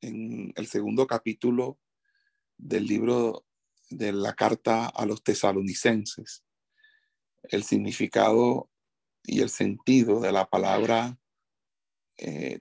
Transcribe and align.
en 0.00 0.52
el 0.56 0.66
segundo 0.66 1.06
capítulo 1.06 1.78
del 2.56 2.86
libro 2.86 3.46
de 3.90 4.12
la 4.12 4.34
carta 4.34 4.86
a 4.86 5.06
los 5.06 5.22
tesalonicenses 5.22 6.44
el 7.44 7.64
significado 7.64 8.70
y 9.24 9.40
el 9.40 9.50
sentido 9.50 10.20
de 10.20 10.32
la 10.32 10.48
palabra 10.48 11.18
eh, 12.16 12.60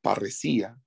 parresía. 0.00 0.80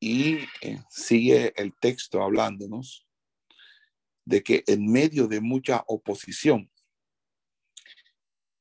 Y 0.00 0.38
eh, 0.60 0.82
sigue 0.90 1.52
el 1.56 1.74
texto 1.78 2.22
hablándonos 2.22 3.06
de 4.24 4.42
que 4.42 4.64
en 4.66 4.90
medio 4.90 5.28
de 5.28 5.40
mucha 5.40 5.84
oposición, 5.86 6.70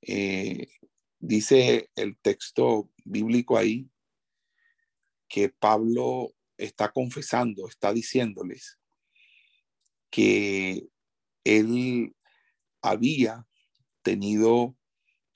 eh, 0.02 0.67
dice 1.19 1.91
el 1.95 2.17
texto 2.17 2.91
bíblico 3.03 3.58
ahí, 3.58 3.91
que 5.31 5.48
Pablo 5.48 6.34
está 6.58 6.91
confesando, 6.91 7.70
está 7.70 7.94
diciéndoles 7.94 8.78
que 10.09 10.89
él 11.45 12.14
había 12.81 13.47
tenido 14.02 14.75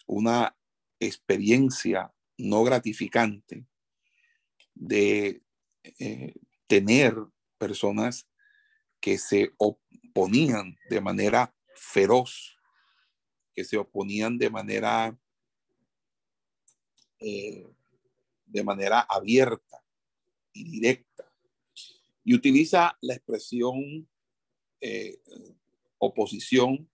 una 0.05 0.57
experiencia 0.99 2.13
no 2.37 2.65
gratificante 2.65 3.65
de 4.73 5.41
eh, 5.83 6.33
tener 6.67 7.15
personas 7.57 8.27
que 8.99 9.17
se 9.17 9.53
oponían 9.57 10.75
de 10.89 10.99
manera 10.99 11.55
feroz, 11.73 12.57
que 13.55 13.63
se 13.63 13.77
oponían 13.77 14.37
de 14.37 14.49
manera 14.49 15.17
eh, 17.19 17.65
de 18.45 18.63
manera 18.63 18.99
abierta 18.99 19.84
y 20.55 20.63
directa. 20.63 21.31
Y 22.23 22.33
utiliza 22.33 22.97
la 23.01 23.13
expresión 23.13 24.09
eh, 24.81 25.21
oposición 25.99 26.89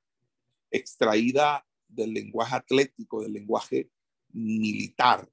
extraída 0.69 1.65
del 1.87 2.13
lenguaje 2.13 2.55
atlético, 2.55 3.21
del 3.21 3.33
lenguaje 3.33 3.89
militar, 4.29 5.29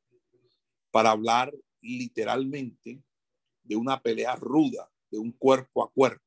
para 0.90 1.10
hablar 1.10 1.54
literalmente 1.80 3.02
de 3.62 3.76
una 3.76 4.00
pelea 4.00 4.34
ruda, 4.36 4.90
de 5.10 5.18
un 5.18 5.32
cuerpo 5.32 5.82
a 5.82 5.92
cuerpo. 5.92 6.24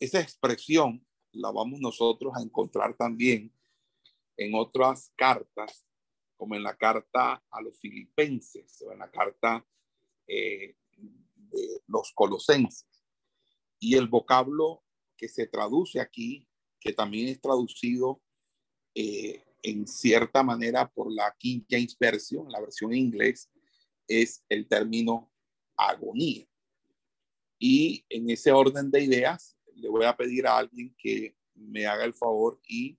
Esa 0.00 0.20
expresión 0.20 1.04
la 1.32 1.50
vamos 1.50 1.80
nosotros 1.80 2.32
a 2.36 2.42
encontrar 2.42 2.96
también 2.96 3.52
en 4.36 4.54
otras 4.54 5.12
cartas, 5.16 5.84
como 6.36 6.54
en 6.54 6.62
la 6.62 6.76
carta 6.76 7.42
a 7.50 7.60
los 7.60 7.78
filipenses 7.78 8.82
o 8.82 8.92
en 8.92 9.00
la 9.00 9.10
carta 9.10 9.64
eh, 10.28 10.76
de 11.36 11.82
los 11.86 12.12
colosenses. 12.14 12.86
Y 13.80 13.96
el 13.96 14.08
vocablo 14.08 14.84
que 15.16 15.28
se 15.28 15.46
traduce 15.46 16.00
aquí, 16.00 16.46
que 16.80 16.92
también 16.92 17.28
es 17.28 17.40
traducido 17.40 18.22
eh, 18.94 19.44
en 19.62 19.86
cierta 19.86 20.42
manera 20.42 20.88
por 20.90 21.12
la 21.12 21.34
King 21.38 21.62
James 21.68 21.96
Version, 21.98 22.50
la 22.50 22.60
versión 22.60 22.92
en 22.92 23.12
es 24.06 24.44
el 24.48 24.68
término 24.68 25.32
agonía. 25.76 26.46
Y 27.58 28.04
en 28.08 28.30
ese 28.30 28.52
orden 28.52 28.90
de 28.90 29.02
ideas, 29.02 29.56
le 29.74 29.88
voy 29.88 30.04
a 30.04 30.16
pedir 30.16 30.46
a 30.46 30.58
alguien 30.58 30.94
que 30.96 31.36
me 31.54 31.86
haga 31.86 32.04
el 32.04 32.14
favor 32.14 32.60
y 32.66 32.98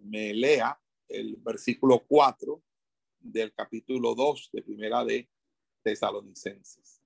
me 0.00 0.32
lea 0.34 0.80
el 1.08 1.36
versículo 1.36 2.04
4 2.06 2.62
del 3.20 3.52
capítulo 3.52 4.14
2 4.14 4.50
de 4.52 4.62
Primera 4.62 5.04
de 5.04 5.28
Tesalonicenses. 5.82 7.00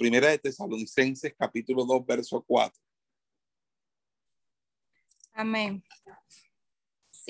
Primera 0.00 0.28
de 0.28 0.38
Tesalonicenses, 0.38 1.34
capítulo 1.36 1.84
2, 1.84 2.06
verso 2.06 2.42
4. 2.42 2.80
Amén. 5.34 5.82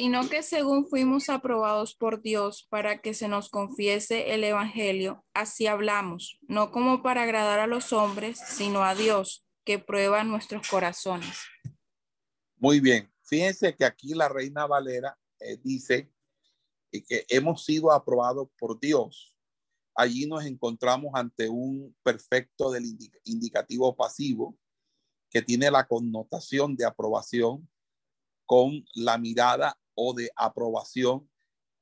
Sino 0.00 0.30
que 0.30 0.42
según 0.42 0.88
fuimos 0.88 1.28
aprobados 1.28 1.94
por 1.94 2.22
Dios 2.22 2.66
para 2.70 3.02
que 3.02 3.12
se 3.12 3.28
nos 3.28 3.50
confiese 3.50 4.32
el 4.32 4.42
Evangelio, 4.44 5.26
así 5.34 5.66
hablamos, 5.66 6.38
no 6.40 6.70
como 6.70 7.02
para 7.02 7.24
agradar 7.24 7.60
a 7.60 7.66
los 7.66 7.92
hombres, 7.92 8.40
sino 8.48 8.82
a 8.82 8.94
Dios, 8.94 9.46
que 9.62 9.78
prueba 9.78 10.24
nuestros 10.24 10.66
corazones. 10.66 11.36
Muy 12.56 12.80
bien. 12.80 13.12
Fíjense 13.24 13.76
que 13.76 13.84
aquí 13.84 14.14
la 14.14 14.30
Reina 14.30 14.66
Valera 14.66 15.18
eh, 15.38 15.58
dice 15.62 16.10
que 16.90 17.26
hemos 17.28 17.66
sido 17.66 17.92
aprobados 17.92 18.48
por 18.58 18.80
Dios 18.80 19.36
allí 19.94 20.26
nos 20.26 20.46
encontramos 20.46 21.12
ante 21.14 21.50
un 21.50 21.94
perfecto 22.02 22.70
del 22.70 22.84
indicativo 23.24 23.94
pasivo 23.94 24.56
que 25.28 25.42
tiene 25.42 25.70
la 25.70 25.86
connotación 25.86 26.74
de 26.74 26.86
aprobación 26.86 27.68
con 28.46 28.82
la 28.94 29.18
mirada 29.18 29.79
o 29.94 30.14
de 30.14 30.30
aprobación 30.36 31.30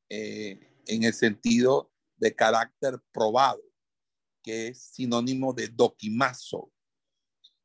eh, 0.09 0.75
en 0.87 1.05
el 1.05 1.15
sentido 1.15 1.93
de 2.17 2.35
carácter 2.35 3.01
probado, 3.13 3.63
que 4.43 4.69
es 4.69 4.83
sinónimo 4.83 5.53
de 5.53 5.69
doquimazo. 5.69 6.73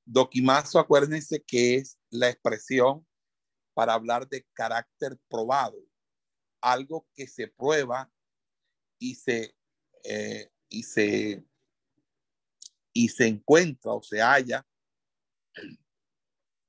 Doquimazo, 0.06 0.80
acuérdense 0.80 1.42
que 1.42 1.76
es 1.76 1.98
la 2.10 2.30
expresión 2.30 3.08
para 3.74 3.94
hablar 3.94 4.28
de 4.28 4.46
carácter 4.54 5.18
probado, 5.30 5.78
algo 6.62 7.08
que 7.16 7.28
se 7.28 7.48
prueba 7.48 8.12
y 9.00 9.16
se 9.16 9.56
eh, 10.04 10.50
y, 10.74 10.84
se, 10.84 11.46
y 12.92 13.08
se 13.10 13.28
encuentra 13.28 13.94
o 13.94 14.02
se 14.02 14.20
halla 14.20 14.66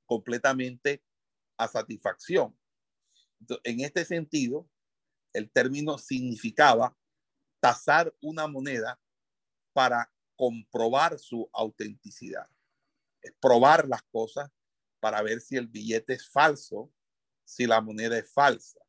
completamente 0.05 1.03
a 1.57 1.67
satisfacción. 1.67 2.55
En 3.63 3.81
este 3.81 4.05
sentido, 4.05 4.69
el 5.33 5.49
término 5.51 5.97
significaba 5.97 6.97
tasar 7.59 8.13
una 8.21 8.47
moneda 8.47 8.99
para 9.73 10.11
comprobar 10.35 11.19
su 11.19 11.49
autenticidad. 11.53 12.49
Es 13.21 13.33
probar 13.41 13.87
las 13.87 14.03
cosas 14.03 14.51
para 14.99 15.21
ver 15.21 15.41
si 15.41 15.57
el 15.57 15.67
billete 15.67 16.13
es 16.13 16.29
falso, 16.29 16.91
si 17.43 17.65
la 17.65 17.81
moneda 17.81 18.17
es 18.17 18.31
falsa. 18.31 18.79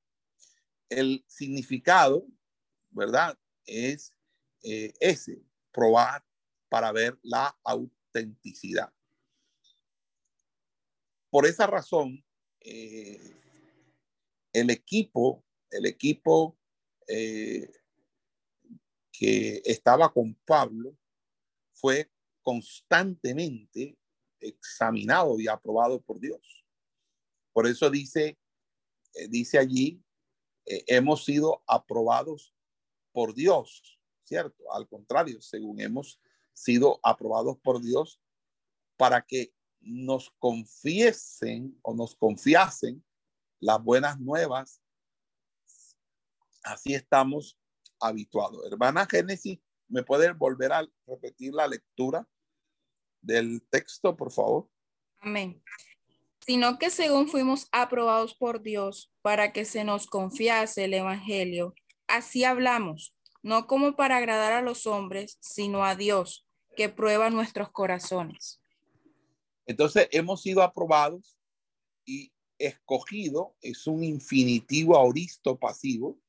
El 0.89 1.25
significado, 1.27 2.27
¿verdad? 2.91 3.39
Es 3.65 4.13
eh, 4.63 4.93
ese, 5.01 5.43
probar 5.73 6.25
para 6.69 6.93
ver 6.93 7.19
la 7.23 7.59
autenticidad. 7.65 8.92
Por 11.31 11.47
esa 11.47 11.66
razón, 11.66 12.25
eh, 12.60 13.46
el 14.60 14.70
equipo, 14.70 15.44
el 15.70 15.86
equipo 15.86 16.56
eh, 17.08 17.70
que 19.12 19.62
estaba 19.64 20.12
con 20.12 20.34
Pablo 20.44 20.97
fue 21.72 22.10
constantemente 22.42 23.97
examinado 24.41 25.38
y 25.41 25.48
aprobado 25.48 26.00
por 26.00 26.20
Dios. 26.20 26.64
Por 27.53 27.66
eso 27.66 27.91
dice, 27.91 28.38
dice 29.30 29.58
allí, 29.58 30.03
hemos 30.64 31.24
sido 31.24 31.62
aprobados 31.66 32.54
por 33.12 33.34
Dios 33.34 33.97
¿cierto? 34.26 34.72
Al 34.72 34.88
contrario, 34.88 35.41
según 35.41 35.80
hemos 35.80 36.20
sido 36.53 36.98
aprobados 37.03 37.58
por 37.58 37.80
Dios 37.80 38.20
para 38.97 39.24
que 39.24 39.53
nos 39.80 40.30
confiesen 40.38 41.78
o 41.82 41.94
nos 41.94 42.16
confiasen 42.16 43.04
las 43.60 43.82
buenas 43.82 44.18
nuevas. 44.20 44.80
Así 46.62 46.94
estamos 46.94 47.58
habituados. 48.00 48.66
Hermana 48.70 49.06
Génesis, 49.10 49.58
¿me 49.88 50.03
puede 50.03 50.32
volver 50.32 50.72
a 50.72 50.86
repetir 51.06 51.54
la 51.54 51.66
lectura 51.68 52.26
del 53.26 53.62
texto, 53.70 54.16
por 54.16 54.32
favor. 54.32 54.68
Amén. 55.20 55.62
Sino 56.47 56.78
que 56.78 56.91
según 56.91 57.28
fuimos 57.28 57.68
aprobados 57.72 58.34
por 58.34 58.62
Dios 58.62 59.12
para 59.20 59.53
que 59.53 59.64
se 59.64 59.82
nos 59.84 60.06
confiase 60.06 60.84
el 60.84 60.94
Evangelio, 60.94 61.74
así 62.06 62.44
hablamos, 62.44 63.14
no 63.42 63.66
como 63.66 63.97
para 63.97 64.18
agradar 64.18 64.53
a 64.53 64.62
los 64.62 64.86
hombres, 64.86 65.38
sino 65.41 65.84
a 65.84 65.97
Dios, 65.97 66.47
que 66.76 66.88
prueba 66.88 67.30
nuestros 67.30 67.70
corazones. 67.70 68.60
Entonces 69.66 70.08
hemos 70.12 70.42
sido 70.42 70.62
aprobados 70.62 71.36
y 72.04 72.32
escogido 72.58 73.56
es 73.60 73.86
un 73.86 74.03
infinitivo 74.03 74.97
auristo 74.97 75.58
pasivo 75.58 76.20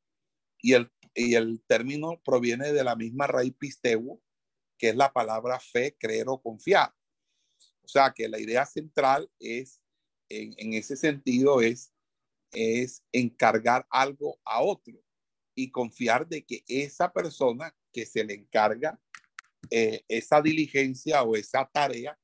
y 0.61 0.73
el, 0.73 0.91
y 1.15 1.35
el 1.35 1.61
término 1.67 2.21
proviene 2.23 2.73
de 2.73 2.83
la 2.83 2.95
misma 2.95 3.27
raíz 3.27 3.53
pisteu, 3.57 4.21
que 4.77 4.89
es 4.89 4.95
la 4.95 5.11
palabra 5.11 5.59
fe, 5.59 5.95
creer 5.97 6.27
o 6.29 6.41
confiar. 6.41 6.93
O 7.83 7.87
sea 7.87 8.13
que 8.13 8.27
la 8.27 8.39
idea 8.39 8.65
central 8.65 9.31
es, 9.39 9.81
en, 10.29 10.73
ese 10.73 10.97
sentido, 10.97 11.61
es, 11.61 11.93
es 12.51 13.03
encargar 13.11 13.87
algo 13.89 14.39
a 14.43 14.61
otro 14.61 14.93
y 15.55 15.71
confiar 15.71 16.27
de 16.27 16.45
que 16.45 16.63
esa 16.67 17.11
persona 17.11 17.75
que 17.91 18.05
se 18.05 18.23
le 18.23 18.33
encarga 18.33 18.99
eh, 19.71 20.03
esa 20.07 20.41
diligencia 20.41 21.23
o 21.23 21.35
esa 21.35 21.69
tarea 21.73 22.19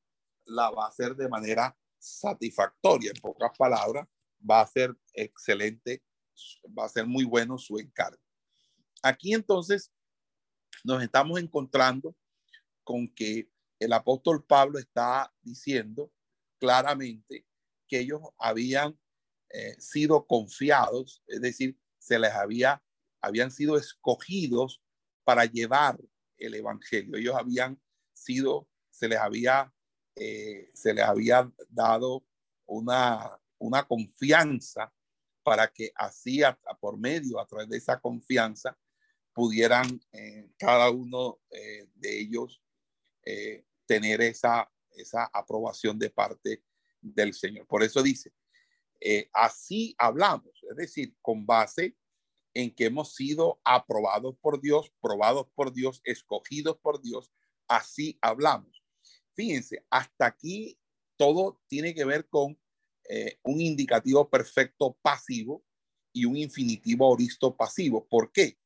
la 0.45 0.69
va 0.69 0.85
a 0.85 0.89
hacer 0.89 1.15
de 1.15 1.29
manera 1.29 1.77
satisfactoria. 2.03 3.11
En 3.13 3.21
pocas 3.21 3.51
palabras, 3.57 4.07
va 4.39 4.61
a 4.61 4.67
ser 4.67 4.95
excelente, 5.13 6.03
va 6.77 6.85
a 6.85 6.89
ser 6.89 7.07
muy 7.07 7.23
bueno 7.23 7.57
su 7.57 7.79
encargo. 7.79 8.21
Aquí 9.01 9.33
entonces 9.33 9.91
nos 10.83 11.01
estamos 11.01 11.39
encontrando 11.39 12.15
con 12.83 13.07
que 13.07 13.49
el 13.79 13.93
apóstol 13.93 14.43
Pablo 14.45 14.79
está 14.79 15.33
diciendo 15.41 16.11
claramente 16.59 17.45
que 17.87 17.99
ellos 17.99 18.21
habían 18.37 18.97
eh, 19.49 19.75
sido 19.79 20.25
confiados, 20.25 21.23
es 21.27 21.41
decir, 21.41 21.77
se 21.99 22.19
les 22.19 22.31
había, 22.31 22.83
habían 23.21 23.51
sido 23.51 23.77
escogidos 23.77 24.81
para 25.23 25.45
llevar 25.45 25.99
el 26.37 26.55
evangelio. 26.55 27.17
Ellos 27.17 27.35
habían 27.35 27.81
sido, 28.13 28.67
se 28.89 29.07
les 29.07 29.19
había, 29.19 29.72
eh, 30.15 30.69
se 30.73 30.93
les 30.93 31.03
había 31.03 31.51
dado 31.69 32.25
una, 32.65 33.39
una 33.57 33.83
confianza 33.83 34.93
para 35.43 35.67
que 35.67 35.91
así 35.95 36.41
por 36.79 36.97
medio, 36.97 37.39
a 37.39 37.45
través 37.45 37.69
de 37.69 37.77
esa 37.77 37.99
confianza, 37.99 38.77
pudieran 39.33 39.99
eh, 40.11 40.51
cada 40.57 40.89
uno 40.89 41.39
de 41.49 42.19
ellos 42.19 42.63
eh, 43.25 43.65
tener 43.85 44.21
esa, 44.21 44.69
esa 44.91 45.29
aprobación 45.33 45.97
de 45.97 46.09
parte 46.09 46.63
del 47.01 47.33
Señor. 47.33 47.67
Por 47.67 47.83
eso 47.83 48.01
dice, 48.01 48.33
eh, 48.99 49.29
así 49.33 49.95
hablamos, 49.97 50.63
es 50.69 50.75
decir, 50.75 51.15
con 51.21 51.45
base 51.45 51.95
en 52.53 52.73
que 52.73 52.85
hemos 52.85 53.15
sido 53.15 53.61
aprobados 53.63 54.35
por 54.37 54.59
Dios, 54.61 54.91
probados 55.01 55.47
por 55.55 55.73
Dios, 55.73 56.01
escogidos 56.03 56.77
por 56.79 57.01
Dios, 57.01 57.31
así 57.67 58.17
hablamos. 58.21 58.82
Fíjense, 59.35 59.83
hasta 59.89 60.25
aquí 60.27 60.77
todo 61.17 61.61
tiene 61.67 61.93
que 61.93 62.05
ver 62.05 62.27
con 62.27 62.59
eh, 63.09 63.39
un 63.43 63.59
indicativo 63.61 64.29
perfecto 64.29 64.97
pasivo 65.01 65.63
y 66.11 66.25
un 66.25 66.37
infinitivo 66.37 67.05
auristo 67.05 67.55
pasivo. 67.55 68.07
¿Por 68.07 68.31
qué? 68.31 68.57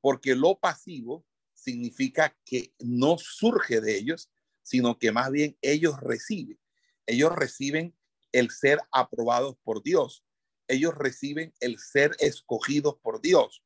Porque 0.00 0.34
lo 0.34 0.58
pasivo 0.58 1.24
significa 1.54 2.36
que 2.44 2.74
no 2.78 3.16
surge 3.18 3.80
de 3.80 3.96
ellos, 3.96 4.30
sino 4.62 4.98
que 4.98 5.12
más 5.12 5.30
bien 5.30 5.56
ellos 5.62 5.98
reciben. 6.00 6.58
Ellos 7.06 7.32
reciben 7.34 7.96
el 8.32 8.50
ser 8.50 8.80
aprobados 8.92 9.56
por 9.62 9.82
Dios. 9.82 10.24
Ellos 10.68 10.94
reciben 10.94 11.54
el 11.60 11.78
ser 11.78 12.16
escogidos 12.18 12.96
por 13.02 13.20
Dios. 13.20 13.62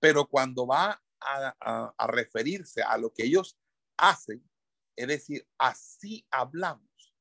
Pero 0.00 0.26
cuando 0.26 0.66
va 0.66 1.02
a 1.20 2.06
referirse 2.08 2.82
a 2.82 2.98
lo 2.98 3.12
que 3.12 3.24
ellos 3.24 3.58
hacen, 3.96 4.45
es 4.96 5.08
decir, 5.08 5.46
así 5.58 6.26
hablamos. 6.30 7.14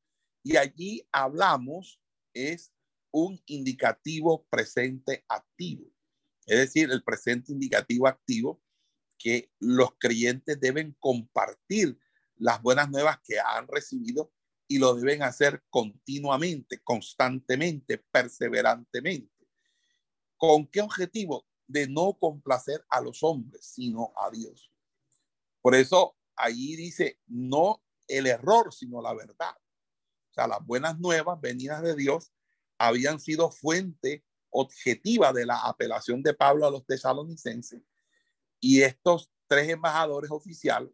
Y 0.43 0.57
allí 0.57 1.07
hablamos 1.11 1.99
es 2.33 2.73
un 3.11 3.41
indicativo 3.45 4.45
presente 4.49 5.25
activo. 5.27 5.85
Es 6.45 6.57
decir, 6.59 6.91
el 6.91 7.03
presente 7.03 7.51
indicativo 7.51 8.07
activo 8.07 8.61
que 9.17 9.51
los 9.59 9.91
creyentes 9.97 10.59
deben 10.59 10.95
compartir 10.99 11.99
las 12.35 12.61
buenas 12.61 12.89
nuevas 12.89 13.19
que 13.23 13.39
han 13.39 13.67
recibido 13.67 14.31
y 14.67 14.79
lo 14.79 14.95
deben 14.95 15.23
hacer 15.23 15.63
continuamente, 15.69 16.81
constantemente, 16.83 17.97
perseverantemente. 17.97 19.47
¿Con 20.37 20.67
qué 20.67 20.81
objetivo? 20.81 21.47
De 21.67 21.87
no 21.87 22.17
complacer 22.19 22.83
a 22.89 23.01
los 23.01 23.23
hombres, 23.23 23.65
sino 23.65 24.13
a 24.17 24.29
Dios. 24.29 24.71
Por 25.61 25.73
eso 25.73 26.14
allí 26.35 26.75
dice, 26.75 27.19
no 27.27 27.83
el 28.07 28.27
error, 28.27 28.73
sino 28.73 29.01
la 29.01 29.13
verdad. 29.13 29.55
O 29.55 30.33
sea, 30.33 30.47
las 30.47 30.65
buenas 30.65 30.99
nuevas 30.99 31.39
venidas 31.39 31.81
de 31.81 31.95
Dios 31.95 32.31
habían 32.77 33.19
sido 33.19 33.51
fuente 33.51 34.23
objetiva 34.49 35.33
de 35.33 35.45
la 35.45 35.59
apelación 35.61 36.23
de 36.23 36.33
Pablo 36.33 36.65
a 36.65 36.71
los 36.71 36.85
tesalonicenses 36.85 37.81
y 38.59 38.81
estos 38.81 39.31
tres 39.47 39.69
embajadores 39.69 40.31
oficiales 40.31 40.91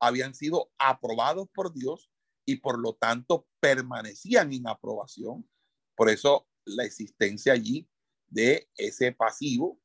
habían 0.00 0.34
sido 0.34 0.70
aprobados 0.78 1.48
por 1.54 1.72
Dios 1.72 2.10
y 2.44 2.56
por 2.56 2.78
lo 2.78 2.94
tanto 2.94 3.46
permanecían 3.60 4.52
en 4.52 4.66
aprobación. 4.68 5.48
Por 5.94 6.10
eso 6.10 6.48
la 6.64 6.84
existencia 6.84 7.52
allí 7.52 7.88
de 8.26 8.68
ese 8.76 9.12
pasivo 9.12 9.80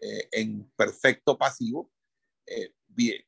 eh, 0.00 0.28
en 0.32 0.70
perfecto 0.76 1.38
pasivo 1.38 1.90
eh, 2.46 2.72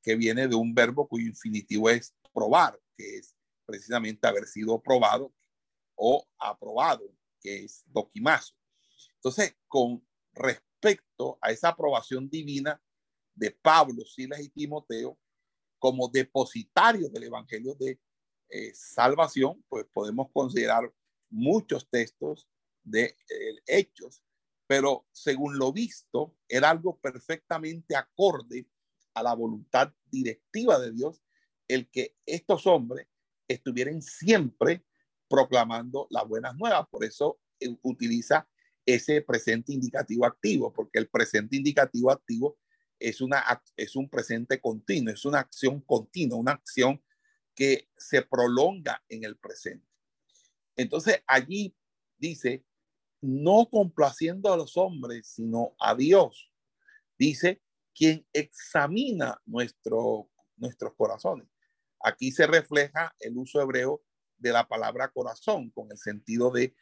que 0.02 0.16
viene 0.16 0.48
de 0.48 0.54
un 0.54 0.74
verbo 0.74 1.08
cuyo 1.08 1.26
infinitivo 1.26 1.90
es 1.90 2.14
probar, 2.32 2.80
que 2.96 3.18
es 3.18 3.34
precisamente 3.66 4.26
haber 4.26 4.46
sido 4.46 4.80
probado 4.80 5.34
o 5.94 6.26
aprobado, 6.38 7.04
que 7.40 7.64
es 7.64 7.82
doquimazo. 7.86 8.54
Entonces, 9.16 9.56
con 9.66 10.06
respecto 10.32 11.38
a 11.42 11.50
esa 11.50 11.68
aprobación 11.68 12.30
divina, 12.30 12.80
de 13.38 13.52
Pablo, 13.52 14.04
Silas 14.04 14.40
y 14.40 14.48
Timoteo 14.48 15.18
como 15.78 16.08
depositarios 16.08 17.12
del 17.12 17.24
Evangelio 17.24 17.74
de 17.74 18.00
eh, 18.48 18.72
salvación, 18.74 19.64
pues 19.68 19.86
podemos 19.92 20.28
considerar 20.32 20.92
muchos 21.30 21.88
textos 21.88 22.48
de 22.82 23.04
eh, 23.04 23.62
hechos, 23.66 24.22
pero 24.66 25.06
según 25.12 25.56
lo 25.56 25.72
visto, 25.72 26.34
era 26.48 26.70
algo 26.70 26.98
perfectamente 26.98 27.94
acorde 27.94 28.66
a 29.18 29.22
la 29.22 29.34
voluntad 29.34 29.92
directiva 30.10 30.78
de 30.78 30.92
Dios 30.92 31.22
el 31.66 31.88
que 31.90 32.16
estos 32.24 32.66
hombres 32.66 33.06
estuvieran 33.46 34.02
siempre 34.02 34.84
proclamando 35.28 36.06
las 36.10 36.26
buenas 36.26 36.56
nuevas. 36.56 36.86
Por 36.90 37.04
eso 37.04 37.38
eh, 37.60 37.76
utiliza 37.82 38.48
ese 38.86 39.20
presente 39.20 39.72
indicativo 39.72 40.24
activo, 40.24 40.72
porque 40.72 40.98
el 40.98 41.08
presente 41.08 41.56
indicativo 41.56 42.10
activo 42.10 42.58
es, 42.98 43.20
una, 43.20 43.44
es 43.76 43.96
un 43.96 44.08
presente 44.08 44.60
continuo, 44.60 45.12
es 45.12 45.24
una 45.24 45.40
acción 45.40 45.80
continua, 45.82 46.38
una 46.38 46.52
acción 46.52 47.02
que 47.54 47.88
se 47.96 48.22
prolonga 48.22 49.02
en 49.08 49.24
el 49.24 49.36
presente. 49.36 49.86
Entonces 50.74 51.22
allí 51.26 51.76
dice, 52.16 52.64
no 53.20 53.68
complaciendo 53.70 54.52
a 54.52 54.56
los 54.56 54.76
hombres, 54.76 55.26
sino 55.34 55.74
a 55.78 55.94
Dios. 55.94 56.50
Dice, 57.18 57.60
quien 57.98 58.24
examina 58.32 59.40
nuestro, 59.44 60.30
nuestros 60.56 60.94
corazones. 60.94 61.48
Aquí 62.00 62.30
se 62.30 62.46
refleja 62.46 63.12
el 63.18 63.36
uso 63.36 63.60
hebreo 63.60 64.04
de 64.36 64.52
la 64.52 64.68
palabra 64.68 65.10
corazón 65.10 65.70
con 65.70 65.90
el 65.90 65.98
sentido 65.98 66.52
de 66.52 66.76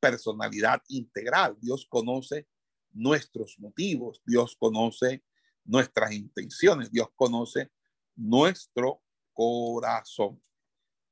personalidad 0.00 0.82
integral. 0.88 1.56
Dios 1.60 1.86
conoce 1.88 2.48
nuestros 2.90 3.60
motivos, 3.60 4.20
Dios 4.26 4.56
conoce 4.58 5.22
nuestras 5.66 6.12
intenciones. 6.12 6.90
Dios 6.90 7.08
conoce 7.14 7.70
nuestro 8.16 9.02
corazón. 9.32 10.40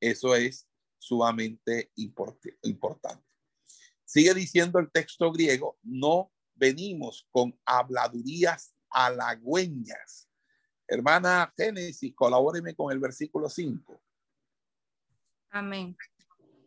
Eso 0.00 0.34
es 0.34 0.66
sumamente 0.98 1.92
importante. 1.94 3.24
Sigue 4.04 4.34
diciendo 4.34 4.78
el 4.78 4.90
texto 4.90 5.30
griego, 5.32 5.78
no 5.82 6.32
venimos 6.54 7.26
con 7.30 7.58
habladurías 7.64 8.73
halagüeñas. 8.94 10.28
Hermana 10.86 11.52
Génesis, 11.56 12.14
colabóreme 12.14 12.74
con 12.74 12.92
el 12.92 12.98
versículo 12.98 13.48
5. 13.48 14.00
Amén. 15.50 15.96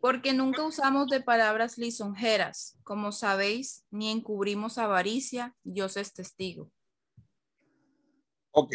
Porque 0.00 0.32
nunca 0.32 0.64
usamos 0.64 1.08
de 1.08 1.20
palabras 1.20 1.76
lisonjeras, 1.78 2.76
como 2.84 3.10
sabéis, 3.10 3.84
ni 3.90 4.10
encubrimos 4.10 4.78
avaricia, 4.78 5.56
Dios 5.64 5.96
es 5.96 6.14
testigo. 6.14 6.70
Ok, 8.52 8.74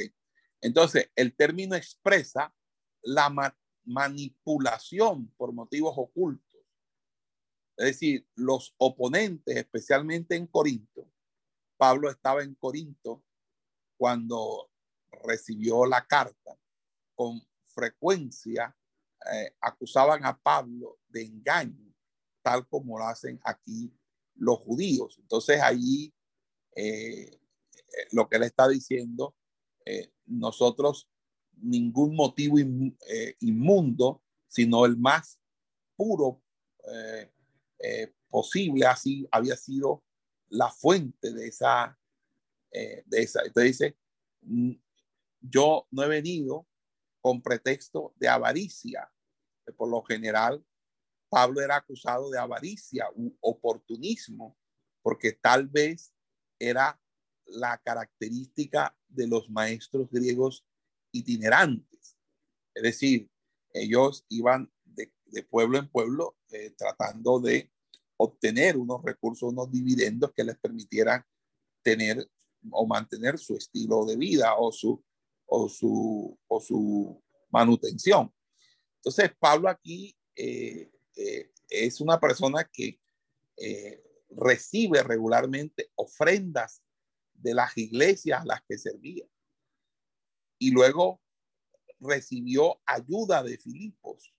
entonces 0.61 1.09
el 1.15 1.35
término 1.35 1.75
expresa 1.75 2.53
la, 3.01 3.55
manipulación 3.85 5.27
por 5.35 5.51
motivos 5.51 5.93
ocultos. 5.97 6.61
Es 7.75 7.87
decir, 7.87 8.25
los 8.35 8.73
oponentes, 8.77 9.57
especialmente 9.57 10.37
en 10.37 10.47
Corinto, 10.47 11.11
Pablo 11.75 12.09
estaba 12.09 12.43
en 12.43 12.55
Corinto 12.55 13.25
cuando 14.03 14.69
recibió 15.23 15.85
la 15.85 16.05
carta, 16.05 16.59
con 17.15 17.41
frecuencia 17.67 18.75
eh, 19.33 19.55
acusaban 19.61 20.25
a 20.25 20.37
Pablo 20.37 20.99
de 21.07 21.23
engaño, 21.23 21.95
tal 22.41 22.67
como 22.67 22.99
lo 22.99 23.05
hacen 23.05 23.39
aquí 23.45 23.97
los 24.35 24.59
judíos. 24.59 25.15
Entonces 25.19 25.61
allí 25.61 26.13
eh, 26.75 27.39
lo 28.11 28.27
que 28.27 28.35
él 28.35 28.43
está 28.43 28.67
diciendo, 28.67 29.37
eh, 29.85 30.11
nosotros 30.25 31.09
ningún 31.53 32.13
motivo 32.13 32.57
inmundo, 33.39 34.21
sino 34.47 34.85
el 34.85 34.97
más 34.97 35.39
puro 35.95 36.41
posible, 38.29 38.85
así 38.85 39.25
había 39.31 39.55
sido 39.55 40.03
la 40.49 40.69
fuente 40.69 41.31
de 41.31 41.47
esa, 41.47 41.97
de 42.73 43.21
esa. 43.21 43.41
Entonces 43.43 43.77
dice, 43.77 43.97
mm, 44.41 44.73
yo 45.41 45.87
no 45.91 46.03
he 46.03 46.07
venido 46.07 46.67
con 47.21 47.41
pretexto 47.41 48.13
de 48.17 48.27
avaricia. 48.27 49.11
Por 49.77 49.89
lo 49.89 50.01
general, 50.01 50.65
Pablo 51.29 51.61
era 51.61 51.77
acusado 51.77 52.29
de 52.29 52.37
avaricia 52.37 53.07
u 53.15 53.35
oportunismo, 53.39 54.57
porque 55.01 55.31
tal 55.33 55.67
vez 55.67 56.13
era 56.59 56.99
la 57.45 57.77
característica 57.77 58.95
de 59.07 59.27
los 59.27 59.49
maestros 59.49 60.09
griegos 60.11 60.65
itinerantes. 61.11 62.17
Es 62.73 62.83
decir, 62.83 63.29
ellos 63.73 64.25
iban 64.29 64.71
de, 64.83 65.11
pueblo 65.49 65.79
en 65.79 65.89
pueblo 65.89 66.37
eh, 66.51 66.71
tratando 66.77 67.39
de 67.39 67.71
obtener 68.17 68.77
unos 68.77 69.03
recursos, 69.03 69.51
unos 69.51 69.71
dividendos 69.71 70.31
que 70.33 70.43
les 70.43 70.57
permitieran 70.57 71.25
tener 71.81 72.29
o 72.71 72.85
mantener 72.85 73.37
su 73.37 73.55
estilo 73.55 74.05
de 74.05 74.17
vida 74.17 74.55
o 74.57 74.71
su, 74.71 75.03
o 75.45 75.69
su, 75.69 76.37
o 76.47 76.59
su 76.61 77.23
manutención. 77.51 78.33
Entonces, 78.97 79.31
Pablo 79.39 79.69
aquí 79.69 80.15
eh, 80.35 80.91
eh, 81.15 81.51
es 81.69 82.01
una 82.01 82.19
persona 82.19 82.63
que 82.63 82.99
eh, 83.57 84.03
recibe 84.29 85.03
regularmente 85.03 85.91
ofrendas 85.95 86.81
de 87.33 87.53
las 87.53 87.77
iglesias 87.77 88.41
a 88.41 88.45
las 88.45 88.61
que 88.67 88.77
servía. 88.77 89.25
Y 90.57 90.71
luego 90.71 91.21
recibió 91.99 92.81
ayuda 92.85 93.43
de 93.43 93.57
Filipos 93.57 94.33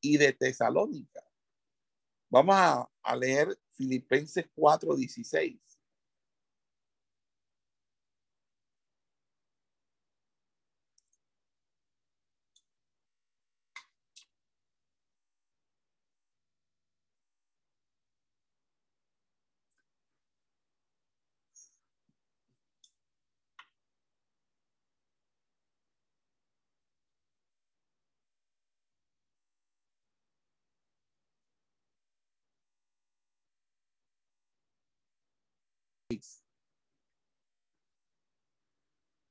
y 0.00 0.18
de 0.18 0.32
Tesalónica. 0.32 1.26
Vamos 2.28 2.54
a, 2.56 2.90
a 3.02 3.16
leer 3.16 3.58
Filipenses 3.72 4.46
4:16. 4.54 5.58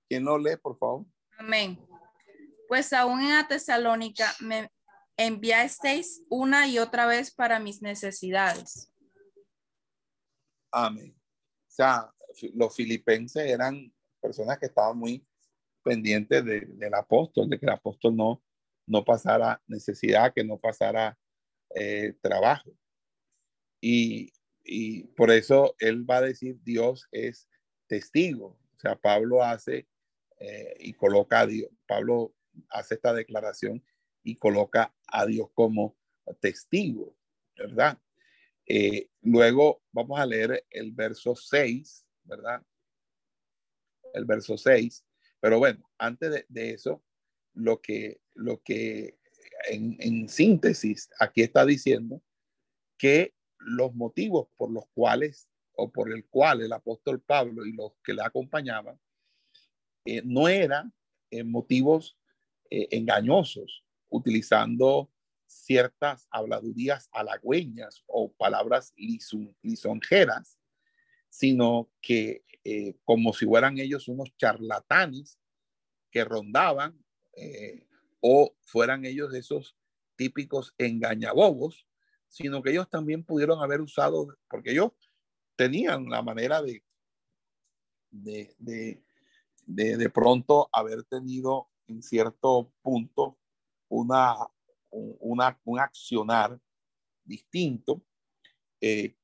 ¿Quién 0.10 0.26
lo 0.26 0.38
lee, 0.38 0.58
por 0.62 0.78
favor? 0.78 1.06
Amén. 1.38 1.80
Pues 2.68 2.94
aún 2.94 3.22
en 3.22 3.48
Tesalónica 3.48 4.34
me 4.40 4.70
enviasteis 5.18 6.24
una 6.30 6.68
y 6.68 6.80
otra 6.80 7.06
vez 7.06 7.34
para 7.34 7.60
mis 7.60 7.82
necesidades. 7.82 8.92
Amén. 10.72 11.16
O 11.16 11.72
sea, 11.72 12.12
los 12.54 12.76
filipenses 12.76 13.46
eran 13.46 13.94
personas 14.22 14.58
que 14.58 14.68
estaban 14.68 14.98
muy 14.98 15.26
pendientes 15.84 16.44
del 16.46 16.94
apóstol, 16.94 17.50
de 17.50 17.60
que 17.60 17.66
el 17.66 17.74
apóstol 17.74 18.16
no, 18.16 18.42
no 18.88 19.04
pasara 19.04 19.62
necesidad, 19.68 20.34
que 20.34 20.44
no 20.44 20.58
pasara 20.58 21.18
eh, 21.76 22.16
trabajo. 22.22 22.72
Y, 23.82 24.32
y 24.64 25.04
por 25.08 25.32
eso 25.32 25.76
él 25.80 26.10
va 26.10 26.18
a 26.18 26.22
decir 26.22 26.58
Dios 26.64 27.08
es 27.12 27.50
testigo. 27.88 28.58
O 28.76 28.80
sea, 28.80 28.96
Pablo 28.96 29.44
hace 29.44 29.88
eh, 30.40 30.76
y 30.80 30.94
coloca 30.94 31.42
a 31.42 31.48
Dios, 31.48 31.70
Pablo 31.86 32.34
hace 32.70 32.96
esta 32.96 33.14
declaración 33.14 33.84
y 34.24 34.36
coloca 34.36 34.94
a 35.08 35.26
Dios 35.26 35.50
como 35.54 35.98
testigo, 36.40 37.16
¿verdad? 37.56 37.98
Eh, 38.66 39.10
luego 39.22 39.84
vamos 39.92 40.20
a 40.20 40.26
leer 40.26 40.66
el 40.70 40.92
verso 40.92 41.36
6, 41.36 42.06
¿verdad? 42.24 42.62
El 44.14 44.26
verso 44.26 44.58
6. 44.58 45.06
Pero 45.40 45.60
bueno, 45.60 45.90
antes 45.98 46.46
de, 46.48 46.72
eso, 46.72 47.04
lo 47.54 47.82
que, 47.82 48.22
lo 48.34 48.62
que 48.64 49.18
en, 49.70 49.98
en 50.00 50.30
síntesis 50.30 51.10
aquí 51.20 51.42
está 51.42 51.66
diciendo 51.66 52.22
que 52.98 53.34
los 53.66 53.94
motivos 53.96 54.48
por 54.58 54.72
los 54.72 54.86
cuales 54.94 55.50
o 55.76 55.92
por 55.92 56.12
el 56.12 56.26
cual 56.28 56.62
el 56.62 56.74
apóstol 56.74 57.22
Pablo 57.22 57.66
y 57.66 57.74
los 57.74 57.94
que 58.04 58.14
le 58.14 58.22
acompañaban 58.22 59.00
eh, 60.06 60.22
no 60.24 60.48
eran 60.48 60.94
eh, 61.32 61.44
motivos 61.44 62.18
eh, 62.70 62.88
engañosos, 62.92 63.84
utilizando 64.10 65.10
ciertas 65.46 66.28
habladurías 66.32 67.10
halagüeñas 67.12 68.04
o 68.08 68.32
palabras 68.34 68.94
lisonjeras, 69.62 70.58
sino 71.30 71.90
que 72.02 72.44
como 73.04 73.34
si 73.34 73.46
fueran 73.46 73.78
ellos 73.78 74.08
unos 74.08 74.36
charlatanes 74.38 75.38
que 76.10 76.24
rondaban 76.24 76.98
o 78.22 78.56
fueran 78.62 79.06
ellos 79.06 79.34
esos 79.34 79.76
típicos 80.16 80.74
engañabobos 80.78 81.86
sino 82.34 82.64
que 82.64 82.72
ellos 82.72 82.90
también 82.90 83.24
pudieron 83.24 83.62
haber 83.62 83.80
usado, 83.80 84.36
porque 84.50 84.72
ellos 84.72 84.92
tenían 85.56 86.10
la 86.10 86.24
manera 86.24 86.64
de, 86.64 86.84
de, 88.10 88.56
de, 88.58 89.98
de, 89.98 90.10
pronto 90.10 90.68
haber 90.72 91.04
tenido 91.04 91.70
en 91.86 92.02
cierto 92.02 92.74
punto 92.82 93.38
una, 93.88 94.36
una, 94.90 95.62
un 95.64 95.80
accionar 95.80 96.60
distinto 97.24 98.04
eh, 98.82 99.16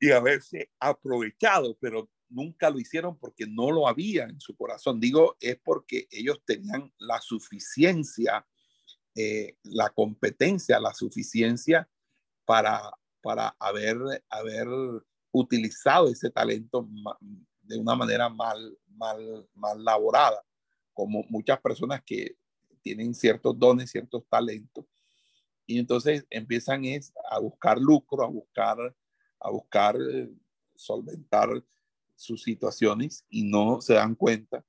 y 0.00 0.10
haberse 0.10 0.70
aprovechado, 0.80 1.76
pero 1.78 2.08
nunca 2.30 2.70
lo 2.70 2.78
hicieron 2.80 3.18
porque 3.18 3.46
no 3.46 3.70
lo 3.70 3.86
había 3.86 4.24
en 4.24 4.40
su 4.40 4.56
corazón. 4.56 5.00
Digo, 5.00 5.36
es 5.38 5.60
porque 5.62 6.08
ellos 6.10 6.40
tenían 6.46 6.90
la 6.96 7.20
suficiencia 7.20 8.46
eh, 9.14 9.56
la 9.64 9.90
competencia, 9.90 10.80
la 10.80 10.94
suficiencia 10.94 11.88
para, 12.44 12.80
para 13.22 13.54
haber, 13.58 13.98
haber 14.30 14.68
utilizado 15.32 16.08
ese 16.08 16.30
talento 16.30 16.88
de 17.62 17.78
una 17.78 17.94
manera 17.94 18.28
mal, 18.28 18.76
mal, 18.86 19.48
mal 19.54 19.84
laborada, 19.84 20.42
como 20.92 21.24
muchas 21.28 21.60
personas 21.60 22.02
que 22.04 22.36
tienen 22.82 23.14
ciertos 23.14 23.58
dones, 23.58 23.90
ciertos 23.90 24.24
talentos, 24.28 24.84
y 25.68 25.78
entonces 25.78 26.26
empiezan 26.30 26.86
es 26.86 27.12
a 27.30 27.38
buscar 27.38 27.78
lucro, 27.78 28.24
a 28.24 28.28
buscar, 28.28 28.78
a 29.38 29.50
buscar 29.50 29.96
eh, 30.00 30.30
solventar 30.74 31.62
sus 32.16 32.42
situaciones 32.42 33.24
y 33.28 33.42
no 33.42 33.82
se 33.82 33.92
dan 33.92 34.14
cuenta 34.14 34.64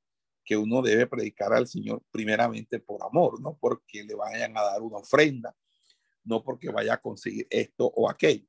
que 0.50 0.58
uno 0.58 0.82
debe 0.82 1.06
predicar 1.06 1.54
al 1.54 1.68
Señor 1.68 2.02
primeramente 2.10 2.80
por 2.80 3.04
amor, 3.04 3.40
no 3.40 3.56
porque 3.62 4.04
le 4.04 4.16
vayan 4.16 4.58
a 4.58 4.64
dar 4.64 4.82
una 4.82 4.98
ofrenda, 4.98 5.56
no 6.24 6.44
porque 6.44 6.72
vaya 6.72 6.96
a 6.96 7.02
conseguir 7.02 7.46
esto 7.52 7.86
o 7.86 8.10
aquello. 8.10 8.48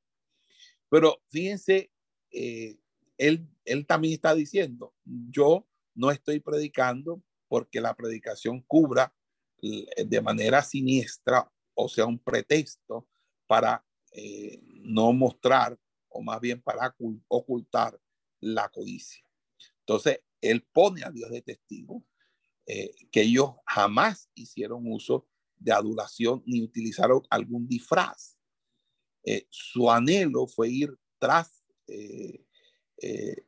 Pero 0.89 1.21
fíjense, 1.29 1.91
eh, 2.31 2.75
él, 3.19 3.47
él 3.65 3.85
también 3.85 4.15
está 4.15 4.33
diciendo, 4.33 4.95
yo 5.05 5.67
no 5.93 6.09
estoy 6.09 6.39
predicando 6.39 7.21
porque 7.47 7.79
la 7.79 7.93
predicación 7.93 8.61
cubra 8.61 9.13
de 9.61 10.21
manera 10.21 10.63
siniestra, 10.63 11.51
o 11.75 11.87
sea, 11.87 12.07
un 12.07 12.17
pretexto 12.17 13.07
para 13.45 13.85
eh, 14.11 14.59
no 14.81 15.13
mostrar 15.13 15.77
o 16.09 16.23
más 16.23 16.41
bien 16.41 16.63
para 16.63 16.95
ocultar 17.27 18.01
la 18.39 18.69
codicia. 18.69 19.23
Entonces, 19.81 20.21
él 20.41 20.63
pone 20.73 21.03
a 21.03 21.11
Dios 21.11 21.29
de 21.29 21.41
testigo 21.41 22.03
eh, 22.65 22.93
que 23.11 23.21
ellos 23.21 23.51
jamás 23.65 24.29
hicieron 24.35 24.83
uso 24.91 25.27
de 25.57 25.71
adulación 25.71 26.43
ni 26.45 26.61
utilizaron 26.61 27.21
algún 27.29 27.67
disfraz. 27.67 28.37
Eh, 29.23 29.47
su 29.49 29.89
anhelo 29.89 30.47
fue 30.47 30.69
ir 30.69 30.97
tras 31.19 31.63
eh, 31.87 32.45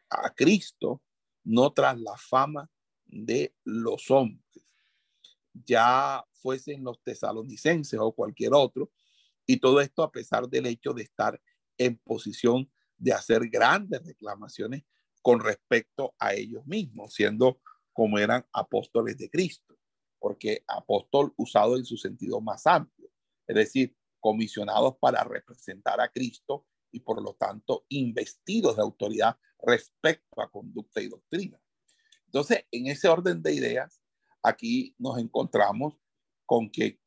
a 0.10 0.34
Cristo, 0.34 1.02
no 1.44 1.72
tras 1.74 2.00
la 2.00 2.18
fama 2.18 2.70
de 3.06 3.56
los 3.64 4.10
hombres. 4.12 4.66
Ya 5.54 6.24
fuesen 6.34 6.84
los 6.84 7.02
tesalonicenses 7.04 8.00
o 8.00 8.12
cualquier 8.12 8.54
otro, 8.54 8.92
y 9.46 9.58
todo 9.58 9.80
esto 9.82 10.04
a 10.04 10.12
pesar 10.12 10.48
del 10.48 10.66
hecho 10.66 10.94
de 10.94 11.04
estar 11.04 11.40
en 11.78 11.98
posición 11.98 12.72
de 12.98 13.14
hacer 13.14 13.48
grandes 13.50 14.04
reclamaciones 14.04 14.84
con 15.24 15.40
respecto 15.40 16.14
a 16.20 16.34
ellos 16.34 16.68
mismos, 16.68 17.14
siendo 17.14 17.62
como 17.94 18.20
eran 18.20 18.46
apóstoles 18.52 19.18
de 19.18 19.30
Cristo, 19.30 19.80
porque 20.20 20.64
apóstol 20.68 21.34
usado 21.38 21.78
en 21.78 21.86
su 21.86 21.96
sentido 21.98 22.42
más 22.42 22.68
amplio, 22.68 23.10
es 23.48 23.56
decir, 23.56 23.96
comisionados 24.20 24.98
para 25.00 25.24
representar 25.24 26.02
a 26.02 26.10
Cristo 26.10 26.68
y 26.92 27.00
por 27.00 27.22
lo 27.24 27.34
tanto 27.36 27.86
investidos 27.90 28.76
de 28.76 28.82
autoridad 28.82 29.38
respecto 29.62 30.42
a 30.42 30.52
conducta 30.52 31.02
y 31.02 31.08
doctrina. 31.08 31.60
Entonces, 32.26 32.66
en 32.72 32.88
ese 32.88 33.08
orden 33.08 33.42
de 33.42 33.54
ideas, 33.54 34.02
aquí 34.42 34.94
nos 34.98 35.18
encontramos 35.20 35.96
con 36.46 36.70
que, 36.70 37.00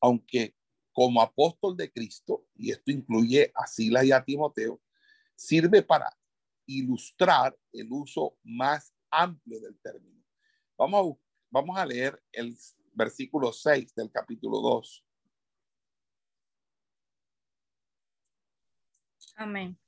aunque 0.00 0.54
como 0.92 1.20
apóstol 1.20 1.76
de 1.76 1.90
Cristo, 1.90 2.46
y 2.54 2.70
esto 2.70 2.92
incluye 2.92 3.50
a 3.56 3.66
Silas 3.66 4.04
y 4.04 4.12
a 4.12 4.24
Timoteo, 4.24 4.80
sirve 5.34 5.82
para 5.82 6.16
ilustrar 6.66 7.56
el 7.72 7.88
uso 7.90 8.36
más 8.42 8.92
amplio 9.10 9.60
del 9.60 9.78
término. 9.78 10.22
Vamos 10.76 11.16
a, 11.16 11.20
vamos 11.50 11.78
a 11.78 11.86
leer 11.86 12.22
el 12.32 12.56
versículo 12.92 13.52
6 13.52 13.94
del 13.94 14.10
capítulo 14.10 14.60
2. 14.60 15.04
Amén. 19.36 19.78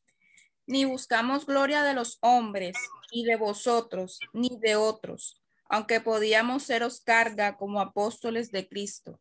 Ni 0.66 0.84
buscamos 0.84 1.46
gloria 1.46 1.82
de 1.82 1.94
los 1.94 2.18
hombres, 2.20 2.76
ni 3.12 3.24
de 3.24 3.36
vosotros, 3.36 4.20
ni 4.32 4.58
de 4.60 4.76
otros, 4.76 5.42
aunque 5.68 6.00
podíamos 6.00 6.64
seros 6.64 7.00
carga 7.00 7.56
como 7.56 7.80
apóstoles 7.80 8.50
de 8.50 8.68
Cristo 8.68 9.20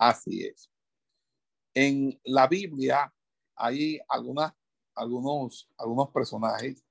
Así 0.00 0.46
es. 0.46 0.70
En 1.74 2.18
la 2.24 2.46
Biblia 2.46 3.12
hay 3.54 4.00
algunas, 4.08 4.54
algunos, 5.00 5.68
algunos 5.78 6.10
personajes. 6.10 6.84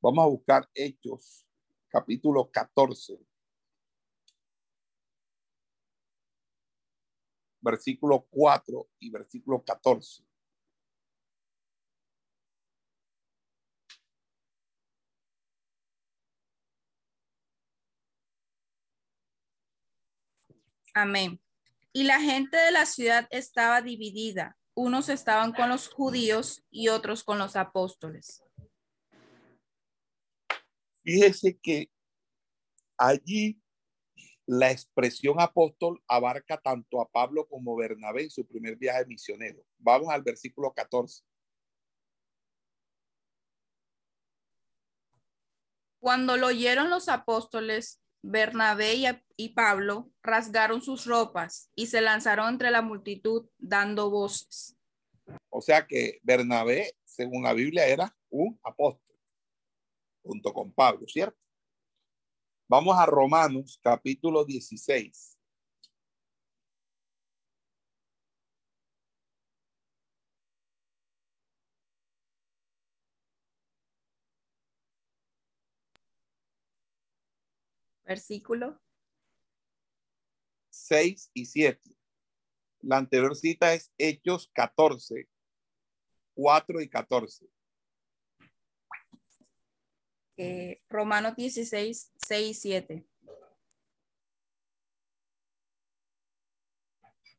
Vamos 0.00 0.24
a 0.24 0.28
buscar 0.28 0.68
Hechos, 0.74 1.46
capítulo 1.88 2.50
14. 2.50 3.18
Versículo 7.60 8.26
4 8.30 8.88
y 8.98 9.10
versículo 9.10 9.62
14. 9.62 10.24
Amén. 20.94 21.40
Y 21.92 22.02
la 22.04 22.20
gente 22.20 22.56
de 22.56 22.72
la 22.72 22.86
ciudad 22.86 23.28
estaba 23.30 23.80
dividida. 23.80 24.58
Unos 24.74 25.08
estaban 25.08 25.52
con 25.52 25.68
los 25.68 25.88
judíos 25.88 26.64
y 26.70 26.88
otros 26.88 27.24
con 27.24 27.38
los 27.38 27.56
apóstoles. 27.56 28.42
Fíjese 31.02 31.58
que 31.58 31.90
allí 32.96 33.60
la 34.46 34.70
expresión 34.70 35.40
apóstol 35.40 36.02
abarca 36.08 36.56
tanto 36.58 37.00
a 37.00 37.08
Pablo 37.08 37.46
como 37.46 37.76
Bernabé 37.76 38.24
en 38.24 38.30
su 38.30 38.46
primer 38.46 38.76
viaje 38.76 39.06
misionero. 39.06 39.62
Vamos 39.78 40.08
al 40.08 40.22
versículo 40.22 40.72
14. 40.72 41.22
Cuando 46.00 46.36
lo 46.36 46.48
oyeron 46.48 46.90
los 46.90 47.08
apóstoles, 47.08 48.01
Bernabé 48.22 49.20
y 49.36 49.48
Pablo 49.50 50.10
rasgaron 50.22 50.80
sus 50.80 51.06
ropas 51.06 51.70
y 51.74 51.88
se 51.88 52.00
lanzaron 52.00 52.48
entre 52.48 52.70
la 52.70 52.80
multitud 52.80 53.48
dando 53.58 54.10
voces. 54.10 54.76
O 55.50 55.60
sea 55.60 55.86
que 55.86 56.20
Bernabé, 56.22 56.96
según 57.04 57.42
la 57.42 57.52
Biblia, 57.52 57.86
era 57.86 58.16
un 58.30 58.58
apóstol, 58.62 59.16
junto 60.22 60.52
con 60.52 60.72
Pablo, 60.72 61.06
¿cierto? 61.08 61.36
Vamos 62.68 62.96
a 62.96 63.06
Romanos 63.06 63.78
capítulo 63.82 64.44
16. 64.44 65.31
Versículo 78.04 78.80
6 80.70 81.30
y 81.34 81.46
7. 81.46 81.80
La 82.80 82.96
anterior 82.96 83.36
cita 83.36 83.74
es 83.74 83.92
Hechos 83.98 84.50
14, 84.54 85.28
4 86.34 86.80
y 86.80 86.88
14. 86.88 87.46
Eh, 90.38 90.80
Romanos 90.88 91.36
16, 91.36 92.12
6 92.16 92.48
y 92.48 92.54
7. 92.54 93.06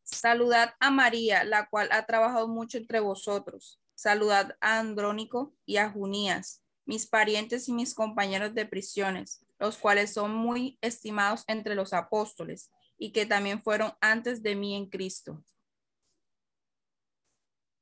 Saludad 0.04 0.76
a 0.80 0.92
María, 0.92 1.44
la 1.44 1.68
cual 1.68 1.90
ha 1.92 2.06
trabajado 2.06 2.48
mucho 2.48 2.78
entre 2.78 3.00
vosotros. 3.00 3.82
Saludad 3.96 4.56
a 4.62 4.80
Andrónico 4.80 5.54
y 5.66 5.78
a 5.78 5.90
Junías, 5.90 6.64
mis 6.86 7.08
parientes 7.08 7.68
y 7.68 7.74
mis 7.74 7.94
compañeros 7.94 8.54
de 8.54 8.66
prisiones, 8.66 9.43
los 9.64 9.78
cuales 9.78 10.12
son 10.12 10.36
muy 10.36 10.78
estimados 10.82 11.46
entre 11.48 11.74
los 11.74 11.94
apóstoles 11.94 12.70
y 12.98 13.14
que 13.14 13.26
también 13.26 13.64
fueron 13.64 13.94
antes 14.02 14.44
de 14.44 14.58
mí 14.58 14.76
en 14.76 14.90
Cristo. 14.90 15.42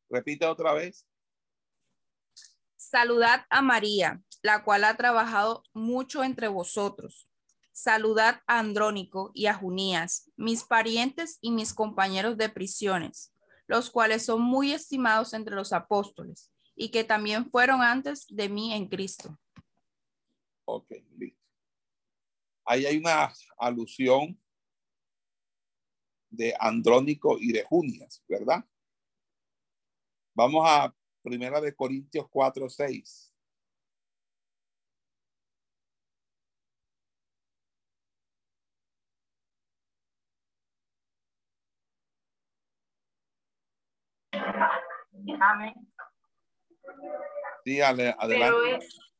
Repita 0.08 0.52
otra 0.52 0.74
vez. 0.74 1.08
Saludad 2.76 3.48
a 3.50 3.64
María, 3.64 4.22
la 4.44 4.64
cual 4.64 4.84
ha 4.84 4.96
trabajado 4.96 5.64
mucho 5.74 6.24
entre 6.24 6.48
vosotros. 6.48 7.28
Saludad 7.72 8.44
a 8.46 8.60
Andrónico 8.60 9.32
y 9.34 9.48
a 9.48 9.56
Junías, 9.56 10.30
mis 10.36 10.64
parientes 10.64 11.40
y 11.42 11.50
mis 11.50 11.74
compañeros 11.74 12.38
de 12.38 12.50
prisiones, 12.50 13.34
los 13.66 13.90
cuales 13.90 14.24
son 14.24 14.44
muy 14.44 14.72
estimados 14.72 15.34
entre 15.34 15.56
los 15.56 15.74
apóstoles 15.74 16.52
y 16.76 16.92
que 16.92 17.04
también 17.04 17.50
fueron 17.50 17.82
antes 17.82 18.28
de 18.30 18.50
mí 18.50 18.72
en 18.72 18.88
Cristo. 18.88 19.36
Ok, 20.66 20.92
listo. 21.18 21.41
Ahí 22.72 22.86
hay 22.86 23.00
una 23.00 23.30
alusión 23.58 24.42
de 26.30 26.56
Andrónico 26.58 27.38
y 27.38 27.52
de 27.52 27.66
Junias, 27.66 28.24
¿verdad? 28.30 28.64
Vamos 30.34 30.66
a 30.66 30.96
Primera 31.22 31.60
de 31.60 31.76
Corintios 31.76 32.30
4, 32.30 32.70
6. 32.70 33.36
Amén. 44.32 45.74
Sí, 47.66 47.82
adelante. 47.82 48.16
Pero, 48.28 49.11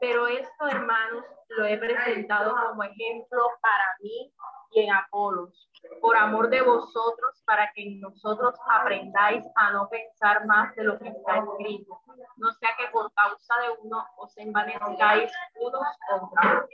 pero 0.00 0.26
esto, 0.26 0.66
hermanos, 0.68 1.24
lo 1.48 1.64
he 1.64 1.78
presentado 1.78 2.54
como 2.54 2.82
ejemplo 2.84 3.50
para 3.60 3.96
mí 4.00 4.32
y 4.70 4.80
en 4.80 4.92
Apolos, 4.92 5.70
por 6.00 6.16
amor 6.16 6.50
de 6.50 6.60
vosotros, 6.60 7.42
para 7.46 7.72
que 7.74 7.96
nosotros 8.00 8.54
aprendáis 8.68 9.44
a 9.54 9.72
no 9.72 9.88
pensar 9.88 10.46
más 10.46 10.74
de 10.74 10.84
lo 10.84 10.98
que 10.98 11.08
está 11.08 11.38
escrito, 11.38 12.00
no 12.36 12.52
sea 12.52 12.70
que 12.78 12.88
por 12.92 13.12
causa 13.14 13.54
de 13.62 13.70
uno 13.82 14.04
os 14.18 14.36
envanezcáis 14.36 15.32
unos 15.54 15.86
contra 16.08 16.58
otros. 16.58 16.70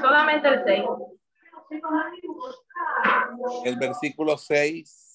Solamente 0.00 0.48
el 0.48 0.64
6. 0.64 0.84
El 3.64 3.76
versículo 3.76 4.36
6 4.36 5.13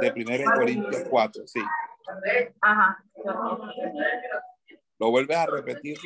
de 0.00 0.12
1 0.14 0.54
Corintios 0.54 1.04
4, 1.08 1.46
sí. 1.46 1.60
Ajá. 2.60 3.02
¿Lo 4.98 5.10
vuelves 5.10 5.36
a 5.36 5.46
repetir? 5.46 5.98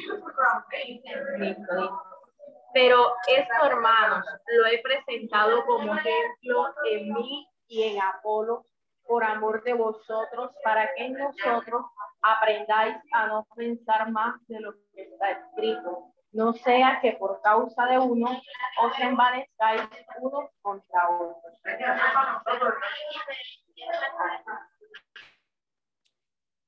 Pero 2.72 3.14
esto, 3.28 3.66
hermanos, 3.66 4.24
lo 4.46 4.66
he 4.66 4.80
presentado 4.82 5.64
como 5.64 5.94
ejemplo 5.94 6.74
en 6.90 7.12
mí 7.12 7.48
y 7.68 7.82
en 7.82 8.00
Apolo 8.02 8.66
por 9.06 9.24
amor 9.24 9.62
de 9.64 9.72
vosotros, 9.72 10.50
para 10.64 10.92
que 10.94 11.08
nosotros 11.10 11.84
aprendáis 12.22 12.96
a 13.12 13.28
no 13.28 13.46
pensar 13.54 14.10
más 14.10 14.34
de 14.48 14.60
lo 14.60 14.72
que 14.92 15.02
está 15.02 15.30
escrito, 15.30 16.12
no 16.32 16.52
sea 16.52 17.00
que 17.00 17.12
por 17.12 17.40
causa 17.40 17.86
de 17.86 17.98
uno 17.98 18.40
os 18.82 18.98
envanezcáis 18.98 19.82
uno 20.20 20.50
contra 20.60 21.08
otro. 21.10 21.40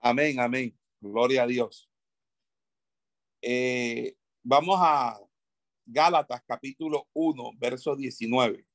Amén, 0.01 0.41
amén. 0.41 0.79
Gloria 1.01 1.43
a 1.43 1.47
Dios. 1.47 1.91
Eh, 3.43 4.17
vamos 4.43 4.79
a 4.81 5.19
Gálatas 5.87 6.43
capítulo 6.47 7.09
1, 7.15 7.53
verso 7.59 7.97
19. 7.97 8.67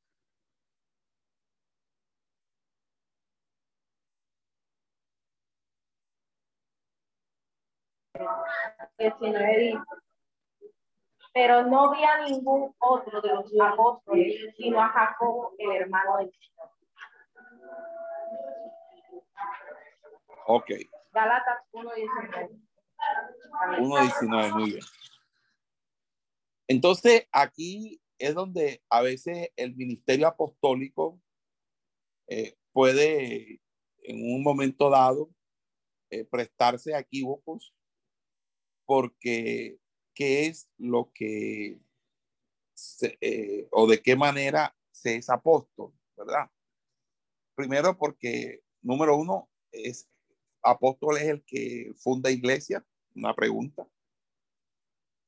Pero 11.34 11.66
no 11.66 11.92
vi 11.92 12.04
a 12.04 12.26
ningún 12.26 12.76
otro 12.80 13.22
de 13.22 13.30
los 13.30 13.52
apóstoles, 13.60 14.54
sino 14.56 14.82
a 14.82 14.90
Jacobo, 14.90 15.54
el 15.58 15.72
hermano 15.72 16.18
de 16.18 16.32
Señor. 16.32 16.70
Ok. 20.46 20.72
Gálatas 21.12 21.64
1.19. 21.72 22.62
1.19, 23.80 24.54
muy 24.54 24.72
bien. 24.72 24.84
Entonces, 26.68 27.28
aquí 27.32 28.02
es 28.20 28.36
donde 28.36 28.84
a 28.90 29.02
veces 29.02 29.50
el 29.56 29.76
ministerio 29.76 30.28
apostólico 30.28 31.20
eh, 32.28 32.56
puede, 32.72 33.60
en 34.04 34.36
un 34.36 34.44
momento 34.44 34.90
dado, 34.90 35.30
eh, 36.10 36.26
prestarse 36.26 36.94
a 36.94 37.00
equívocos, 37.00 37.74
porque 38.86 39.80
qué 40.14 40.48
es 40.48 40.70
lo 40.78 41.12
que, 41.14 41.80
eh, 43.02 43.68
o 43.72 43.88
de 43.88 44.02
qué 44.02 44.16
manera 44.16 44.76
se 44.92 45.16
es 45.16 45.30
apóstol, 45.30 45.94
¿verdad? 46.16 46.50
Primero 47.56 47.98
porque, 47.98 48.64
número 48.82 49.18
uno, 49.18 49.50
es 49.72 50.10
apóstol 50.62 51.18
es 51.18 51.24
el 51.24 51.44
que 51.44 51.94
funda 51.98 52.32
iglesia, 52.32 52.86
una 53.16 53.36
pregunta. 53.36 53.88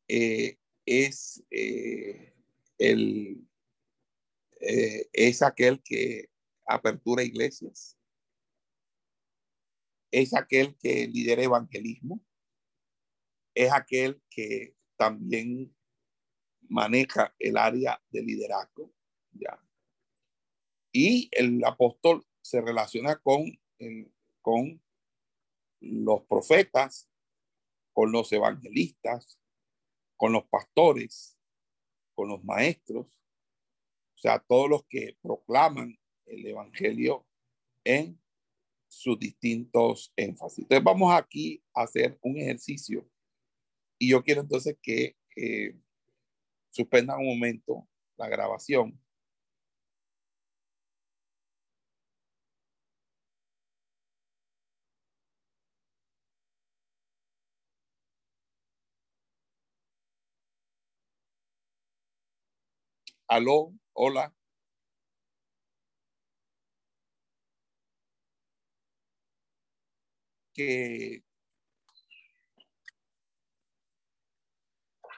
Eh, 0.07 0.57
es 0.85 1.43
eh, 1.49 2.33
el 2.77 3.47
es 5.13 5.43
aquel 5.43 5.83
que 5.83 6.29
apertura 6.65 7.21
iglesias, 7.21 7.97
es 10.11 10.33
aquel 10.33 10.75
que 10.77 11.07
lidera 11.07 11.43
evangelismo, 11.43 12.23
es 13.55 13.71
aquel 13.71 14.21
que 14.29 14.75
también 14.97 15.75
maneja 16.67 17.33
el 17.39 17.57
área 17.57 18.01
de 18.09 18.21
liderazgo. 18.21 18.93
¿ya? 19.31 19.59
Y 20.91 21.29
el 21.31 21.63
apóstol 21.65 22.25
se 22.41 22.61
relaciona 22.61 23.15
con, 23.17 23.45
con 24.41 24.81
los 25.79 26.23
profetas, 26.23 27.09
con 27.93 28.11
los 28.11 28.31
evangelistas, 28.31 29.39
con 30.17 30.33
los 30.33 30.45
pastores, 30.45 31.37
con 32.13 32.29
los 32.29 32.43
maestros, 32.43 33.07
o 34.15 34.17
sea, 34.17 34.39
todos 34.39 34.69
los 34.69 34.85
que 34.87 35.17
proclaman 35.21 35.97
el 36.25 36.45
evangelio 36.45 37.27
en 37.83 38.19
sus 38.87 39.19
distintos 39.19 40.13
énfasis. 40.15 40.59
Entonces 40.59 40.83
vamos 40.83 41.13
aquí 41.13 41.63
a 41.73 41.83
hacer 41.83 42.17
un 42.21 42.37
ejercicio 42.37 43.07
y 43.99 44.09
yo 44.11 44.23
quiero 44.23 44.41
entonces 44.41 44.77
que 44.81 45.15
eh, 45.35 45.75
suspendan 46.71 47.19
un 47.19 47.27
momento 47.27 47.87
la 48.17 48.29
grabación. 48.29 48.99
Aló, 63.27 63.71
hola. 63.93 64.33
Que 70.55 71.24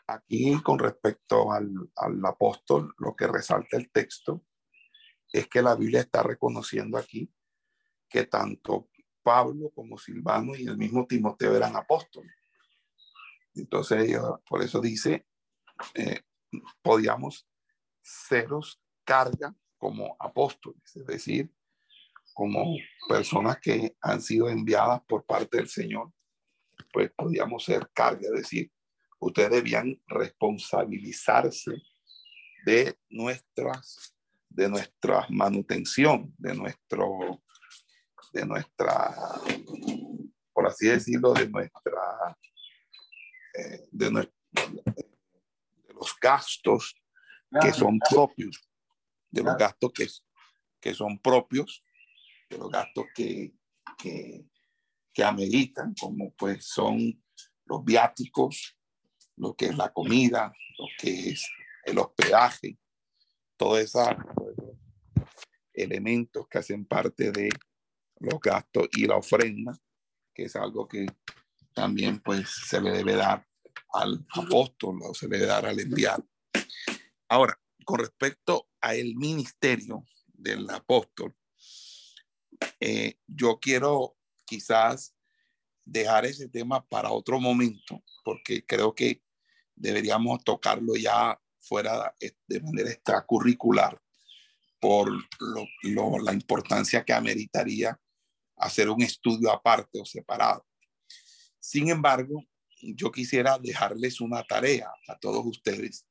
Aquí 0.07 0.61
con 0.63 0.79
respecto 0.79 1.51
al, 1.51 1.91
apóstol, 2.25 2.93
lo 2.97 3.13
que 3.15 3.27
resalta 3.27 3.75
el 3.75 3.91
texto 3.91 4.45
es 5.33 5.47
que 5.47 5.61
la 5.61 5.75
Biblia 5.75 5.99
está 5.99 6.23
reconociendo 6.23 6.97
aquí 6.97 7.29
que 8.09 8.23
tanto 8.25 8.89
Pablo 9.21 9.69
como 9.75 9.97
Silvano 9.97 10.55
y 10.55 10.65
el 10.65 10.77
mismo 10.77 11.05
Timoteo 11.05 11.55
eran 11.55 11.75
apóstoles. 11.75 12.31
Entonces, 13.53 14.17
por 14.47 14.63
eso 14.63 14.79
dice, 14.79 15.27
eh, 15.93 16.21
podíamos 16.81 17.45
seros 18.01 18.81
carga 19.03 19.53
como 19.77 20.15
apóstoles, 20.19 20.95
es 20.95 21.05
decir, 21.05 21.53
como 22.33 22.77
personas 23.09 23.59
que 23.59 23.97
han 24.01 24.21
sido 24.21 24.47
enviadas 24.47 25.01
por 25.07 25.25
parte 25.25 25.57
del 25.57 25.67
Señor, 25.67 26.13
pues 26.93 27.11
podíamos 27.11 27.65
ser 27.65 27.89
carga, 27.93 28.27
es 28.27 28.41
decir, 28.43 28.71
ustedes 29.19 29.51
debían 29.51 29.99
responsabilizarse 30.07 31.71
de 32.65 32.97
nuestras 33.09 34.17
de 34.57 34.67
nuestra 34.67 35.25
manutención, 35.29 36.33
de 36.35 36.55
nuestro, 36.55 37.43
de 38.33 38.43
nuestra, 38.43 39.15
por 40.51 40.65
así 40.65 40.87
decirlo, 40.87 41.33
de 41.33 41.47
nuestra, 41.47 42.35
eh, 43.53 43.87
de, 43.91 44.29
los 45.93 46.15
gastos 46.19 46.99
que 47.61 47.71
son 47.71 47.99
propios, 48.09 48.67
de 49.29 49.43
los 49.43 49.55
gastos 49.57 49.91
que, 49.93 50.07
que 50.81 50.93
son 50.95 51.19
propios, 51.19 51.83
de 52.49 52.57
los 52.57 52.71
gastos 52.71 53.05
que, 53.13 53.53
que, 53.95 54.43
que 55.13 55.23
ameritan, 55.23 55.93
como 55.99 56.33
pues 56.33 56.65
son 56.65 57.23
los 57.65 57.83
viáticos, 57.83 58.76
lo 59.37 59.55
que 59.55 59.67
es 59.67 59.77
la 59.77 59.93
comida, 59.93 60.53
lo 60.77 60.85
que 60.99 61.29
es 61.29 61.47
el 61.85 61.97
hospedaje, 61.99 62.77
todos 63.55 63.79
esos 63.79 64.07
elementos 65.73 66.47
que 66.47 66.57
hacen 66.57 66.85
parte 66.85 67.31
de 67.31 67.49
los 68.19 68.39
gastos 68.39 68.87
y 68.93 69.05
la 69.05 69.17
ofrenda, 69.17 69.77
que 70.33 70.43
es 70.43 70.55
algo 70.55 70.87
que 70.87 71.05
también 71.73 72.19
pues 72.19 72.49
se 72.67 72.81
le 72.81 72.91
debe 72.91 73.15
dar 73.15 73.47
al 73.93 74.25
apóstol 74.33 74.99
o 75.03 75.13
se 75.13 75.27
le 75.27 75.37
debe 75.37 75.47
dar 75.47 75.65
al 75.65 75.79
enviado. 75.79 76.27
Ahora, 77.29 77.59
con 77.85 77.99
respecto 77.99 78.69
a 78.81 78.95
el 78.95 79.15
ministerio 79.15 80.03
del 80.27 80.69
apóstol, 80.69 81.35
eh, 82.79 83.19
yo 83.27 83.59
quiero 83.59 84.17
quizás 84.45 85.15
dejar 85.85 86.25
ese 86.25 86.49
tema 86.49 86.85
para 86.87 87.11
otro 87.11 87.39
momento, 87.39 88.03
porque 88.23 88.65
creo 88.65 88.93
que 88.93 89.23
deberíamos 89.77 90.43
tocarlo 90.43 90.95
ya 90.95 91.39
fuera 91.59 92.13
de 92.47 92.59
manera 92.61 92.89
extracurricular 92.89 93.99
por 94.79 95.11
la 95.83 96.33
importancia 96.33 97.03
que 97.03 97.13
ameritaría 97.13 97.99
hacer 98.57 98.89
un 98.89 99.01
estudio 99.01 99.51
aparte 99.51 99.99
o 99.99 100.05
separado. 100.05 100.65
Sin 101.59 101.89
embargo, 101.89 102.43
yo 102.81 103.11
quisiera 103.11 103.57
dejarles 103.57 104.21
una 104.21 104.43
tarea 104.43 104.89
a 105.07 105.17
todos 105.17 105.45
ustedes 105.45 106.05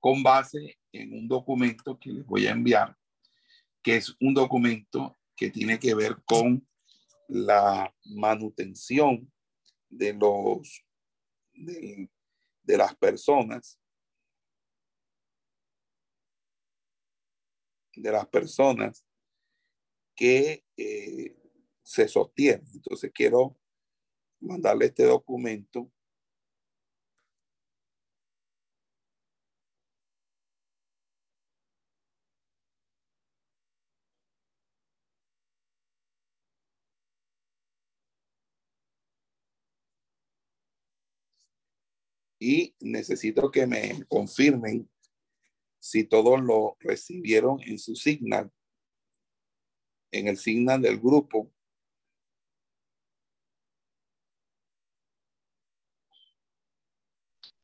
con 0.00 0.22
base 0.22 0.78
en 0.92 1.12
un 1.12 1.28
documento 1.28 1.98
que 1.98 2.10
les 2.10 2.26
voy 2.26 2.46
a 2.46 2.52
enviar, 2.52 2.96
que 3.82 3.96
es 3.96 4.14
un 4.20 4.34
documento 4.34 5.16
que 5.36 5.50
tiene 5.50 5.78
que 5.78 5.94
ver 5.94 6.16
con 6.24 6.66
la 7.28 7.92
manutención 8.04 9.32
de 9.88 10.12
los 10.14 10.84
de 12.66 12.76
las 12.76 12.94
personas, 12.96 13.80
de 17.94 18.12
las 18.12 18.26
personas 18.26 19.06
que 20.14 20.64
eh, 20.76 21.36
se 21.82 22.08
sostienen. 22.08 22.66
Entonces 22.74 23.12
quiero 23.14 23.56
mandarle 24.40 24.86
este 24.86 25.04
documento 25.04 25.90
y 42.46 42.76
necesito 42.78 43.50
que 43.50 43.66
me 43.66 44.04
confirmen 44.06 44.88
si 45.80 46.04
todos 46.04 46.40
lo 46.40 46.76
recibieron 46.78 47.60
en 47.62 47.76
su 47.76 47.96
signal, 47.96 48.52
en 50.12 50.28
el 50.28 50.36
signal 50.36 50.80
del 50.80 51.00
grupo. 51.00 51.50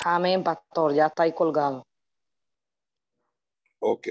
Amén, 0.05 0.43
pastor, 0.43 0.95
ya 0.95 1.07
está 1.07 1.23
ahí 1.23 1.33
colgado. 1.33 1.87
Ok. 3.79 4.09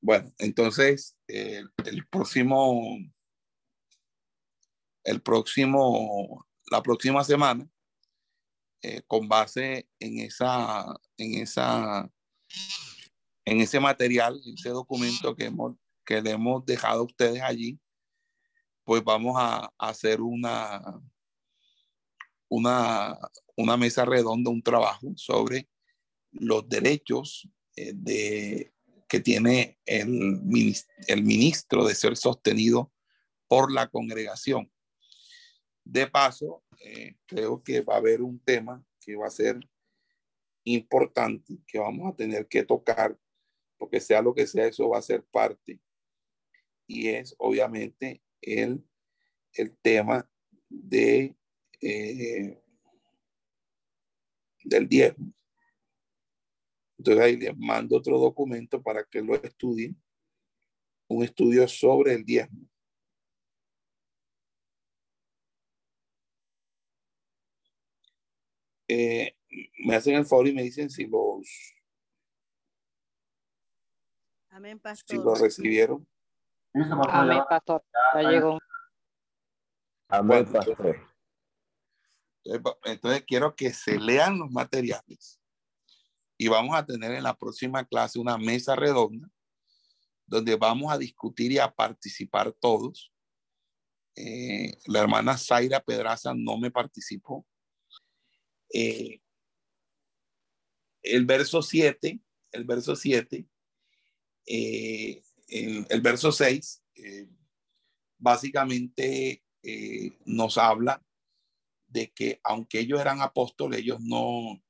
Bueno, 0.00 0.32
entonces 0.38 1.18
el 1.26 1.70
próximo, 2.10 2.96
el 5.04 5.20
próximo, 5.20 6.46
la 6.70 6.82
próxima 6.82 7.22
semana 7.22 7.70
eh, 8.82 9.02
con 9.06 9.28
base 9.28 9.88
en 9.98 10.20
esa, 10.20 10.86
en 11.18 11.34
esa, 11.34 12.10
en 13.44 13.60
ese 13.60 13.78
material, 13.78 14.40
ese 14.44 14.70
documento 14.70 15.36
que 15.36 15.46
hemos, 15.46 15.76
que 16.04 16.22
le 16.22 16.30
hemos 16.30 16.64
dejado 16.64 17.00
a 17.00 17.04
ustedes 17.04 17.42
allí, 17.42 17.78
pues 18.84 19.04
vamos 19.04 19.36
a, 19.38 19.70
hacer 19.78 20.20
una, 20.20 21.00
una, 22.48 23.18
una 23.56 23.76
mesa 23.76 24.04
redonda, 24.04 24.50
un 24.50 24.62
trabajo 24.62 25.12
sobre 25.16 25.68
los 26.32 26.68
derechos 26.68 27.48
eh, 27.76 27.92
de, 27.94 28.72
que 29.08 29.20
tiene 29.20 29.78
el, 29.84 30.40
el 31.06 31.22
ministro 31.22 31.84
de 31.84 31.94
ser 31.94 32.16
sostenido 32.16 32.92
por 33.46 33.70
la 33.70 33.88
congregación. 33.88 34.72
De 35.84 36.06
paso, 36.06 36.62
eh, 36.80 37.14
creo 37.26 37.62
que 37.62 37.82
va 37.82 37.94
a 37.94 37.98
haber 37.98 38.22
un 38.22 38.40
tema 38.40 38.84
que 39.00 39.14
va 39.14 39.26
a 39.26 39.30
ser 39.30 39.60
importante, 40.64 41.58
que 41.66 41.78
vamos 41.78 42.12
a 42.12 42.16
tener 42.16 42.46
que 42.48 42.64
tocar, 42.64 43.18
porque 43.76 44.00
sea 44.00 44.22
lo 44.22 44.34
que 44.34 44.46
sea, 44.46 44.66
eso 44.66 44.88
va 44.88 44.98
a 44.98 45.02
ser 45.02 45.24
parte. 45.24 45.80
Y 46.86 47.08
es 47.08 47.34
obviamente 47.38 48.22
el, 48.40 48.84
el 49.52 49.76
tema 49.78 50.28
de, 50.68 51.36
eh, 51.80 52.62
del 54.64 54.88
diezmo. 54.88 55.32
Entonces 56.98 57.24
ahí 57.24 57.36
les 57.36 57.56
mando 57.56 57.96
otro 57.96 58.18
documento 58.18 58.82
para 58.82 59.04
que 59.04 59.22
lo 59.22 59.34
estudien, 59.34 60.00
un 61.08 61.24
estudio 61.24 61.66
sobre 61.66 62.14
el 62.14 62.24
diezmo. 62.24 62.68
Eh, 68.92 69.36
me 69.84 69.94
hacen 69.94 70.16
el 70.16 70.26
favor 70.26 70.48
y 70.48 70.52
me 70.52 70.64
dicen 70.64 70.90
si 70.90 71.06
los 71.06 71.46
Amén, 74.48 74.80
pastor. 74.80 75.16
si 75.16 75.24
los 75.24 75.40
recibieron. 75.40 76.08
Amén, 76.74 77.44
pastor. 77.48 77.84
Ya 78.14 78.22
llegó. 78.30 78.58
Amén, 80.08 80.44
pastor. 80.52 81.08
Entonces 82.84 83.24
quiero 83.28 83.54
que 83.54 83.72
se 83.72 83.96
lean 83.96 84.40
los 84.40 84.50
materiales 84.50 85.40
y 86.36 86.48
vamos 86.48 86.74
a 86.74 86.84
tener 86.84 87.12
en 87.12 87.22
la 87.22 87.36
próxima 87.36 87.84
clase 87.84 88.18
una 88.18 88.36
mesa 88.38 88.74
redonda 88.74 89.30
donde 90.26 90.56
vamos 90.56 90.92
a 90.92 90.98
discutir 90.98 91.52
y 91.52 91.58
a 91.58 91.72
participar 91.72 92.52
todos. 92.60 93.12
Eh, 94.16 94.76
la 94.86 94.98
hermana 94.98 95.38
Zaira 95.38 95.78
Pedraza 95.78 96.34
no 96.34 96.58
me 96.58 96.72
participó 96.72 97.46
eh, 98.72 99.20
el 101.02 101.26
verso 101.26 101.62
7, 101.62 102.20
el 102.52 102.64
verso 102.64 102.94
7, 102.94 103.46
eh, 104.46 105.22
el, 105.48 106.00
verso 106.00 106.30
6, 106.30 106.82
eh, 106.94 107.28
básicamente 108.18 109.42
nos 110.24 110.56
habla 110.56 111.02
de 111.86 112.10
que 112.12 112.40
aunque 112.44 112.80
ellos 112.80 113.00
eran 113.00 113.20
apóstoles, 113.20 113.80
ellos 113.80 114.00
no, 114.00 114.62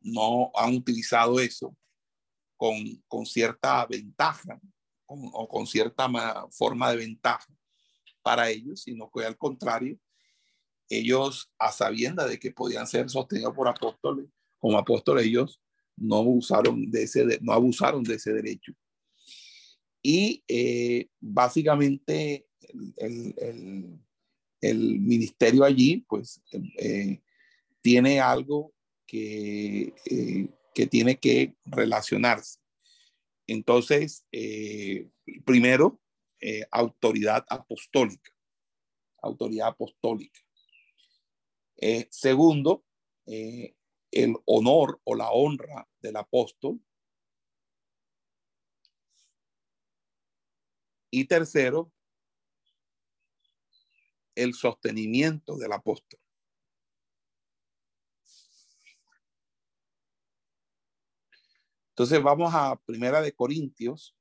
no 0.00 0.50
han 0.54 0.74
utilizado 0.74 1.38
eso 1.40 1.76
con, 2.56 2.76
con 3.06 3.26
cierta 3.26 3.84
ventaja 3.86 4.60
o 5.06 5.46
con 5.48 5.66
cierta 5.66 6.08
forma 6.50 6.90
de 6.90 6.96
ventaja 6.96 7.46
para 8.22 8.48
ellos, 8.48 8.82
sino 8.82 9.10
que 9.10 9.24
al 9.24 9.36
contrario, 9.36 9.98
ellos 10.98 11.50
a 11.58 11.72
sabienda 11.72 12.26
de 12.26 12.38
que 12.38 12.50
podían 12.50 12.86
ser 12.86 13.08
sostenidos 13.10 13.54
por 13.54 13.68
apóstoles, 13.68 14.26
como 14.58 14.78
apóstoles 14.78 15.26
ellos 15.26 15.60
no 15.96 16.20
usaron 16.20 16.90
de 16.90 17.04
ese, 17.04 17.38
no 17.40 17.52
abusaron 17.52 18.02
de 18.02 18.14
ese 18.14 18.32
derecho. 18.32 18.72
Y 20.02 20.44
eh, 20.48 21.08
básicamente 21.20 22.46
el, 22.96 24.00
ministerio 25.00 25.64
allí, 25.64 26.04
pues, 26.08 26.42
eh, 26.78 27.22
tiene 27.80 28.20
algo 28.20 28.72
que, 29.06 29.94
eh, 30.06 30.48
que 30.74 30.86
tiene 30.86 31.18
que 31.18 31.54
relacionarse. 31.64 32.58
Entonces, 33.46 34.26
primero, 35.44 36.00
autoridad 36.70 37.44
apostólica, 37.48 38.32
autoridad 39.22 39.68
apostólica. 39.68 40.40
Eh, 41.76 42.08
segundo, 42.10 42.84
eh, 43.26 43.74
el 44.10 44.36
honor 44.46 45.00
o 45.04 45.14
la 45.14 45.30
honra 45.30 45.88
del 46.00 46.16
apóstol. 46.16 46.80
Y 51.10 51.26
tercero, 51.26 51.92
el 54.34 54.54
sostenimiento 54.54 55.56
del 55.56 55.72
apóstol. 55.72 56.20
Entonces 61.90 62.20
vamos 62.20 62.52
a 62.52 62.74
Primera 62.84 63.20
de 63.20 63.32
Corintios, 63.32 64.16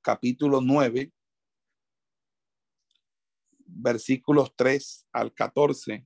capítulo 0.00 0.60
9, 0.60 1.12
versículos 3.74 4.54
3 4.56 5.06
al 5.12 5.32
14. 5.32 6.04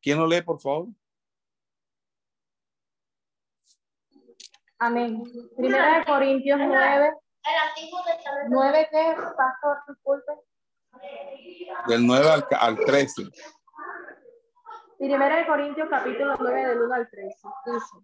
¿Quién 0.00 0.18
lo 0.18 0.26
lee, 0.26 0.42
por 0.42 0.60
favor? 0.60 0.88
Amén. 4.80 5.24
Primera 5.56 5.98
de 5.98 6.04
Corintios 6.04 6.60
9. 6.60 7.12
¿9 8.48 8.88
qué, 8.90 9.16
pastor? 9.36 9.78
Disculpe. 9.88 10.32
Del 11.88 12.06
9 12.06 12.30
al, 12.30 12.46
al 12.60 12.76
13. 12.76 13.24
Primera 14.98 15.36
de 15.36 15.46
Corintios 15.46 15.88
capítulo 15.88 16.36
9 16.38 16.66
del 16.66 16.82
1 16.82 16.94
al 16.94 17.08
13. 17.10 17.48
Dice, 17.66 17.96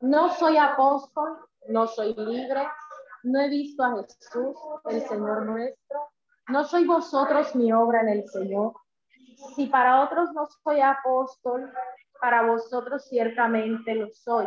no 0.00 0.30
soy 0.34 0.56
apóstol, 0.56 1.46
no 1.68 1.86
soy 1.86 2.14
libre, 2.14 2.68
no 3.22 3.40
he 3.40 3.48
visto 3.48 3.84
a 3.84 3.96
Jesús, 3.96 4.56
el 4.86 5.02
Señor 5.02 5.46
nuestro, 5.46 6.10
no 6.48 6.64
soy 6.64 6.84
vosotros 6.84 7.54
mi 7.54 7.72
obra 7.72 8.00
en 8.00 8.08
el 8.08 8.28
Señor. 8.28 8.74
Si 9.54 9.66
para 9.66 10.02
otros 10.02 10.32
no 10.32 10.46
soy 10.62 10.80
apóstol, 10.80 11.72
para 12.20 12.42
vosotros 12.42 13.06
ciertamente 13.08 13.94
lo 13.94 14.08
soy, 14.10 14.46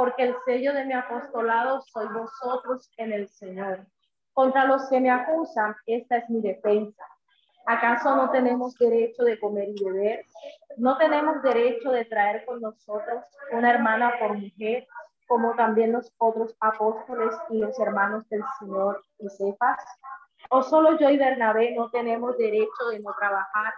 porque 0.00 0.22
el 0.22 0.36
sello 0.46 0.72
de 0.72 0.86
mi 0.86 0.94
apostolado 0.94 1.82
soy 1.82 2.08
vosotros 2.08 2.90
en 2.96 3.12
el 3.12 3.28
Señor. 3.28 3.86
Contra 4.32 4.64
los 4.64 4.88
que 4.88 4.98
me 4.98 5.10
acusan, 5.10 5.76
esta 5.84 6.16
es 6.16 6.30
mi 6.30 6.40
defensa. 6.40 7.04
¿Acaso 7.66 8.16
no 8.16 8.30
tenemos 8.30 8.74
derecho 8.78 9.24
de 9.24 9.38
comer 9.38 9.68
y 9.68 9.84
beber? 9.84 10.24
¿No 10.78 10.96
tenemos 10.96 11.42
derecho 11.42 11.90
de 11.90 12.06
traer 12.06 12.46
con 12.46 12.62
nosotros 12.62 13.26
una 13.52 13.72
hermana 13.72 14.14
por 14.18 14.38
mujer, 14.38 14.86
como 15.28 15.54
también 15.54 15.92
los 15.92 16.10
otros 16.16 16.56
apóstoles 16.60 17.34
y 17.50 17.58
los 17.58 17.78
hermanos 17.78 18.26
del 18.30 18.42
Señor 18.58 19.04
y? 19.18 19.84
¿O 20.48 20.62
solo 20.62 20.96
yo 20.96 21.10
y 21.10 21.18
Bernabé 21.18 21.74
no 21.74 21.90
tenemos 21.90 22.38
derecho 22.38 22.88
de 22.90 23.00
no 23.00 23.12
trabajar? 23.18 23.74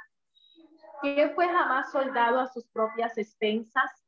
¿Quién 1.00 1.35
fue 1.35 1.48
jamás 1.48 1.90
soldado 1.90 2.38
a 2.38 2.46
sus 2.46 2.64
propias 2.68 3.18
expensas? 3.18 4.02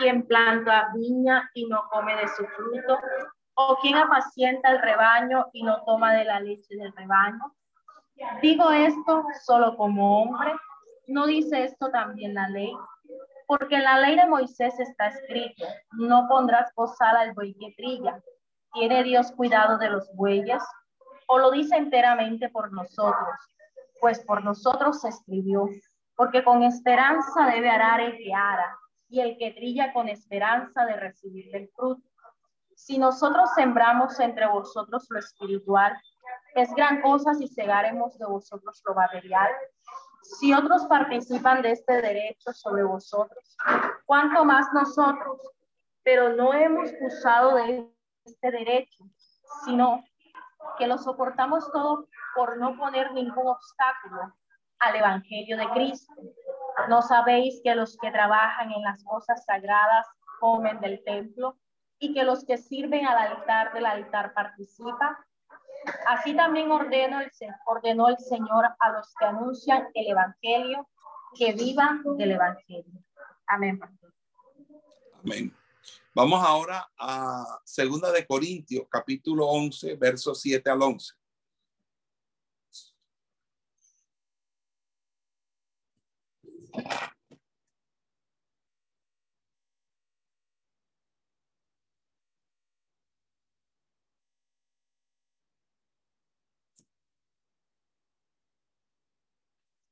Quien 0.00 0.26
planta 0.26 0.90
viña 0.94 1.50
y 1.54 1.66
no 1.66 1.88
come 1.90 2.16
de 2.16 2.28
su 2.28 2.44
fruto? 2.46 2.98
¿O 3.54 3.76
quién 3.82 3.96
apacienta 3.96 4.70
el 4.70 4.80
rebaño 4.80 5.46
y 5.52 5.62
no 5.62 5.84
toma 5.84 6.14
de 6.14 6.24
la 6.24 6.40
leche 6.40 6.74
del 6.76 6.92
rebaño? 6.96 7.54
Digo 8.42 8.70
esto 8.70 9.24
solo 9.44 9.76
como 9.76 10.22
hombre. 10.22 10.52
¿No 11.06 11.26
dice 11.26 11.64
esto 11.64 11.90
también 11.90 12.34
la 12.34 12.48
ley? 12.48 12.72
Porque 13.46 13.76
en 13.76 13.84
la 13.84 14.00
ley 14.00 14.16
de 14.16 14.26
Moisés 14.26 14.78
está 14.78 15.08
escrito, 15.08 15.66
no 15.92 16.28
pondrás 16.28 16.72
posada 16.72 17.20
al 17.20 17.34
buey 17.34 17.54
que 17.54 17.74
trilla. 17.76 18.22
¿Tiene 18.72 19.02
Dios 19.02 19.32
cuidado 19.32 19.76
de 19.78 19.90
los 19.90 20.08
bueyes? 20.14 20.62
¿O 21.26 21.38
lo 21.38 21.50
dice 21.50 21.76
enteramente 21.76 22.48
por 22.48 22.72
nosotros? 22.72 23.36
Pues 24.00 24.20
por 24.20 24.44
nosotros 24.44 25.00
se 25.00 25.08
escribió, 25.08 25.68
porque 26.14 26.44
con 26.44 26.62
esperanza 26.62 27.46
debe 27.46 27.68
arar 27.68 28.00
el 28.00 28.16
que 28.16 28.32
ara, 28.32 28.78
y 29.10 29.20
el 29.20 29.36
que 29.36 29.50
trilla 29.50 29.92
con 29.92 30.08
esperanza 30.08 30.86
de 30.86 30.94
recibir 30.94 31.54
el 31.54 31.68
fruto. 31.68 32.08
Si 32.74 32.96
nosotros 32.96 33.50
sembramos 33.54 34.18
entre 34.20 34.46
vosotros 34.46 35.06
lo 35.10 35.18
espiritual, 35.18 35.92
es 36.54 36.72
gran 36.74 37.02
cosa 37.02 37.34
si 37.34 37.48
cegaremos 37.48 38.16
de 38.18 38.26
vosotros 38.26 38.80
lo 38.86 38.94
material. 38.94 39.50
Si 40.22 40.54
otros 40.54 40.86
participan 40.86 41.60
de 41.60 41.72
este 41.72 42.00
derecho 42.00 42.52
sobre 42.52 42.84
vosotros, 42.84 43.56
¿cuánto 44.06 44.44
más 44.44 44.72
nosotros? 44.72 45.40
Pero 46.04 46.30
no 46.36 46.54
hemos 46.54 46.90
usado 47.00 47.56
de 47.56 47.86
este 48.24 48.50
derecho, 48.50 49.04
sino 49.64 50.04
que 50.78 50.86
lo 50.86 50.98
soportamos 50.98 51.70
todo 51.72 52.08
por 52.34 52.56
no 52.58 52.76
poner 52.76 53.12
ningún 53.12 53.46
obstáculo 53.48 54.34
al 54.78 54.96
Evangelio 54.96 55.56
de 55.56 55.68
Cristo. 55.70 56.14
¿No 56.88 57.02
sabéis 57.02 57.60
que 57.62 57.74
los 57.74 57.96
que 57.98 58.10
trabajan 58.10 58.72
en 58.72 58.82
las 58.82 59.02
cosas 59.04 59.44
sagradas 59.44 60.06
comen 60.40 60.80
del 60.80 61.04
templo 61.04 61.56
y 62.00 62.12
que 62.14 62.24
los 62.24 62.44
que 62.44 62.56
sirven 62.56 63.06
al 63.06 63.18
altar 63.18 63.72
del 63.72 63.86
altar 63.86 64.32
participan. 64.34 65.16
Así 66.06 66.34
también 66.34 66.70
ordeno 66.70 67.20
el, 67.20 67.30
ordenó 67.66 68.08
el 68.08 68.18
Señor 68.18 68.64
a 68.78 68.92
los 68.92 69.14
que 69.18 69.26
anuncian 69.26 69.88
el 69.94 70.08
Evangelio 70.08 70.88
que 71.38 71.52
vivan 71.52 72.02
del 72.16 72.32
Evangelio. 72.32 73.04
Amén. 73.46 73.78
Amén. 75.22 75.54
Vamos 76.14 76.42
ahora 76.44 76.90
a 76.98 77.44
Segunda 77.64 78.10
de 78.10 78.26
Corintios, 78.26 78.86
capítulo 78.90 79.46
11, 79.46 79.96
versos 79.96 80.40
7 80.40 80.68
al 80.68 80.82
11. 80.82 81.14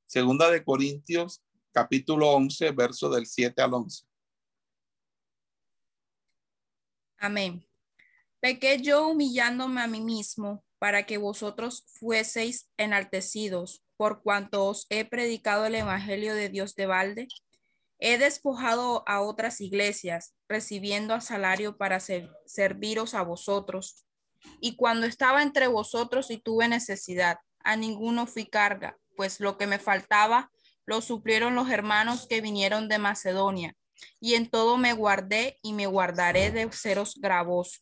Segunda 0.09 0.51
de 0.51 0.65
Corintios, 0.65 1.43
capítulo 1.71 2.31
11, 2.31 2.71
verso 2.73 3.11
del 3.11 3.27
7 3.27 3.61
al 3.61 3.75
11. 3.75 4.05
Amén. 7.19 7.69
Pequé 8.41 8.81
yo 8.81 9.09
humillándome 9.09 9.83
a 9.83 9.87
mí 9.87 10.01
mismo 10.01 10.65
para 10.79 11.05
que 11.05 11.19
vosotros 11.19 11.85
fueseis 11.87 12.71
enaltecidos 12.79 13.85
por 13.99 14.23
cuanto 14.23 14.65
os 14.65 14.87
he 14.89 15.05
predicado 15.05 15.67
el 15.67 15.75
Evangelio 15.75 16.35
de 16.35 16.49
Dios 16.49 16.77
de 16.77 16.87
balde. 16.87 17.29
He 17.99 18.17
despojado 18.17 19.03
a 19.09 19.21
otras 19.21 19.61
iglesias, 19.61 20.35
recibiendo 20.49 21.15
a 21.15 21.21
salario 21.21 21.77
para 21.77 21.99
serviros 22.47 23.15
a 23.15 23.23
vosotros. 23.23 24.07
Y 24.61 24.77
cuando 24.77 25.05
estaba 25.05 25.43
entre 25.43 25.67
vosotros 25.67 26.31
y 26.31 26.39
tuve 26.39 26.69
necesidad, 26.69 27.39
a 27.65 27.75
ninguno 27.75 28.29
fui 28.29 28.47
carga, 28.47 28.97
pues 29.17 29.41
lo 29.41 29.59
que 29.59 29.67
me 29.67 29.81
faltaba 29.81 30.51
lo 30.87 31.03
suplieron 31.03 31.57
los 31.57 31.69
hermanos 31.69 32.29
que 32.29 32.41
vinieron 32.41 32.89
de 32.89 32.99
Macedonia, 32.99 33.75
y 34.21 34.35
en 34.35 34.49
todo 34.49 34.77
me 34.77 34.93
guardé 34.93 35.59
y 35.61 35.73
me 35.73 35.87
guardaré 35.87 36.53
de 36.53 36.71
seros 36.71 37.17
gravoso. 37.17 37.81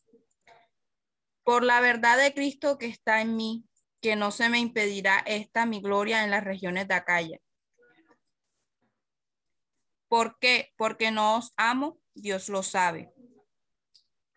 Por 1.43 1.63
la 1.63 1.79
verdad 1.79 2.17
de 2.17 2.33
Cristo 2.33 2.79
que 2.79 2.87
está 2.87 3.21
en 3.21 3.35
mí, 3.35 3.66
que 4.01 4.15
no 4.15 4.31
se 4.31 4.49
me 4.49 4.59
impedirá 4.59 5.19
esta 5.25 5.65
mi 5.65 5.81
gloria 5.81 6.23
en 6.23 6.31
las 6.31 6.43
regiones 6.43 6.87
de 6.87 6.93
Acaya. 6.93 7.39
¿Por 10.07 10.39
qué? 10.39 10.73
Porque 10.77 11.11
no 11.11 11.37
os 11.37 11.53
amo, 11.57 11.99
Dios 12.13 12.49
lo 12.49 12.63
sabe. 12.63 13.13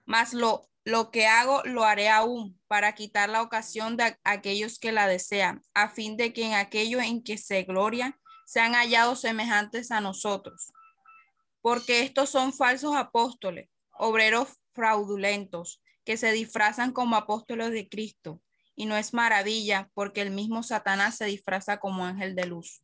Mas 0.04 0.34
lo 0.34 0.70
lo 0.84 1.10
que 1.10 1.26
hago 1.26 1.62
lo 1.64 1.84
haré 1.84 2.08
aún 2.08 2.58
para 2.66 2.94
quitar 2.94 3.28
la 3.28 3.42
ocasión 3.42 3.96
de 3.96 4.18
aquellos 4.24 4.78
que 4.78 4.92
la 4.92 5.06
desean, 5.06 5.62
a 5.74 5.88
fin 5.88 6.16
de 6.16 6.32
que 6.32 6.44
en 6.46 6.54
aquello 6.54 7.00
en 7.00 7.22
que 7.22 7.36
se 7.38 7.62
gloria 7.64 8.18
sean 8.46 8.72
hallados 8.72 9.20
semejantes 9.20 9.90
a 9.90 10.00
nosotros. 10.00 10.72
Porque 11.60 12.02
estos 12.02 12.30
son 12.30 12.52
falsos 12.52 12.96
apóstoles, 12.96 13.68
obreros 13.92 14.48
fraudulentos, 14.72 15.82
que 16.04 16.16
se 16.16 16.32
disfrazan 16.32 16.92
como 16.92 17.16
apóstoles 17.16 17.70
de 17.70 17.88
Cristo. 17.88 18.42
Y 18.80 18.86
no 18.86 18.96
es 18.96 19.12
maravilla, 19.12 19.90
porque 19.92 20.22
el 20.22 20.30
mismo 20.30 20.62
Satanás 20.62 21.18
se 21.18 21.26
disfraza 21.26 21.78
como 21.78 22.06
ángel 22.06 22.34
de 22.34 22.46
luz. 22.46 22.80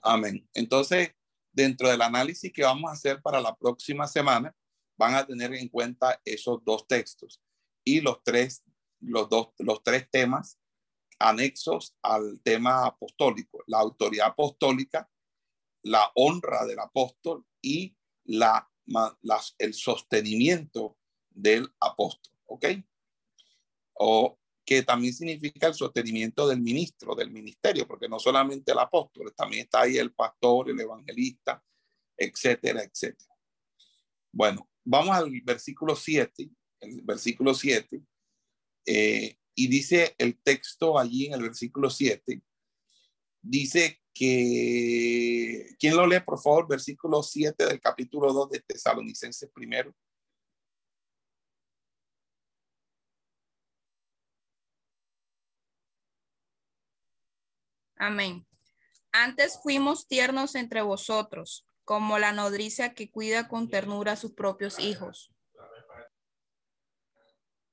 Amén. 0.00 0.44
Entonces, 0.52 1.12
dentro 1.52 1.88
del 1.88 2.02
análisis 2.02 2.52
que 2.52 2.64
vamos 2.64 2.90
a 2.90 2.94
hacer 2.94 3.22
para 3.22 3.40
la 3.40 3.54
próxima 3.54 4.08
semana, 4.08 4.52
van 4.96 5.14
a 5.14 5.24
tener 5.24 5.54
en 5.54 5.68
cuenta 5.68 6.20
esos 6.24 6.58
dos 6.64 6.88
textos 6.88 7.40
y 7.84 8.00
los 8.00 8.24
tres, 8.24 8.64
los 8.98 9.28
dos, 9.28 9.50
los 9.58 9.80
tres 9.84 10.10
temas 10.10 10.58
anexos 11.20 11.94
al 12.02 12.40
tema 12.42 12.84
apostólico, 12.84 13.62
la 13.68 13.78
autoridad 13.78 14.26
apostólica, 14.26 15.08
la 15.82 16.10
honra 16.16 16.66
del 16.66 16.80
apóstol 16.80 17.46
y 17.60 17.96
la, 18.24 18.68
el 19.58 19.72
sostenimiento 19.72 20.98
del 21.30 21.72
apóstol, 21.78 22.34
¿ok? 22.46 22.66
O 24.04 24.38
que 24.64 24.82
también 24.82 25.14
significa 25.14 25.68
el 25.68 25.74
sostenimiento 25.74 26.48
del 26.48 26.60
ministro, 26.60 27.14
del 27.14 27.30
ministerio, 27.30 27.86
porque 27.86 28.08
no 28.08 28.18
solamente 28.18 28.72
el 28.72 28.78
apóstol, 28.78 29.32
también 29.36 29.64
está 29.64 29.82
ahí 29.82 29.96
el 29.96 30.12
pastor, 30.12 30.70
el 30.70 30.80
evangelista, 30.80 31.62
etcétera, 32.16 32.82
etcétera. 32.82 33.32
Bueno, 34.32 34.68
vamos 34.84 35.16
al 35.16 35.30
versículo 35.44 35.94
7, 35.94 36.50
el 36.80 37.02
versículo 37.02 37.54
7, 37.54 38.02
eh, 38.86 39.36
y 39.54 39.68
dice 39.68 40.14
el 40.18 40.40
texto 40.42 40.98
allí 40.98 41.26
en 41.26 41.34
el 41.34 41.42
versículo 41.42 41.90
7, 41.90 42.42
dice 43.40 44.00
que, 44.14 45.76
¿quién 45.78 45.96
lo 45.96 46.06
lee 46.06 46.20
por 46.20 46.40
favor? 46.40 46.68
Versículo 46.68 47.22
7 47.22 47.66
del 47.66 47.80
capítulo 47.80 48.32
2 48.32 48.50
de 48.50 48.60
Tesalonicenses 48.60 49.50
primero. 49.52 49.94
Amén. 58.02 58.44
Antes 59.12 59.60
fuimos 59.62 60.08
tiernos 60.08 60.56
entre 60.56 60.82
vosotros 60.82 61.68
como 61.84 62.18
la 62.18 62.32
nodriza 62.32 62.94
que 62.94 63.12
cuida 63.12 63.46
con 63.46 63.70
ternura 63.70 64.12
a 64.12 64.16
sus 64.16 64.32
propios 64.32 64.80
hijos. 64.80 65.32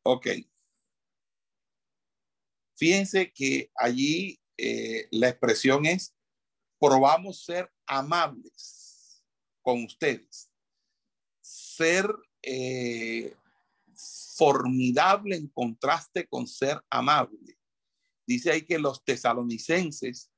Ok. 0.04 0.28
Fíjense 2.78 3.34
que 3.34 3.72
allí 3.74 4.39
eh, 4.58 5.08
la 5.10 5.30
expresión 5.30 5.88
es, 5.88 6.15
probamos 6.80 7.44
ser 7.44 7.68
amables 7.88 9.24
con 9.63 9.84
ustedes, 9.84 10.52
ser 11.42 12.08
eh, 12.44 13.36
formidable 14.38 15.38
en 15.38 15.48
contraste 15.48 16.27
con 16.27 16.46
ser 16.46 16.80
amable. 16.88 17.58
Dice 18.30 18.52
ahí 18.52 18.62
que 18.62 18.77
los 18.77 19.04
tesalonicenses 19.04 20.32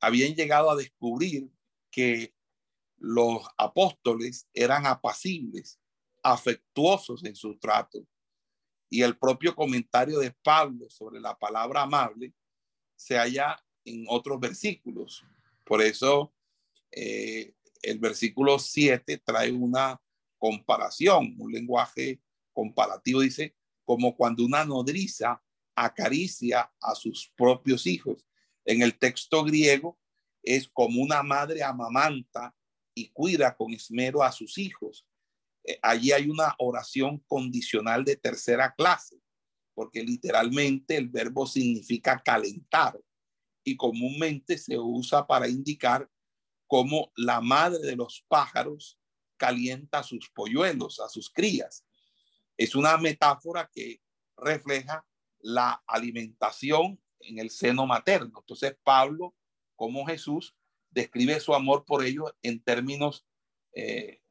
habían 0.00 0.34
llegado 0.34 0.70
a 0.70 0.74
descubrir 0.74 1.50
que 1.90 2.34
los 2.96 3.46
apóstoles 3.58 4.48
eran 4.54 4.86
apacibles, 4.86 5.78
afectuosos 6.22 7.22
en 7.26 7.36
su 7.36 7.58
trato. 7.58 8.08
Y 8.88 9.02
el 9.02 9.18
propio 9.18 9.54
comentario 9.54 10.18
de 10.18 10.30
Pablo 10.42 10.88
sobre 10.88 11.20
la 11.20 11.38
palabra 11.38 11.82
amable 11.82 12.32
se 12.94 13.18
halla 13.18 13.62
en 13.84 14.06
otros 14.08 14.40
versículos. 14.40 15.22
Por 15.62 15.82
eso 15.82 16.32
eh, 16.90 17.54
el 17.82 17.98
versículo 17.98 18.58
7 18.58 19.18
trae 19.18 19.52
una 19.52 20.00
comparación, 20.38 21.36
un 21.38 21.52
lenguaje 21.52 22.18
comparativo, 22.54 23.20
dice, 23.20 23.54
como 23.84 24.16
cuando 24.16 24.42
una 24.42 24.64
nodriza 24.64 25.42
acaricia 25.76 26.72
a 26.80 26.94
sus 26.94 27.32
propios 27.36 27.86
hijos. 27.86 28.26
En 28.64 28.82
el 28.82 28.98
texto 28.98 29.44
griego 29.44 29.98
es 30.42 30.68
como 30.68 31.02
una 31.02 31.22
madre 31.22 31.62
amamanta 31.62 32.54
y 32.94 33.10
cuida 33.10 33.54
con 33.54 33.72
esmero 33.72 34.22
a 34.22 34.32
sus 34.32 34.58
hijos. 34.58 35.06
eh, 35.64 35.78
allí 35.82 36.12
hay 36.12 36.30
una 36.30 36.54
oración 36.58 37.18
condicional 37.26 38.04
de 38.04 38.16
tercera 38.16 38.72
clase, 38.74 39.20
porque 39.74 40.02
literalmente 40.02 40.96
el 40.96 41.08
verbo 41.08 41.46
significa 41.46 42.22
calentar 42.24 42.98
y 43.64 43.76
comúnmente 43.76 44.56
se 44.58 44.78
usa 44.78 45.26
para 45.26 45.48
indicar 45.48 46.08
cómo 46.68 47.12
la 47.16 47.40
madre 47.40 47.80
de 47.80 47.96
los 47.96 48.24
pájaros 48.28 48.98
calienta 49.36 49.98
a 49.98 50.02
sus 50.04 50.30
polluelos, 50.30 51.00
a 51.00 51.08
sus 51.08 51.28
crías. 51.28 51.84
Es 52.56 52.74
una 52.74 52.96
metáfora 52.96 53.68
que 53.72 54.00
refleja 54.36 55.04
la 55.40 55.82
alimentación 55.86 57.00
en 57.20 57.38
el 57.38 57.50
seno 57.50 57.86
materno. 57.86 58.38
Entonces 58.40 58.76
Pablo, 58.82 59.34
como 59.74 60.06
Jesús, 60.06 60.56
describe 60.90 61.40
su 61.40 61.54
amor 61.54 61.84
por 61.84 62.04
ellos 62.04 62.32
en 62.42 62.62
términos 62.62 63.26
eh, 63.72 64.22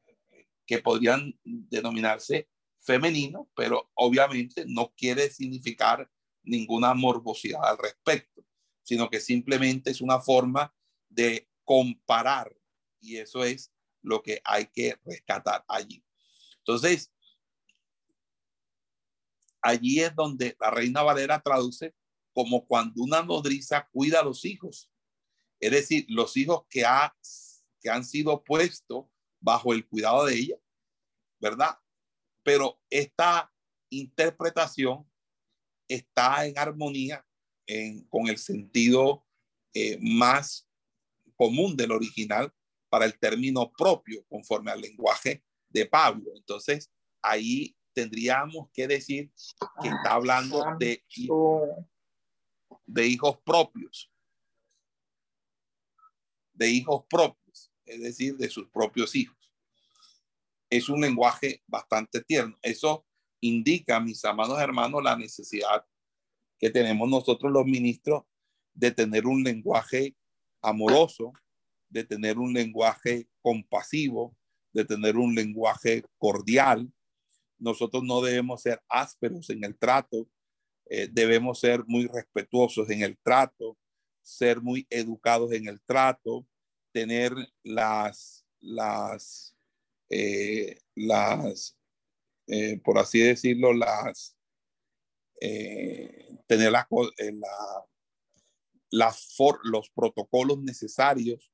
que 0.66 0.78
podrían 0.78 1.38
denominarse 1.44 2.48
femeninos, 2.80 3.46
pero 3.54 3.90
obviamente 3.94 4.64
no 4.66 4.92
quiere 4.96 5.30
significar 5.30 6.10
ninguna 6.42 6.94
morbosidad 6.94 7.64
al 7.64 7.78
respecto, 7.78 8.44
sino 8.82 9.10
que 9.10 9.20
simplemente 9.20 9.90
es 9.90 10.00
una 10.00 10.20
forma 10.20 10.74
de 11.08 11.48
comparar 11.64 12.56
y 13.00 13.16
eso 13.16 13.44
es 13.44 13.72
lo 14.02 14.22
que 14.22 14.40
hay 14.44 14.66
que 14.66 14.96
rescatar 15.04 15.64
allí. 15.68 16.04
Entonces, 16.58 17.12
allí 19.66 20.00
es 20.00 20.14
donde 20.14 20.56
la 20.60 20.70
Reina 20.70 21.02
Valera 21.02 21.40
traduce 21.40 21.94
como 22.32 22.66
cuando 22.66 23.02
una 23.02 23.22
nodriza 23.22 23.88
cuida 23.92 24.20
a 24.20 24.24
los 24.24 24.44
hijos, 24.44 24.90
es 25.60 25.70
decir, 25.70 26.04
los 26.08 26.36
hijos 26.36 26.66
que, 26.68 26.84
ha, 26.84 27.14
que 27.80 27.90
han 27.90 28.04
sido 28.04 28.44
puestos 28.44 29.06
bajo 29.40 29.72
el 29.72 29.86
cuidado 29.88 30.26
de 30.26 30.34
ella, 30.34 30.56
¿verdad? 31.40 31.78
Pero 32.42 32.78
esta 32.90 33.52
interpretación 33.90 35.10
está 35.88 36.46
en 36.46 36.58
armonía 36.58 37.26
con 38.10 38.28
el 38.28 38.38
sentido 38.38 39.26
eh, 39.74 39.98
más 40.00 40.68
común 41.34 41.76
del 41.76 41.90
original 41.90 42.52
para 42.88 43.06
el 43.06 43.18
término 43.18 43.72
propio, 43.72 44.24
conforme 44.28 44.70
al 44.70 44.80
lenguaje 44.80 45.42
de 45.68 45.86
Pablo. 45.86 46.30
Entonces, 46.36 46.92
ahí 47.22 47.76
tendríamos 47.96 48.68
que 48.74 48.86
decir 48.86 49.32
que 49.80 49.88
está 49.88 50.12
hablando 50.12 50.62
de, 50.78 51.02
de 52.84 53.06
hijos 53.06 53.38
propios, 53.38 54.12
de 56.52 56.68
hijos 56.68 57.06
propios, 57.08 57.72
es 57.86 58.02
decir, 58.02 58.36
de 58.36 58.50
sus 58.50 58.68
propios 58.68 59.16
hijos. 59.16 59.50
Es 60.68 60.90
un 60.90 61.00
lenguaje 61.00 61.62
bastante 61.66 62.20
tierno. 62.20 62.58
Eso 62.60 63.06
indica, 63.40 63.98
mis 63.98 64.22
amados 64.26 64.60
hermanos, 64.60 65.02
la 65.02 65.16
necesidad 65.16 65.86
que 66.58 66.68
tenemos 66.68 67.08
nosotros 67.08 67.50
los 67.50 67.64
ministros 67.64 68.24
de 68.74 68.90
tener 68.90 69.26
un 69.26 69.42
lenguaje 69.42 70.14
amoroso, 70.60 71.32
de 71.88 72.04
tener 72.04 72.36
un 72.36 72.52
lenguaje 72.52 73.26
compasivo, 73.40 74.36
de 74.74 74.84
tener 74.84 75.16
un 75.16 75.34
lenguaje 75.34 76.04
cordial. 76.18 76.92
Nosotros 77.58 78.02
no 78.02 78.20
debemos 78.20 78.62
ser 78.62 78.82
ásperos 78.88 79.50
en 79.50 79.64
el 79.64 79.76
trato, 79.76 80.28
eh, 80.88 81.08
debemos 81.10 81.60
ser 81.60 81.84
muy 81.86 82.06
respetuosos 82.06 82.88
en 82.90 83.02
el 83.02 83.18
trato, 83.18 83.76
ser 84.22 84.60
muy 84.60 84.86
educados 84.90 85.52
en 85.52 85.68
el 85.68 85.80
trato, 85.80 86.46
tener 86.92 87.32
las, 87.64 88.46
las, 88.60 89.56
eh, 90.08 90.78
las 90.94 91.76
eh, 92.46 92.80
por 92.84 92.98
así 92.98 93.20
decirlo, 93.20 93.72
las, 93.72 94.36
tener 95.40 96.72
la, 96.72 96.88
la, 98.90 99.14
los 99.64 99.90
protocolos 99.90 100.62
necesarios 100.62 101.50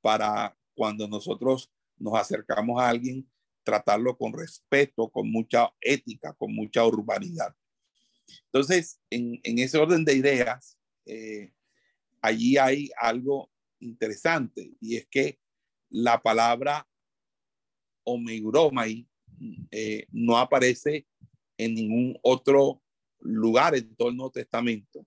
para 0.00 0.56
cuando 0.74 1.06
nosotros 1.06 1.70
nos 1.96 2.14
acercamos 2.14 2.80
a 2.80 2.88
alguien, 2.88 3.30
tratarlo 3.62 4.16
con 4.16 4.32
respeto, 4.32 5.08
con 5.08 5.30
mucha 5.30 5.72
ética, 5.80 6.32
con 6.34 6.54
mucha 6.54 6.84
urbanidad. 6.84 7.54
Entonces, 8.46 9.00
en, 9.10 9.40
ese 9.44 9.78
orden 9.78 10.04
de 10.04 10.14
ideas, 10.14 10.78
eh, 11.06 11.52
allí 12.20 12.56
hay 12.56 12.90
algo 12.98 13.50
interesante 13.80 14.72
y 14.80 14.96
es 14.96 15.06
que 15.08 15.38
la 15.90 16.22
palabra 16.22 16.88
omeuromai 18.04 19.06
eh, 19.70 20.06
no 20.10 20.38
aparece 20.38 21.06
en 21.58 21.74
ningún 21.74 22.18
otro 22.22 22.82
lugar 23.20 23.74
en 23.74 23.94
todo 23.94 24.08
el 24.08 24.16
Nuevo 24.16 24.32
Testamento. 24.32 25.06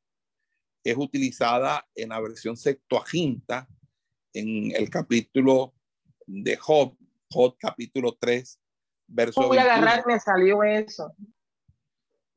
Es 0.83 0.95
utilizada 0.97 1.87
en 1.95 2.09
la 2.09 2.19
versión 2.19 2.55
Septuaginta 2.55 3.67
en 4.33 4.71
el 4.75 4.89
capítulo 4.89 5.73
de 6.27 6.57
Job, 6.57 6.97
Job 7.29 7.55
capítulo 7.59 8.15
3, 8.19 8.59
verso 9.07 9.47
Voy 9.47 9.57
a 9.57 9.63
agarrar, 9.63 10.05
me 10.05 10.19
salió 10.19 10.63
eso. 10.63 11.13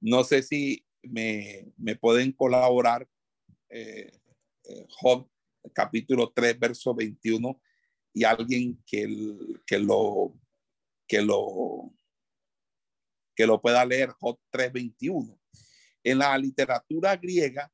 No 0.00 0.24
sé 0.24 0.42
si 0.42 0.84
me, 1.02 1.72
pueden 2.00 2.32
colaborar 2.32 3.08
eh, 3.68 4.12
eh, 4.64 4.86
Job 4.88 5.28
capítulo 5.72 6.32
3, 6.34 6.58
verso 6.58 6.94
21 6.94 7.60
y 8.14 8.24
alguien 8.24 8.82
que, 8.86 9.06
que 9.66 9.78
lo 9.78 10.34
que 11.06 11.22
lo 11.22 11.92
que 13.38 13.46
lo 13.46 13.60
pueda 13.60 13.84
leer 13.84 14.10
Job 14.18 14.40
21. 14.52 15.40
En 16.02 16.18
la 16.18 16.36
literatura 16.36 17.14
griega 17.16 17.70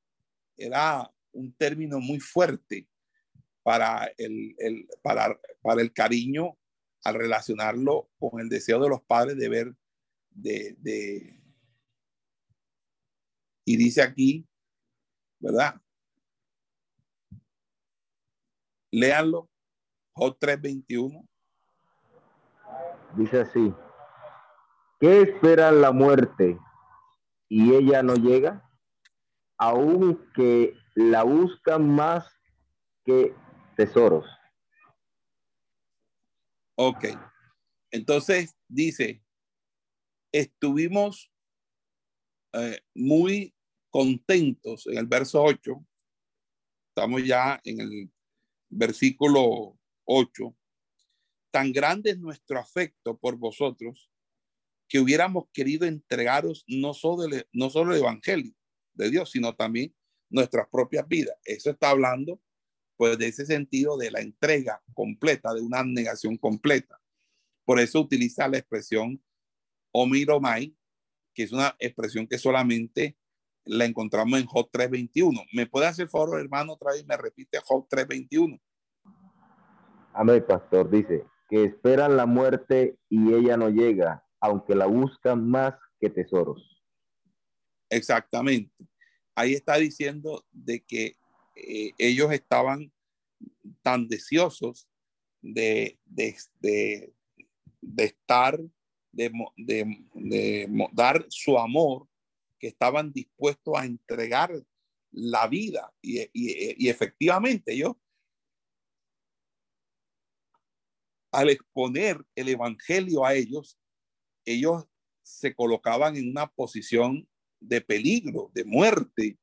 era 0.58 1.10
un 1.32 1.54
término 1.54 1.98
muy 2.00 2.20
fuerte 2.20 2.86
para 3.62 4.12
el, 4.18 4.54
para, 5.00 5.40
para 5.62 5.80
el 5.80 5.90
cariño 5.90 6.58
al 7.04 7.14
relacionarlo 7.14 8.10
con 8.18 8.40
el 8.40 8.48
deseo 8.48 8.80
de 8.80 8.88
los 8.88 9.02
padres 9.02 9.36
de 9.36 9.48
ver, 9.48 9.74
de, 10.30 11.38
y 13.66 13.76
dice 13.76 14.02
aquí, 14.02 14.46
¿verdad? 15.38 15.80
Léanlo, 18.90 19.50
Job 20.12 20.38
3:21. 20.38 21.28
Dice 23.16 23.40
así, 23.40 23.72
¿qué 24.98 25.22
espera 25.22 25.70
la 25.70 25.92
muerte 25.92 26.58
y 27.48 27.74
ella 27.74 28.02
no 28.02 28.14
llega? 28.14 28.68
Aunque 29.56 30.76
la 30.94 31.22
buscan 31.22 31.88
más 31.88 32.40
que 33.04 33.34
tesoros. 33.76 34.26
Ok. 36.76 37.04
Entonces 37.90 38.56
dice, 38.68 39.22
estuvimos 40.32 41.30
eh, 42.52 42.80
muy 42.94 43.54
contentos 43.90 44.86
en 44.88 44.98
el 44.98 45.06
verso 45.06 45.42
8. 45.42 45.86
Estamos 46.88 47.24
ya 47.24 47.60
en 47.64 47.80
el 47.80 48.10
versículo 48.68 49.78
8. 50.04 50.56
Tan 51.52 51.72
grande 51.72 52.10
es 52.10 52.18
nuestro 52.18 52.58
afecto 52.58 53.16
por 53.16 53.36
vosotros 53.36 54.10
que 54.88 54.98
hubiéramos 54.98 55.44
querido 55.52 55.86
entregaros 55.86 56.64
no 56.66 56.94
solo, 56.94 57.24
no 57.52 57.70
solo 57.70 57.92
el 57.92 58.00
Evangelio 58.00 58.52
de 58.94 59.10
Dios, 59.10 59.30
sino 59.30 59.54
también 59.54 59.94
nuestras 60.28 60.68
propias 60.68 61.06
vidas. 61.06 61.36
Eso 61.44 61.70
está 61.70 61.90
hablando 61.90 62.40
pues 62.96 63.18
de 63.18 63.28
ese 63.28 63.46
sentido 63.46 63.96
de 63.96 64.10
la 64.10 64.20
entrega 64.20 64.82
completa, 64.94 65.52
de 65.52 65.60
una 65.60 65.82
negación 65.82 66.36
completa. 66.36 67.00
Por 67.64 67.80
eso 67.80 68.00
utiliza 68.00 68.48
la 68.48 68.58
expresión 68.58 69.22
omiromai, 69.92 70.76
que 71.34 71.44
es 71.44 71.52
una 71.52 71.74
expresión 71.78 72.26
que 72.26 72.38
solamente 72.38 73.16
la 73.64 73.84
encontramos 73.84 74.38
en 74.38 74.46
Job 74.46 74.70
3.21. 74.70 75.46
¿Me 75.52 75.66
puede 75.66 75.86
hacer 75.86 76.08
favor, 76.08 76.40
hermano, 76.40 76.74
otra 76.74 76.92
vez 76.92 77.06
me 77.06 77.16
repite 77.16 77.58
Job 77.64 77.88
3.21? 77.88 78.60
Amén, 80.12 80.44
pastor. 80.46 80.90
Dice 80.90 81.24
que 81.48 81.64
esperan 81.64 82.16
la 82.16 82.26
muerte 82.26 82.98
y 83.08 83.32
ella 83.32 83.56
no 83.56 83.70
llega, 83.70 84.24
aunque 84.40 84.74
la 84.74 84.86
buscan 84.86 85.48
más 85.48 85.74
que 85.98 86.10
tesoros. 86.10 86.82
Exactamente. 87.90 88.72
Ahí 89.34 89.54
está 89.54 89.76
diciendo 89.76 90.44
de 90.52 90.84
que 90.84 91.16
eh, 91.54 91.92
ellos 91.98 92.32
estaban 92.32 92.92
tan 93.82 94.08
deseosos 94.08 94.88
de, 95.40 95.98
de, 96.04 96.36
de, 96.60 98.04
estar, 98.04 98.58
de, 99.12 99.30
de, 100.14 100.88
dar 100.92 101.26
su 101.28 101.58
amor, 101.58 102.08
que 102.58 102.68
estaban 102.68 103.12
dispuestos 103.12 103.74
a 103.76 103.84
entregar 103.84 104.52
la 105.12 105.46
vida. 105.46 105.92
Y, 106.00 106.20
y, 106.32 106.86
y 106.86 106.88
efectivamente 106.88 107.72
ellos, 107.72 107.94
al 111.30 111.50
exponer 111.50 112.24
el 112.34 112.48
Evangelio 112.48 113.24
a 113.24 113.34
ellos, 113.34 113.78
ellos 114.44 114.86
se 115.22 115.54
colocaban 115.54 116.16
en 116.16 116.30
una 116.30 116.46
posición 116.46 117.28
de 117.60 117.80
peligro, 117.80 118.50
de 118.54 118.64
muerte, 118.64 119.38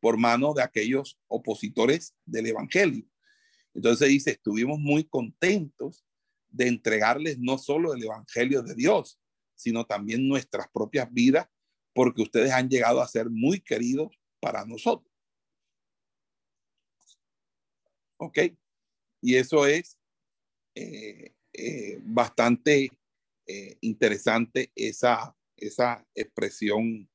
por 0.00 0.16
mano 0.16 0.54
de 0.54 0.62
aquellos 0.62 1.18
opositores 1.26 2.14
del 2.24 2.46
Evangelio. 2.46 3.04
Entonces 3.74 4.08
dice, 4.08 4.30
estuvimos 4.32 4.78
muy 4.78 5.04
contentos 5.04 6.04
de 6.48 6.68
entregarles 6.68 7.38
no 7.38 7.58
solo 7.58 7.94
el 7.94 8.02
Evangelio 8.02 8.62
de 8.62 8.74
Dios, 8.74 9.20
sino 9.54 9.84
también 9.84 10.26
nuestras 10.26 10.68
propias 10.68 11.12
vidas, 11.12 11.48
porque 11.92 12.22
ustedes 12.22 12.52
han 12.52 12.68
llegado 12.68 13.00
a 13.00 13.08
ser 13.08 13.28
muy 13.28 13.60
queridos 13.60 14.16
para 14.40 14.64
nosotros. 14.64 15.12
¿Ok? 18.18 18.38
Y 19.20 19.34
eso 19.34 19.66
es 19.66 19.98
eh, 20.74 21.34
eh, 21.52 21.98
bastante 22.02 22.90
eh, 23.46 23.76
interesante 23.80 24.70
esa, 24.74 25.36
esa 25.56 26.06
expresión 26.14 27.08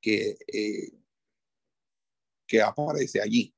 que, 0.00 0.36
que 2.46 2.60
aparece 2.62 3.20
allí. 3.20 3.54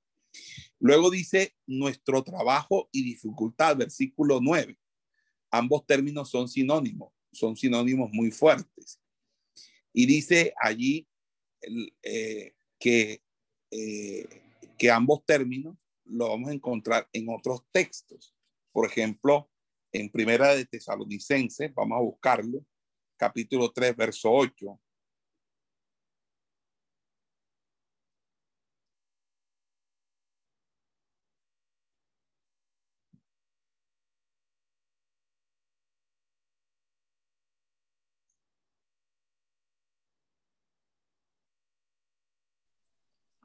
Luego 0.81 1.11
dice 1.11 1.55
nuestro 1.67 2.23
trabajo 2.23 2.89
y 2.93 3.03
dificultad, 3.03 3.77
versículo 3.77 4.41
9. 4.41 4.79
Ambos 5.51 5.87
términos 5.87 6.31
son 6.31 6.49
sinónimos, 6.49 7.13
son 7.33 7.57
sinónimos 7.57 8.11
muy 8.13 8.31
fuertes. 8.31 9.01
Y 9.93 10.07
dice 10.07 10.55
allí 10.61 11.09
que, 12.79 13.23
que 14.79 14.91
ambos 14.91 15.25
términos 15.25 15.77
lo 16.05 16.29
vamos 16.29 16.51
a 16.51 16.55
encontrar 16.55 17.09
en 17.13 17.29
otros 17.29 17.63
textos. 17.73 18.35
Por 18.73 18.87
ejemplo, 18.87 19.51
en 19.93 20.11
Primera 20.11 20.55
de 20.55 20.67
Tesalonicenses, 20.67 21.73
vamos 21.75 21.97
a 21.97 22.03
buscarlo, 22.03 22.65
capítulo 23.17 23.73
3, 23.73 23.97
verso 23.97 24.31
8. 24.31 24.81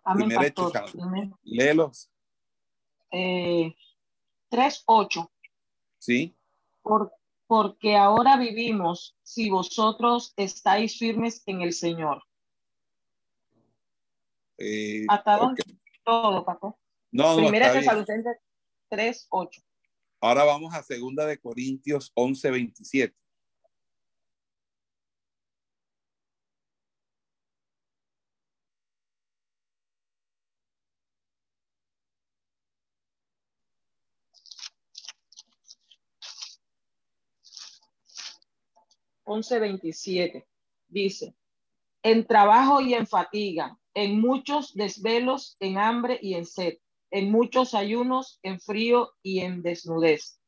Amén, 0.04 0.30
pastor. 0.30 0.74
Léelos. 1.43 2.12
Eh, 3.12 3.74
3.8. 4.51 5.30
Sí. 5.99 6.36
Por, 6.82 7.14
porque 7.47 7.95
ahora 7.95 8.38
vivimos 8.38 9.16
si 9.24 9.49
vosotros 9.49 10.34
estáis 10.36 10.97
firmes 10.97 11.41
en 11.45 11.62
el 11.62 11.74
Señor. 11.74 12.24
Eh, 14.58 15.06
Hasta 15.08 15.36
ok. 15.36 15.41
dónde 15.41 15.64
todo, 16.04 16.45
pastor. 16.45 16.76
No, 17.12 17.36
no, 17.36 17.38
Primera 17.38 17.72
bien. 17.72 17.82
Tesalonicenses 17.84 18.38
3.8. 18.89 19.64
Ahora 20.22 20.43
vamos 20.43 20.74
a 20.74 20.84
segunda 20.84 21.26
de 21.26 21.38
Corintios 21.38 22.12
11, 22.16 22.51
27. 39.26 39.32
once 39.32 39.59
veintisiete 39.59 40.47
dice, 40.88 41.36
en 42.03 42.26
trabajo 42.26 42.82
y 42.82 42.93
en 42.93 43.07
fatiga, 43.07 43.78
en 43.93 44.19
muchos 44.19 44.74
desvelos, 44.74 45.55
en 45.59 45.78
hambre 45.78 46.19
y 46.21 46.36
en 46.36 46.45
sed, 46.45 46.78
en 47.11 47.32
muchos 47.32 47.74
ayunos, 47.74 48.39
en 48.43 48.59
frío 48.59 49.11
y 49.21 49.39
en 49.39 49.61
desnudez. 49.61 50.39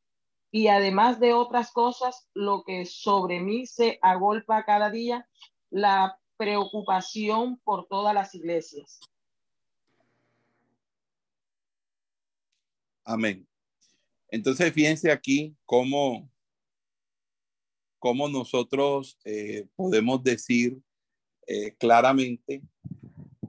Y 0.52 0.68
además 0.68 1.20
de 1.20 1.34
otras 1.34 1.72
cosas, 1.72 2.28
lo 2.34 2.64
que 2.64 2.86
sobre 2.86 3.40
mí 3.40 3.66
se 3.66 4.00
agolpa 4.02 4.64
cada 4.64 4.90
día, 4.90 5.28
la 5.70 6.18
preocupación 6.38 7.58
por 7.64 7.88
todas 7.88 8.14
las 8.14 8.34
iglesias. 8.36 9.00
Amén. 13.04 13.48
Entonces, 14.30 14.74
fíjense 14.74 15.12
aquí 15.12 15.56
cómo, 15.66 16.30
cómo 18.06 18.30
nosotros 18.30 19.18
eh, 19.26 19.68
podemos 19.76 20.24
decir 20.24 20.80
eh, 21.48 21.74
claramente 21.76 22.62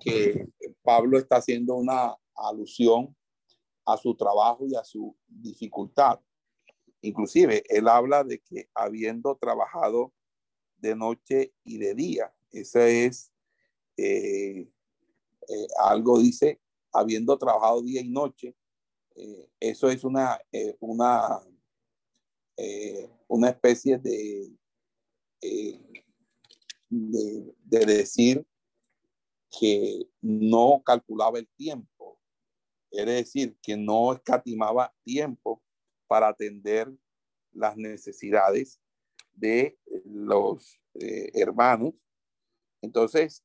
que 0.00 0.48
Pablo 0.82 1.18
está 1.18 1.36
haciendo 1.36 1.74
una 1.74 2.16
alusión 2.34 3.14
a 3.84 3.98
su 3.98 4.14
trabajo 4.16 4.66
y 4.66 4.74
a 4.74 4.82
su 4.82 5.14
dificultad. 5.26 6.20
Inclusive, 7.02 7.64
él 7.68 7.86
habla 7.86 8.24
de 8.24 8.38
que 8.38 8.70
habiendo 8.74 9.36
trabajado 9.36 10.14
de 10.78 10.96
noche 10.96 11.52
y 11.62 11.76
de 11.76 11.94
día, 11.94 12.34
ese 12.50 13.04
es 13.04 13.30
eh, 13.98 14.70
algo, 15.82 16.18
dice, 16.18 16.62
habiendo 16.94 17.36
trabajado 17.36 17.82
día 17.82 18.00
y 18.00 18.08
noche, 18.08 18.56
eso 19.60 19.90
es 19.90 20.02
una, 20.02 20.40
una, 20.80 21.42
eh, 22.56 23.10
una 23.28 23.50
especie 23.50 23.98
de, 23.98 24.50
eh, 25.42 26.04
de, 26.88 27.54
de 27.64 27.86
decir 27.86 28.46
que 29.58 30.08
no 30.22 30.82
calculaba 30.84 31.38
el 31.38 31.48
tiempo, 31.48 32.18
es 32.90 33.04
decir, 33.04 33.58
que 33.62 33.76
no 33.76 34.14
escatimaba 34.14 34.94
tiempo 35.04 35.62
para 36.06 36.28
atender 36.28 36.90
las 37.52 37.76
necesidades 37.76 38.80
de 39.34 39.78
los 40.04 40.80
eh, 40.94 41.30
hermanos. 41.34 41.92
Entonces, 42.80 43.44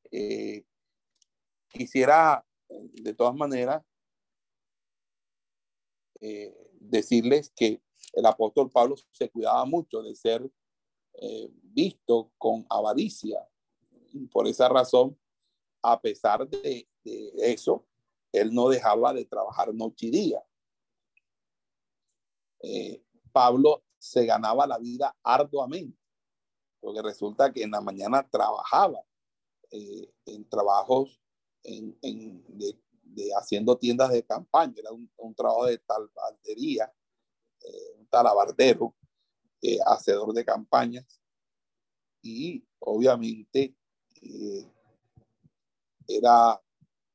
quisiera 1.70 2.46
de 2.70 3.14
todas 3.14 3.36
maneras 3.36 3.84
decirles 6.80 7.52
que 7.56 7.82
el 8.14 8.26
apóstol 8.26 8.70
Pablo 8.70 8.96
se 9.12 9.30
cuidaba 9.30 9.66
mucho 9.66 10.02
de 10.02 10.16
ser 10.16 10.50
eh, 11.14 11.50
visto 11.64 12.32
con 12.38 12.66
avaricia. 12.70 13.48
Y 14.14 14.28
por 14.28 14.48
esa 14.48 14.68
razón, 14.70 15.18
a 15.82 16.00
pesar 16.00 16.48
de, 16.48 16.88
eso, 17.04 17.86
él 18.32 18.54
no 18.54 18.70
dejaba 18.70 19.14
de 19.14 19.26
trabajar 19.26 19.74
noche 19.74 20.08
y 20.08 20.12
día. 20.12 20.44
Eh, 22.62 23.04
Pablo 23.32 23.84
se 23.98 24.26
ganaba 24.26 24.68
la 24.68 24.78
vida 24.78 25.16
arduamente, 25.24 25.98
porque 26.80 27.02
resulta 27.02 27.52
que 27.52 27.64
en 27.64 27.72
la 27.72 27.82
mañana 27.82 28.28
trabajaba 28.30 29.02
eh, 29.72 30.12
en 30.26 30.48
trabajos 30.50 31.22
en, 31.64 31.98
de, 32.48 32.78
haciendo 33.38 33.78
tiendas 33.78 34.12
de 34.12 34.24
campaña, 34.24 34.74
era 34.78 34.92
un, 34.92 35.36
trabajo 35.36 35.66
de 35.66 35.78
talabardería, 35.80 36.92
eh, 37.62 38.01
talabardero, 38.12 38.94
eh, 39.62 39.80
hacedor 39.88 40.34
de 40.34 40.46
campañas, 40.46 41.22
y 42.22 42.64
obviamente 42.80 43.76
eh, 44.22 44.72
era 46.08 46.62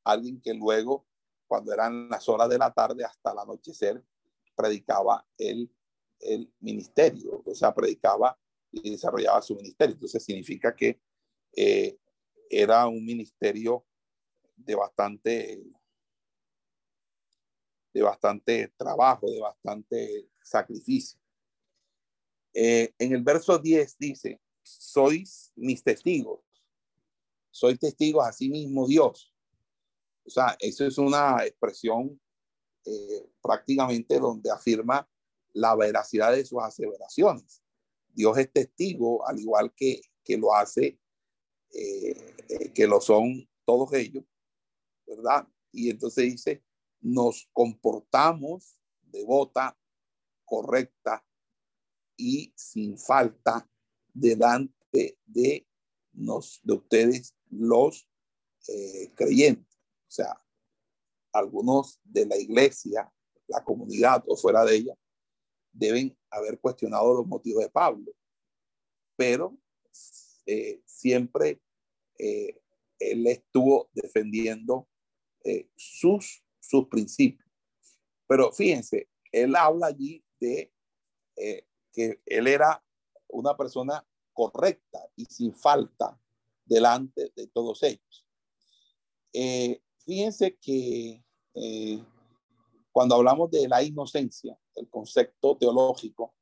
alguien 0.03 0.41
que 0.41 0.55
luego, 0.55 1.07
cuando 1.47 1.73
eran 1.73 2.09
las 2.09 2.29
horas 2.29 2.49
de 2.49 2.59
la 2.59 2.73
tarde 2.73 3.05
hasta 3.05 3.31
el 3.33 3.39
anochecer, 3.39 4.03
predicaba 4.57 5.25
el, 5.39 5.71
el 6.21 6.53
ministerio, 6.61 7.43
o 7.45 7.55
sea, 7.55 7.75
predicaba 7.75 8.37
y 8.73 8.91
desarrollaba 8.91 9.43
su 9.43 9.55
ministerio. 9.55 9.95
Entonces 9.95 10.25
significa 10.25 10.75
que 10.75 11.01
eh, 11.55 11.99
era 12.51 12.87
un 12.87 13.05
ministerio 13.05 13.85
de 14.57 14.75
bastante, 14.75 15.63
de 17.97 18.03
bastante 18.03 18.75
trabajo, 18.77 19.31
de 19.31 19.41
bastante 19.41 20.29
sacrificio. 20.43 21.19
Eh, 22.53 22.93
en 22.99 23.15
el 23.15 23.23
verso 23.23 23.59
10 23.59 23.97
dice, 23.99 24.39
sois 24.63 25.51
mis 25.57 25.83
testigos, 25.83 26.41
soy 27.51 27.79
testigos 27.79 28.27
a 28.27 28.33
sí 28.33 28.51
mismo 28.51 28.87
Dios. 28.87 29.33
O 30.27 30.31
sea, 30.31 30.59
eso 30.61 30.85
es 30.85 30.99
una 30.99 31.43
expresión 31.47 32.21
eh, 32.85 33.31
prácticamente 33.41 34.19
donde 34.19 34.51
afirma 34.51 35.09
la 35.55 35.75
veracidad 35.75 36.33
de 36.33 36.45
sus 36.45 36.63
aseveraciones. 36.63 37.63
Dios 38.13 38.37
es 38.37 38.53
testigo, 38.53 39.27
al 39.27 39.41
igual 39.41 39.73
que, 39.75 40.03
que 40.23 40.37
lo 40.37 40.55
hace, 40.55 40.99
eh, 41.73 42.71
que 42.75 42.87
lo 42.87 43.01
son 43.01 43.49
todos 43.65 43.95
ellos, 43.95 44.25
¿verdad? 45.07 45.49
Y 45.73 45.89
entonces 45.89 46.25
dice, 46.25 46.63
nos 47.07 47.49
comportamos 47.53 48.81
devota, 49.03 49.79
correcta 50.45 51.25
y 52.17 52.53
sin 52.57 52.99
falta 52.99 53.71
delante 54.13 55.17
de, 55.25 55.69
nos, 56.13 56.61
de 56.65 56.75
ustedes 56.75 57.37
los 57.49 58.09
eh, 58.67 59.13
creyentes. 59.15 59.73
O 59.77 60.11
sea, 60.11 60.43
algunos 61.33 62.01
de 62.03 62.27
la 62.27 62.37
iglesia, 62.37 63.13
la 63.47 63.63
comunidad 63.63 64.25
o 64.27 64.37
fuera 64.37 64.65
de 64.65 64.75
ella, 64.75 64.95
deben 65.73 66.19
haber 66.31 66.59
cuestionado 66.59 67.15
los 67.15 67.27
motivos 67.27 67.63
de 67.63 67.71
Pablo. 67.71 68.13
Pero 69.15 69.57
eh, 70.47 70.83
siempre 70.85 71.61
eh, 72.19 72.61
él 72.99 73.29
estuvo 73.29 73.91
defendiendo 73.93 74.89
sus, 75.77 76.43
sus 76.67 76.89
principios. 76.89 77.49
Pero 78.27 78.53
fíjense, 78.53 79.09
él 79.31 79.55
habla 79.55 79.89
allí 79.89 80.25
de 80.41 80.73
que 81.93 82.21
él 82.27 82.47
era 82.47 82.83
una 83.29 83.57
persona 83.57 84.07
correcta 84.33 85.01
y 85.17 85.25
sin 85.25 85.55
falta 85.55 86.21
delante 86.65 87.33
de 87.35 87.47
todos 87.47 87.83
ellos. 87.83 88.27
Eh, 89.33 89.81
fíjense 90.05 90.57
que 90.57 91.25
eh, 91.55 92.05
cuando 92.93 93.15
hablamos 93.15 93.51
de 93.51 93.69
la 93.69 93.83
inocencia, 93.83 94.59
el 94.75 94.89
concepto 94.89 95.57
teológico 95.57 96.35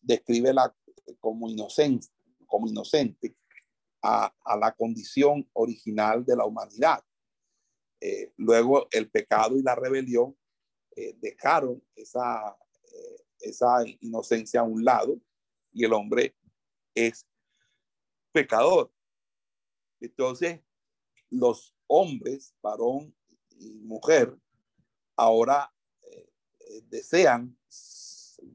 describe 0.00 0.52
la, 0.52 0.74
como, 1.20 1.48
inocente, 1.48 2.08
como 2.46 2.66
inocente 2.66 3.36
a, 4.02 4.32
la 4.58 4.74
condición 4.74 5.48
original 5.52 6.24
de 6.24 6.36
la 6.36 6.44
humanidad. 6.44 7.02
Eh, 8.04 8.32
luego 8.36 8.88
el 8.90 9.08
pecado 9.10 9.56
y 9.56 9.62
la 9.62 9.74
rebelión 9.74 10.36
dejaron 11.20 11.82
esa, 11.96 12.54
esa 13.40 13.82
inocencia 14.00 14.60
a 14.60 14.64
un 14.64 14.84
lado 14.84 15.18
y 15.72 15.84
el 15.84 15.92
hombre 15.94 16.34
es 16.94 17.26
pecador. 18.32 18.92
Entonces, 20.00 20.60
los 21.30 21.74
hombres, 21.86 22.54
varón 22.62 23.14
y 23.50 23.70
mujer, 23.80 24.36
ahora 25.16 25.72
eh, 26.02 26.28
eh, 26.60 26.82
desean 26.88 27.56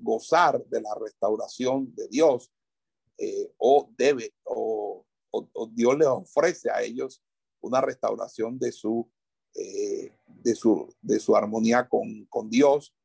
gozar 0.01 0.63
de 0.65 0.81
la 0.81 0.93
restauración 0.99 1.93
de 1.95 2.07
Dios 2.09 2.51
eh, 3.17 3.51
o 3.57 3.89
debe 3.97 4.33
o, 4.43 5.05
Dios 5.71 5.97
les 5.97 6.07
ofrece 6.07 6.71
a 6.71 6.81
ellos 6.81 7.21
una 7.61 7.79
restauración 7.79 8.57
de 8.57 8.71
su, 8.71 9.09
de 9.57 10.55
su, 10.55 10.93
de 11.01 11.19
su 11.19 11.35
armonía 11.35 11.87
con, 11.89 12.25
con 12.25 12.49
Dios, 12.49 12.95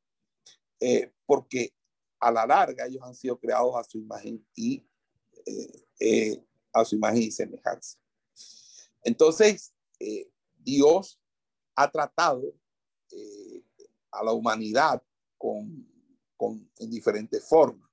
porque 1.26 1.72
a 2.20 2.30
la 2.30 2.46
larga 2.46 2.86
ellos 2.86 3.02
han 3.02 3.14
sido 3.14 3.38
creados 3.38 3.74
a 3.76 3.84
su 3.84 3.98
imagen 3.98 4.46
y 4.54 4.84
a 6.72 6.84
su 6.84 6.96
imagen 6.96 7.22
y 7.22 7.30
semejanza. 7.30 7.98
Entonces, 9.02 9.72
eh, 9.98 10.30
Dios 10.58 11.20
ha 11.74 11.90
tratado 11.90 12.54
eh, 13.10 13.64
a 14.10 14.22
la 14.22 14.32
humanidad 14.32 15.02
con, 15.38 15.88
con, 16.36 16.70
en 16.78 16.90
diferentes 16.90 17.46
formas. 17.48 17.90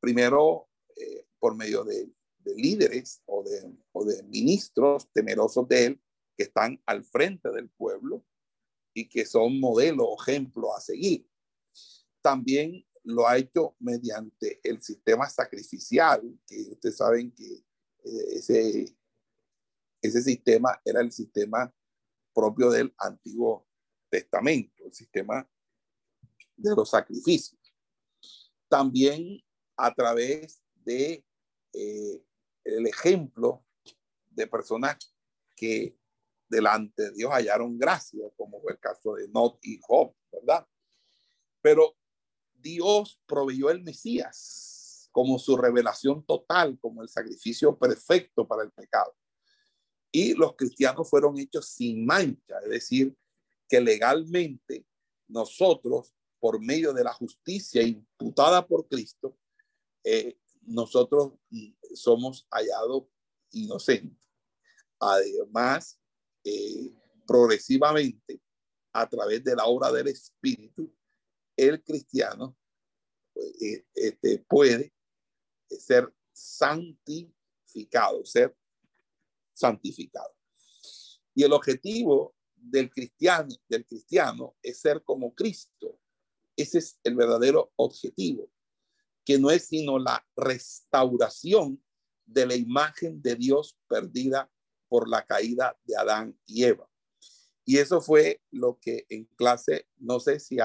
Primero, 0.00 0.68
eh, 0.96 1.26
por 1.38 1.54
medio 1.54 1.84
de, 1.84 2.10
de 2.38 2.54
líderes 2.56 3.22
o 3.26 3.42
de, 3.42 3.72
o 3.92 4.04
de 4.04 4.22
ministros 4.24 5.08
temerosos 5.12 5.68
de 5.68 5.86
él 5.86 6.01
que 6.36 6.44
están 6.44 6.82
al 6.86 7.04
frente 7.04 7.50
del 7.50 7.68
pueblo 7.68 8.24
y 8.94 9.08
que 9.08 9.24
son 9.26 9.58
modelo 9.60 10.04
o 10.04 10.22
ejemplo 10.22 10.74
a 10.74 10.80
seguir. 10.80 11.28
También 12.20 12.86
lo 13.04 13.26
ha 13.26 13.36
hecho 13.36 13.74
mediante 13.80 14.60
el 14.62 14.80
sistema 14.82 15.28
sacrificial, 15.28 16.22
que 16.46 16.68
ustedes 16.70 16.96
saben 16.96 17.32
que 17.32 17.64
ese, 18.04 18.96
ese 20.00 20.22
sistema 20.22 20.80
era 20.84 21.00
el 21.00 21.10
sistema 21.10 21.72
propio 22.34 22.70
del 22.70 22.94
Antiguo 22.98 23.66
Testamento, 24.08 24.84
el 24.84 24.92
sistema 24.92 25.48
de 26.56 26.74
los 26.74 26.90
sacrificios. 26.90 27.60
También 28.68 29.42
a 29.76 29.92
través 29.94 30.62
de 30.84 31.24
eh, 31.72 32.24
el 32.64 32.86
ejemplo 32.86 33.64
de 34.30 34.46
personas 34.46 35.14
que 35.56 35.98
delante 36.52 37.04
de 37.04 37.12
Dios 37.12 37.32
hallaron 37.32 37.78
gracia, 37.78 38.24
como 38.36 38.60
fue 38.60 38.72
el 38.72 38.78
caso 38.78 39.14
de 39.14 39.26
Not 39.28 39.58
y 39.62 39.80
Job, 39.80 40.14
¿verdad? 40.30 40.66
Pero 41.62 41.96
Dios 42.54 43.18
proveyó 43.26 43.70
el 43.70 43.82
Mesías 43.82 45.08
como 45.10 45.38
su 45.38 45.56
revelación 45.56 46.24
total, 46.24 46.78
como 46.78 47.02
el 47.02 47.08
sacrificio 47.08 47.76
perfecto 47.78 48.46
para 48.46 48.62
el 48.62 48.70
pecado. 48.70 49.14
Y 50.10 50.34
los 50.34 50.54
cristianos 50.56 51.08
fueron 51.08 51.38
hechos 51.38 51.68
sin 51.68 52.04
mancha, 52.04 52.58
es 52.62 52.70
decir, 52.70 53.16
que 53.68 53.80
legalmente 53.80 54.86
nosotros, 55.28 56.14
por 56.38 56.60
medio 56.60 56.92
de 56.92 57.04
la 57.04 57.14
justicia 57.14 57.82
imputada 57.82 58.66
por 58.66 58.86
Cristo, 58.88 59.38
eh, 60.04 60.36
nosotros 60.62 61.32
somos 61.94 62.46
hallados 62.50 63.04
inocentes. 63.52 64.28
Además, 64.98 65.98
eh, 66.44 66.92
progresivamente, 67.26 68.40
a 68.92 69.08
través 69.08 69.42
de 69.42 69.56
la 69.56 69.64
obra 69.64 69.90
del 69.90 70.08
Espíritu, 70.08 70.92
el 71.56 71.82
cristiano 71.82 72.56
eh, 73.34 73.84
este, 73.94 74.38
puede 74.48 74.92
ser 75.68 76.12
santificado, 76.32 78.24
ser 78.24 78.54
santificado. 79.54 80.34
Y 81.34 81.44
el 81.44 81.52
objetivo 81.52 82.34
del 82.54 82.90
cristiano, 82.90 83.54
del 83.68 83.86
cristiano 83.86 84.54
es 84.62 84.80
ser 84.80 85.02
como 85.02 85.34
Cristo. 85.34 85.98
Ese 86.56 86.78
es 86.78 86.98
el 87.02 87.16
verdadero 87.16 87.72
objetivo, 87.76 88.50
que 89.24 89.38
no 89.38 89.50
es 89.50 89.66
sino 89.68 89.98
la 89.98 90.24
restauración 90.36 91.82
de 92.26 92.46
la 92.46 92.54
imagen 92.54 93.22
de 93.22 93.36
Dios 93.36 93.78
perdida 93.88 94.50
por 94.92 95.08
la 95.08 95.24
caída 95.24 95.74
de 95.84 95.96
Adán 95.96 96.38
y 96.44 96.64
Eva. 96.64 96.86
Y 97.64 97.78
eso 97.78 98.02
fue 98.02 98.42
lo 98.50 98.78
que 98.78 99.06
en 99.08 99.24
clase, 99.36 99.88
no 99.96 100.20
sé 100.20 100.38
si, 100.38 100.58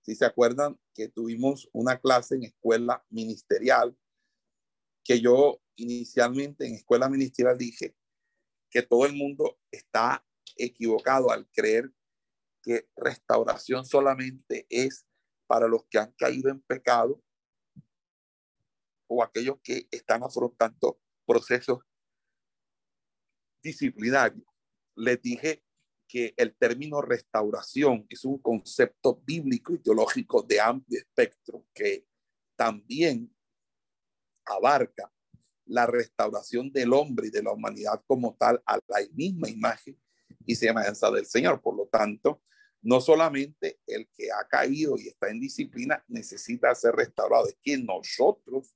si 0.00 0.14
se 0.14 0.24
acuerdan 0.24 0.80
que 0.94 1.08
tuvimos 1.08 1.68
una 1.74 2.00
clase 2.00 2.36
en 2.36 2.44
escuela 2.44 3.04
ministerial 3.10 3.94
que 5.04 5.20
yo 5.20 5.60
inicialmente 5.76 6.66
en 6.66 6.76
escuela 6.76 7.10
ministerial 7.10 7.58
dije 7.58 7.94
que 8.70 8.80
todo 8.80 9.04
el 9.04 9.12
mundo 9.12 9.58
está 9.70 10.24
equivocado 10.56 11.30
al 11.30 11.46
creer 11.50 11.92
que 12.62 12.88
restauración 12.96 13.84
solamente 13.84 14.66
es 14.70 15.04
para 15.46 15.68
los 15.68 15.84
que 15.90 15.98
han 15.98 16.12
caído 16.12 16.48
en 16.48 16.62
pecado 16.62 17.22
o 19.06 19.22
aquellos 19.22 19.58
que 19.62 19.86
están 19.90 20.22
afrontando 20.22 20.98
procesos 21.26 21.80
disciplinarios. 23.62 24.46
Les 24.96 25.20
dije 25.20 25.62
que 26.06 26.34
el 26.36 26.54
término 26.56 27.00
restauración 27.00 28.06
es 28.08 28.24
un 28.24 28.38
concepto 28.38 29.22
bíblico 29.24 29.74
y 29.74 29.78
teológico 29.78 30.42
de 30.42 30.60
amplio 30.60 30.98
espectro 30.98 31.66
que 31.72 32.04
también 32.56 33.32
abarca 34.44 35.12
la 35.66 35.86
restauración 35.86 36.72
del 36.72 36.92
hombre 36.92 37.28
y 37.28 37.30
de 37.30 37.42
la 37.42 37.52
humanidad 37.52 38.02
como 38.06 38.34
tal 38.34 38.60
a 38.66 38.76
la 38.88 38.98
misma 39.12 39.48
imagen 39.48 39.96
y 40.44 40.56
semejanza 40.56 41.10
del 41.10 41.26
Señor. 41.26 41.62
Por 41.62 41.76
lo 41.76 41.86
tanto, 41.86 42.42
no 42.82 43.00
solamente 43.00 43.80
el 43.86 44.08
que 44.08 44.32
ha 44.32 44.46
caído 44.48 44.98
y 44.98 45.08
está 45.08 45.28
en 45.28 45.40
disciplina 45.40 46.04
necesita 46.08 46.74
ser 46.74 46.94
restaurado, 46.94 47.46
es 47.46 47.56
que 47.62 47.78
nosotros 47.78 48.74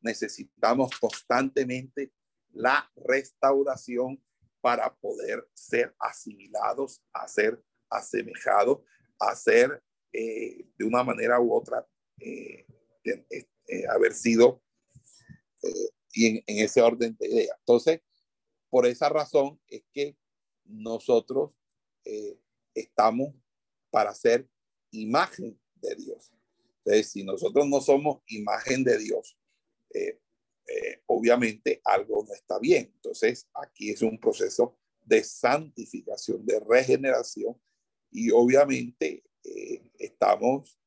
necesitamos 0.00 0.90
constantemente 0.98 2.12
la 2.52 2.90
restauración 2.96 4.22
para 4.60 4.94
poder 4.94 5.46
ser 5.54 5.94
asimilados, 5.98 7.02
a 7.12 7.26
ser 7.26 7.62
asemejados, 7.90 8.80
a 9.18 9.34
ser 9.34 9.82
eh, 10.12 10.66
de 10.76 10.84
una 10.84 11.02
manera 11.02 11.40
u 11.40 11.52
otra, 11.52 11.86
eh, 12.20 12.66
eh, 13.04 13.86
haber 13.90 14.14
sido 14.14 14.62
y 16.12 16.26
en, 16.26 16.42
ese 16.46 16.82
orden 16.82 17.16
de 17.18 17.28
ideas. 17.28 17.56
Entonces, 17.60 18.00
por 18.68 18.86
esa 18.86 19.08
razón 19.08 19.60
es 19.68 19.82
que 19.92 20.16
nosotros 20.64 21.52
estamos 22.74 23.34
para 23.90 24.14
ser 24.14 24.48
imagen 24.90 25.58
de 25.76 25.94
Dios. 25.94 26.32
Entonces, 26.78 27.10
si 27.10 27.24
nosotros 27.24 27.66
no 27.68 27.80
somos 27.80 28.22
imagen 28.26 28.82
de 28.82 28.98
Dios, 28.98 29.38
eh, 30.66 31.02
obviamente 31.06 31.80
algo 31.84 32.24
no 32.26 32.34
está 32.34 32.58
bien. 32.58 32.90
Entonces, 32.94 33.48
aquí 33.54 33.90
es 33.90 34.02
un 34.02 34.18
proceso 34.18 34.78
de 35.04 35.24
santificación, 35.24 36.44
de 36.46 36.60
regeneración 36.60 37.60
y 38.10 38.30
obviamente 38.30 39.24
estamos 39.98 40.78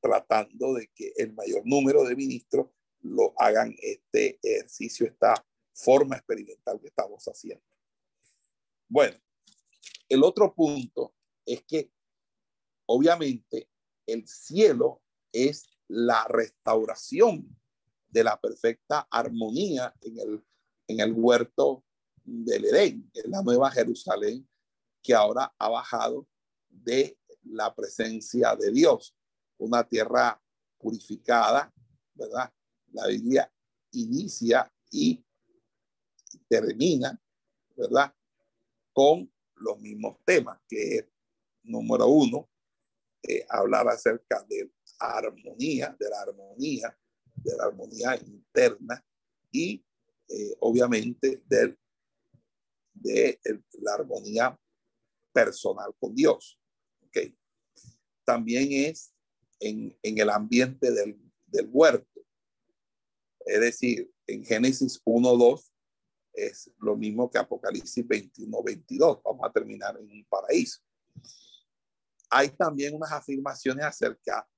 tratando 0.00 0.74
de 0.74 0.88
que 0.88 1.12
el 1.16 1.32
mayor 1.32 1.62
número 1.64 2.02
de 2.04 2.16
ministros 2.16 2.68
lo 3.02 3.32
hagan 3.36 3.74
este 3.80 4.38
ejercicio, 4.42 5.06
esta 5.06 5.34
forma 5.72 6.16
experimental 6.16 6.80
que 6.80 6.88
estamos 6.88 7.24
haciendo. 7.24 7.64
Bueno, 8.88 9.16
el 10.08 10.22
otro 10.22 10.54
punto 10.54 11.14
es 11.46 11.62
que 11.62 11.90
obviamente 12.86 13.68
el 14.06 14.26
cielo 14.26 15.02
es 15.32 15.68
la 15.88 16.26
restauración 16.28 17.56
de 18.12 18.22
la 18.22 18.38
perfecta 18.38 19.08
armonía 19.10 19.92
en 20.02 20.18
el, 20.18 20.44
en 20.86 21.00
el 21.00 21.12
huerto 21.12 21.84
del 22.22 22.66
Edén, 22.66 23.10
en 23.14 23.30
la 23.30 23.42
nueva 23.42 23.70
Jerusalén, 23.70 24.46
que 25.02 25.14
ahora 25.14 25.52
ha 25.58 25.68
bajado 25.68 26.28
de 26.68 27.18
la 27.44 27.74
presencia 27.74 28.54
de 28.54 28.70
Dios, 28.70 29.16
una 29.58 29.82
tierra 29.88 30.40
purificada, 30.78 31.72
¿verdad? 32.14 32.52
La 32.92 33.06
Biblia 33.06 33.50
inicia 33.92 34.70
y 34.90 35.24
termina, 36.48 37.18
¿verdad? 37.74 38.14
Con 38.92 39.32
los 39.56 39.80
mismos 39.80 40.18
temas, 40.24 40.60
que 40.68 40.96
es, 40.98 41.06
número 41.62 42.06
uno, 42.08 42.48
eh, 43.22 43.46
hablar 43.48 43.88
acerca 43.88 44.44
de 44.48 44.70
armonía, 44.98 45.96
de 45.98 46.10
la 46.10 46.20
armonía, 46.20 46.98
de 47.42 47.56
la 47.56 47.64
armonía 47.64 48.16
interna 48.16 49.04
y 49.50 49.84
eh, 50.28 50.56
obviamente 50.60 51.42
de, 51.46 51.76
de 52.94 53.40
la 53.80 53.94
armonía 53.94 54.58
personal 55.32 55.94
con 55.98 56.14
Dios. 56.14 56.58
Okay. 57.08 57.36
También 58.24 58.68
es 58.72 59.12
en, 59.60 59.96
en 60.02 60.18
el 60.18 60.30
ambiente 60.30 60.90
del, 60.90 61.18
del, 61.46 61.68
huerto. 61.70 62.20
Es 63.44 63.60
decir, 63.60 64.10
en 64.26 64.44
Génesis 64.44 65.00
1, 65.04 65.36
2 65.36 65.72
es 66.34 66.70
lo 66.78 66.96
mismo 66.96 67.30
que 67.30 67.38
Apocalipsis 67.38 68.06
21, 68.06 68.62
22. 68.62 69.22
Vamos 69.22 69.48
a 69.48 69.52
terminar 69.52 69.98
en 69.98 70.10
un 70.10 70.24
paraíso. 70.28 70.80
Hay 72.30 72.48
también 72.50 72.94
unas 72.94 73.12
afirmaciones 73.12 73.84
acerca 73.84 74.48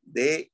de 0.00 0.50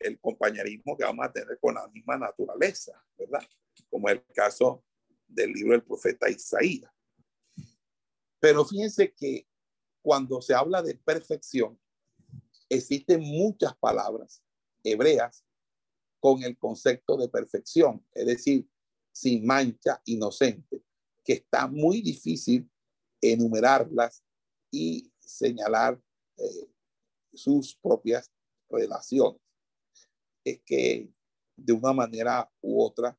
el 0.00 0.18
compañerismo 0.18 0.96
que 0.96 1.04
vamos 1.04 1.26
a 1.26 1.32
tener 1.32 1.58
con 1.60 1.74
la 1.74 1.86
misma 1.88 2.16
naturaleza, 2.16 3.04
¿verdad? 3.16 3.46
Como 3.88 4.08
el 4.08 4.24
caso 4.34 4.84
del 5.28 5.52
libro 5.52 5.72
del 5.72 5.84
profeta 5.84 6.28
Isaías. 6.28 6.90
Pero 8.40 8.64
fíjense 8.64 9.12
que 9.12 9.46
cuando 10.02 10.40
se 10.40 10.54
habla 10.54 10.82
de 10.82 10.94
perfección, 10.94 11.78
existen 12.68 13.20
muchas 13.20 13.76
palabras 13.76 14.42
hebreas 14.82 15.44
con 16.18 16.42
el 16.42 16.56
concepto 16.56 17.16
de 17.16 17.28
perfección, 17.28 18.04
es 18.12 18.26
decir, 18.26 18.68
sin 19.12 19.44
mancha, 19.44 20.00
inocente, 20.04 20.82
que 21.24 21.34
está 21.34 21.66
muy 21.66 22.00
difícil 22.00 22.70
enumerarlas 23.20 24.24
y 24.70 25.12
señalar 25.18 26.00
eh, 26.36 26.70
sus 27.32 27.76
propias 27.76 28.30
relaciones. 28.70 29.40
Es 30.50 30.62
que 30.64 31.12
de 31.56 31.72
una 31.72 31.92
manera 31.92 32.50
u 32.60 32.82
otra, 32.82 33.18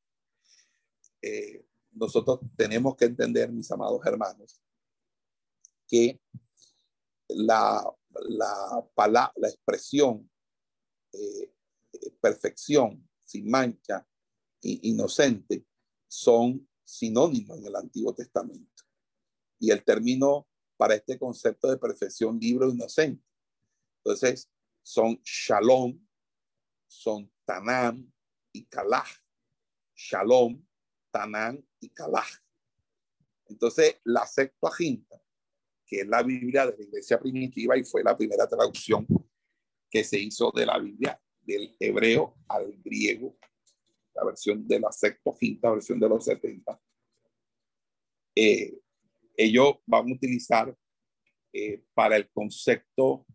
eh, 1.21 1.65
nosotros 1.91 2.39
tenemos 2.55 2.95
que 2.95 3.05
entender, 3.05 3.51
mis 3.51 3.69
amados 3.71 4.01
hermanos, 4.05 4.61
que 5.87 6.19
la, 7.27 7.83
la, 8.09 8.89
la, 9.07 9.33
la 9.35 9.47
expresión 9.47 10.29
eh, 11.13 11.53
perfección, 12.19 13.07
sin 13.25 13.49
mancha, 13.49 14.07
inocente, 14.61 15.65
son 16.07 16.67
sinónimos 16.83 17.57
en 17.57 17.65
el 17.65 17.75
Antiguo 17.75 18.13
Testamento. 18.13 18.83
Y 19.59 19.71
el 19.71 19.83
término 19.83 20.47
para 20.77 20.95
este 20.95 21.17
concepto 21.17 21.69
de 21.69 21.77
perfección 21.77 22.39
libre 22.39 22.67
inocente. 22.67 23.23
Entonces, 23.97 24.49
son 24.81 25.21
shalom, 25.23 25.99
son 26.91 27.31
tanam 27.45 28.11
y 28.51 28.65
kalaj. 28.65 29.07
Shalom, 29.95 30.61
tanam 31.09 31.63
y 31.79 31.89
kalaj. 31.89 32.27
Entonces, 33.45 33.99
la 34.03 34.25
Septuaginta, 34.25 35.21
que 35.85 36.01
es 36.01 36.07
la 36.07 36.21
Biblia 36.21 36.65
de 36.65 36.77
la 36.77 36.83
iglesia 36.83 37.17
primitiva 37.17 37.77
y 37.77 37.85
fue 37.85 38.03
la 38.03 38.17
primera 38.17 38.45
traducción 38.47 39.07
que 39.89 40.03
se 40.03 40.19
hizo 40.19 40.51
de 40.51 40.65
la 40.65 40.77
Biblia 40.79 41.19
del 41.41 41.75
hebreo 41.79 42.35
al 42.47 42.73
griego, 42.83 43.37
la 44.13 44.25
versión 44.25 44.67
de 44.67 44.79
la 44.79 44.91
Septuaginta, 44.91 45.71
versión 45.71 45.99
de 45.99 46.09
los 46.09 46.25
70. 46.25 46.81
Eh, 48.35 48.77
ellos 49.35 49.75
van 49.85 50.09
a 50.09 50.13
utilizar 50.13 50.75
eh, 51.53 51.83
para 51.93 52.17
el 52.17 52.29
concepto 52.31 53.25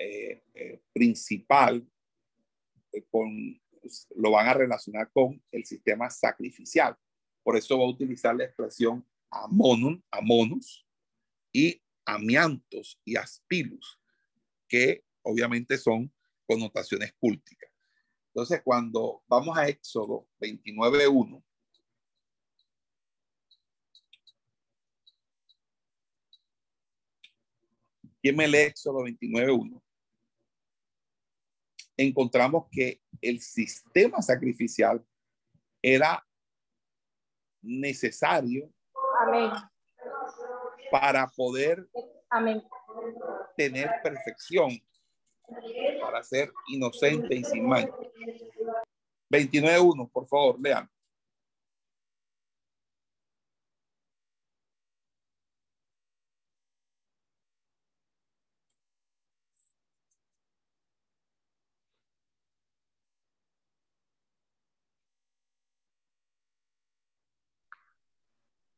eh, 0.00 0.42
eh, 0.54 0.80
principal, 0.92 1.84
con, 3.10 3.60
lo 4.16 4.30
van 4.30 4.48
a 4.48 4.54
relacionar 4.54 5.10
con 5.12 5.42
el 5.52 5.64
sistema 5.64 6.10
sacrificial. 6.10 6.96
Por 7.42 7.56
eso 7.56 7.78
va 7.78 7.84
a 7.84 7.88
utilizar 7.88 8.34
la 8.36 8.44
expresión 8.44 9.06
amonum, 9.30 10.00
amonus 10.10 10.86
y 11.52 11.80
amiantos 12.04 13.00
y 13.04 13.16
aspilus, 13.16 14.00
que 14.66 15.04
obviamente 15.22 15.76
son 15.78 16.12
connotaciones 16.46 17.12
cúlticas. 17.18 17.70
Entonces, 18.28 18.62
cuando 18.62 19.22
vamos 19.26 19.56
a 19.56 19.68
Éxodo 19.68 20.26
29.1, 20.40 21.42
¿quién 28.22 28.36
me 28.36 28.48
lee 28.48 28.58
Éxodo 28.58 29.00
29.1? 29.00 29.82
Encontramos 31.98 32.66
que 32.70 33.02
el 33.20 33.40
sistema 33.40 34.22
sacrificial 34.22 35.04
era 35.82 36.24
necesario 37.60 38.72
Amén. 39.20 39.50
para 40.90 41.26
poder 41.28 41.86
Amén. 42.30 42.62
tener 43.56 43.90
perfección 44.02 44.70
para 46.00 46.22
ser 46.22 46.52
inocente 46.68 47.34
y 47.34 47.44
sin 47.44 47.66
mancha. 47.66 47.92
29.1, 49.30 50.10
por 50.10 50.26
favor, 50.26 50.60
lean. 50.60 50.88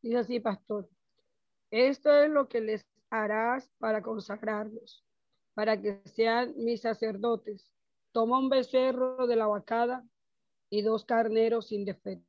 Dice 0.03 0.19
así, 0.19 0.41
pastor. 0.41 0.89
Esto 1.71 2.23
es 2.23 2.31
lo 2.31 2.49
que 2.49 2.61
les 2.61 2.87
harás 3.11 3.71
para 3.79 4.03
consagrarlos 4.03 5.05
para 5.61 5.79
que 5.79 6.01
sean 6.07 6.55
mis 6.57 6.81
sacerdotes. 6.81 7.71
Toma 8.13 8.39
un 8.39 8.49
becerro 8.49 9.27
de 9.27 9.37
la 9.37 9.47
vacada 9.47 10.03
y 10.71 10.81
dos 10.81 11.05
carneros 11.05 11.69
sin 11.69 11.85
defecto. 11.85 12.27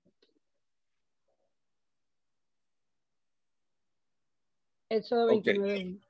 Éxodo 4.89 5.27
29. 5.27 5.73
Okay. 5.73 6.01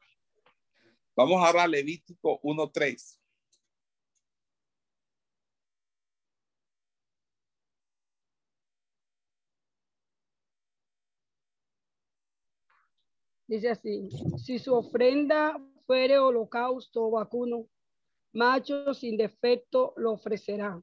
Vamos 1.16 1.45
ahora 1.45 1.64
a 1.64 1.68
Levítico 1.68 2.41
1.3. 2.41 3.20
Dice 13.52 13.68
así, 13.68 14.08
si 14.38 14.60
su 14.60 14.74
ofrenda 14.74 15.62
fuere 15.86 16.18
holocausto 16.18 17.08
o 17.08 17.12
vacuno, 17.12 17.68
macho 18.32 18.93
sin 18.93 19.18
defecto 19.18 19.93
lo 19.97 20.14
ofrecerá. 20.14 20.82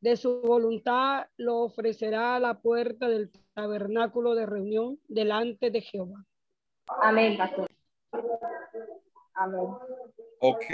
De 0.00 0.16
su 0.16 0.40
voluntad 0.40 1.28
lo 1.36 1.58
ofrecerá 1.60 2.34
a 2.34 2.40
la 2.40 2.60
puerta 2.60 3.08
del 3.08 3.30
tabernáculo 3.54 4.34
de 4.34 4.44
reunión 4.44 4.98
delante 5.06 5.70
de 5.70 5.82
Jehová. 5.82 6.26
Amén, 7.00 7.38
pastor. 7.38 7.70
Amén. 9.34 9.68
Ok. 10.40 10.64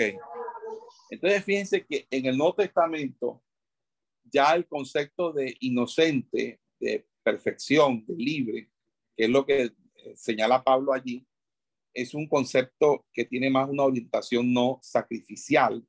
Entonces, 1.11 1.45
fíjense 1.45 1.85
que 1.85 2.07
en 2.11 2.25
el 2.25 2.39
Nuevo 2.39 2.55
Testamento 2.55 3.43
ya 4.25 4.55
el 4.55 4.67
concepto 4.67 5.35
de 5.35 5.55
inocente, 5.61 6.63
de 6.79 7.07
perfección, 7.23 8.07
de 8.07 8.15
libre, 8.15 8.71
que 9.15 9.25
es 9.25 9.31
lo 9.31 9.45
que 9.45 9.71
señala 10.15 10.63
Pablo 10.63 10.93
allí, 10.93 11.27
es 11.95 12.15
un 12.15 12.29
concepto 12.29 13.07
que 13.13 13.25
tiene 13.25 13.51
más 13.51 13.69
una 13.69 13.85
orientación 13.85 14.53
no 14.53 14.79
sacrificial, 14.83 15.87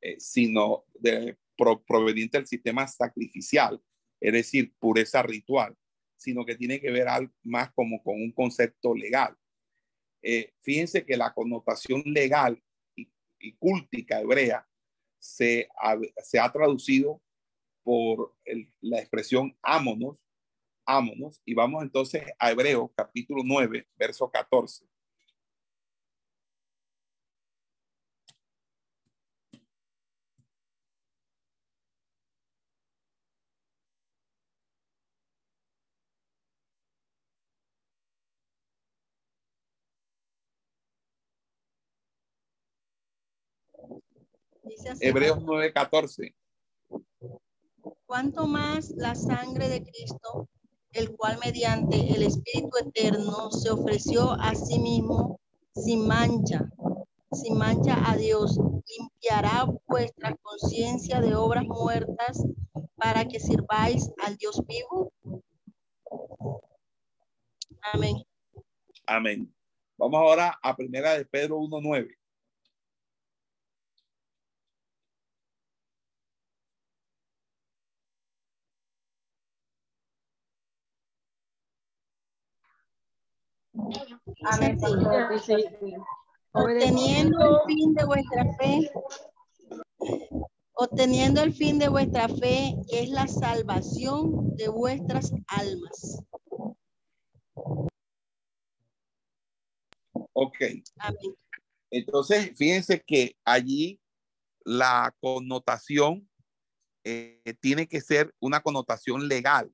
eh, 0.00 0.16
sino 0.18 0.84
de, 0.94 1.36
pro, 1.56 1.82
proveniente 1.82 2.38
del 2.38 2.46
sistema 2.46 2.86
sacrificial, 2.86 3.80
es 4.20 4.32
decir, 4.32 4.72
pureza 4.78 5.22
ritual. 5.22 5.76
sino 6.16 6.46
que 6.46 6.54
tiene 6.54 6.80
que 6.80 6.90
ver 6.90 7.06
más 7.42 7.70
como 7.74 8.02
con 8.02 8.14
un 8.14 8.32
concepto 8.32 8.94
legal. 8.94 9.36
Eh, 10.22 10.54
fíjense 10.62 11.04
que 11.04 11.18
la 11.18 11.34
connotación 11.34 12.02
legal 12.06 12.62
y, 12.96 13.10
y 13.38 13.52
cúltica 13.56 14.20
hebrea 14.20 14.66
se 15.18 15.68
ha, 15.78 15.98
se 16.22 16.38
ha 16.38 16.50
traducido 16.50 17.20
por 17.82 18.34
la 18.80 19.00
expresión 19.00 19.54
ámonos, 19.60 20.23
ámonos, 20.86 21.40
y 21.44 21.54
vamos 21.54 21.82
entonces 21.82 22.22
a 22.38 22.50
Hebreos 22.50 22.90
capítulo 22.94 23.42
9, 23.44 23.86
verso 23.96 24.30
14. 24.30 24.86
Hebreos 45.00 45.38
9:14. 45.42 46.34
Cuanto 48.06 48.46
más 48.46 48.90
la 48.90 49.14
sangre 49.14 49.68
de 49.68 49.82
Cristo, 49.82 50.48
el 50.94 51.14
cual 51.16 51.38
mediante 51.44 51.96
el 52.14 52.22
Espíritu 52.22 52.70
Eterno 52.78 53.50
se 53.50 53.70
ofreció 53.70 54.32
a 54.32 54.54
sí 54.54 54.78
mismo 54.78 55.40
sin 55.74 56.06
mancha, 56.06 56.70
sin 57.32 57.58
mancha 57.58 57.96
a 58.08 58.16
Dios, 58.16 58.58
limpiará 58.96 59.66
vuestra 59.86 60.36
conciencia 60.36 61.20
de 61.20 61.34
obras 61.34 61.64
muertas 61.64 62.44
para 62.96 63.24
que 63.24 63.40
sirváis 63.40 64.10
al 64.24 64.36
Dios 64.36 64.62
vivo. 64.66 65.12
Amén. 67.92 68.24
Amén. 69.06 69.54
Vamos 69.96 70.18
ahora 70.18 70.58
a 70.62 70.76
primera 70.76 71.14
de 71.14 71.24
Pedro 71.24 71.58
1.9. 71.58 72.16
Amén. 84.44 84.78
Obteniendo 86.52 87.38
el 87.40 87.66
fin 87.66 87.94
de 87.94 88.04
vuestra 88.04 88.44
fe, 88.58 88.90
obteniendo 90.74 91.42
el 91.42 91.52
fin 91.52 91.78
de 91.78 91.88
vuestra 91.88 92.28
fe, 92.28 92.76
que 92.88 93.00
es 93.00 93.08
la 93.08 93.26
salvación 93.26 94.54
de 94.56 94.68
vuestras 94.68 95.32
almas. 95.48 96.22
Ok. 100.32 100.56
Amén. 100.98 101.34
Entonces, 101.90 102.52
fíjense 102.56 103.02
que 103.04 103.36
allí 103.44 104.00
la 104.64 105.14
connotación 105.20 106.28
eh, 107.04 107.42
tiene 107.60 107.86
que 107.88 108.00
ser 108.00 108.32
una 108.40 108.60
connotación 108.60 109.26
legal, 109.28 109.72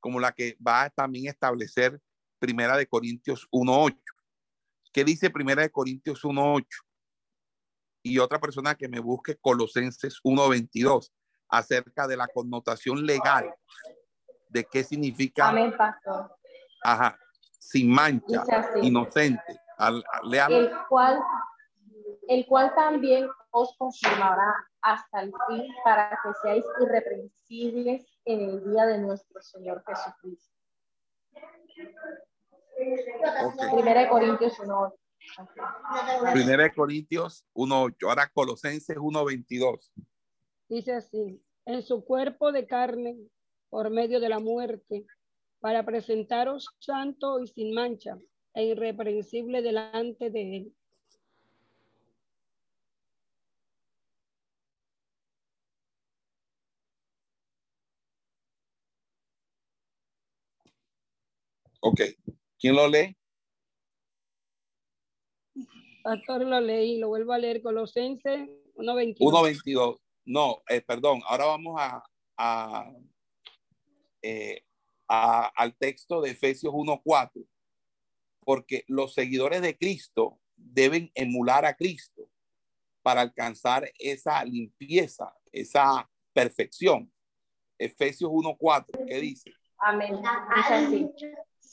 como 0.00 0.20
la 0.20 0.32
que 0.32 0.56
va 0.66 0.84
a 0.84 0.90
también 0.90 1.28
establecer 1.28 2.00
Primera 2.44 2.76
de 2.76 2.86
Corintios 2.86 3.48
1.8. 3.50 3.98
¿Qué 4.92 5.02
dice 5.02 5.30
Primera 5.30 5.62
de 5.62 5.70
Corintios 5.70 6.22
1.8? 6.24 6.66
Y 8.02 8.18
otra 8.18 8.38
persona 8.38 8.74
que 8.74 8.86
me 8.86 9.00
busque 9.00 9.36
Colosenses 9.36 10.20
1.22 10.22 11.10
acerca 11.48 12.06
de 12.06 12.18
la 12.18 12.28
connotación 12.28 13.06
legal 13.06 13.50
de 14.50 14.62
qué 14.64 14.84
significa. 14.84 15.48
Amén, 15.48 15.74
pastor. 15.74 16.36
Ajá, 16.82 17.18
sin 17.58 17.90
mancha, 17.90 18.44
inocente. 18.82 19.58
Al, 19.78 20.04
el 20.50 20.70
cual, 20.90 21.18
el 22.28 22.46
cual 22.46 22.74
también 22.74 23.26
os 23.52 23.74
confirmará 23.78 24.54
hasta 24.82 25.22
el 25.22 25.32
fin 25.48 25.64
para 25.82 26.10
que 26.10 26.28
seáis 26.42 26.64
irreprensibles 26.78 28.06
en 28.26 28.40
el 28.42 28.64
día 28.70 28.84
de 28.84 28.98
nuestro 28.98 29.40
Señor 29.40 29.82
Jesucristo. 29.86 30.54
Primera 33.72 34.00
de 34.00 34.08
Corintios 34.08 34.58
1.8. 34.58 36.32
Primera 36.32 36.62
de 36.64 36.74
Corintios 36.74 37.44
1.8. 37.54 38.08
Ahora 38.08 38.30
Colosenses 38.32 38.96
1.22. 38.96 39.90
Dice 40.68 40.92
así, 40.92 41.40
en 41.66 41.82
su 41.82 42.04
cuerpo 42.04 42.52
de 42.52 42.66
carne, 42.66 43.16
por 43.70 43.90
medio 43.90 44.20
de 44.20 44.28
la 44.28 44.38
muerte, 44.38 45.06
para 45.60 45.84
presentaros 45.84 46.68
santo 46.78 47.40
y 47.40 47.46
sin 47.48 47.74
mancha 47.74 48.18
e 48.54 48.64
irreprensible 48.66 49.62
delante 49.62 50.30
de 50.30 50.56
él. 50.56 50.74
Ok. 61.80 62.00
¿Quién 62.64 62.76
lo 62.76 62.88
lee? 62.88 63.14
Pastor 66.02 66.46
lo 66.46 66.62
leí, 66.62 66.96
lo 66.96 67.08
vuelvo 67.08 67.34
a 67.34 67.38
leer, 67.38 67.60
Colosenses 67.60 68.48
1.22. 68.76 69.18
1.22. 69.18 70.00
No, 70.24 70.62
eh, 70.70 70.80
perdón, 70.80 71.20
ahora 71.26 71.44
vamos 71.44 71.78
a, 71.78 72.90
eh, 74.22 74.64
a, 75.06 75.48
al 75.48 75.76
texto 75.76 76.22
de 76.22 76.30
Efesios 76.30 76.72
1.4, 76.72 77.46
porque 78.40 78.84
los 78.88 79.12
seguidores 79.12 79.60
de 79.60 79.76
Cristo 79.76 80.40
deben 80.56 81.12
emular 81.14 81.66
a 81.66 81.76
Cristo 81.76 82.30
para 83.02 83.20
alcanzar 83.20 83.92
esa 83.98 84.42
limpieza, 84.42 85.36
esa 85.52 86.10
perfección. 86.32 87.12
Efesios 87.76 88.30
1.4, 88.30 89.06
¿qué 89.06 89.20
dice? 89.20 89.52
Amén. 89.76 90.18
así 90.24 91.10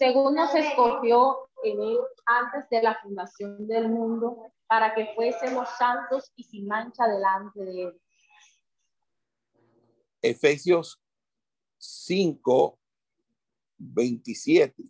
según 0.02 0.34
nos 0.34 0.56
escogió 0.56 1.48
en 1.64 1.80
él 1.80 2.00
antes 2.26 2.68
de 2.72 2.82
la 2.82 3.00
fundación 3.04 3.68
del 3.68 3.88
mundo, 3.88 4.52
para 4.66 4.96
que 4.96 5.14
fuésemos 5.14 5.70
santos 5.78 6.32
y 6.36 6.44
sin 6.44 6.66
mancha 6.66 7.08
delante 7.08 7.64
de 7.64 7.84
él. 7.84 8.02
Efesios 10.24 11.00
5, 11.78 12.80
27. 13.78 14.84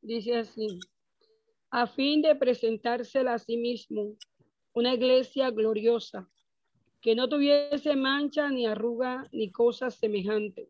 Dice 0.00 0.38
así, 0.38 0.80
a 1.70 1.86
fin 1.86 2.22
de 2.22 2.34
presentársela 2.36 3.34
a 3.34 3.38
sí 3.38 3.58
mismo, 3.58 4.16
una 4.72 4.94
iglesia 4.94 5.50
gloriosa, 5.50 6.26
que 7.06 7.14
no 7.14 7.28
tuviese 7.28 7.94
mancha 7.94 8.50
ni 8.50 8.66
arruga 8.66 9.28
ni 9.30 9.52
cosas 9.52 9.94
semejantes, 9.94 10.68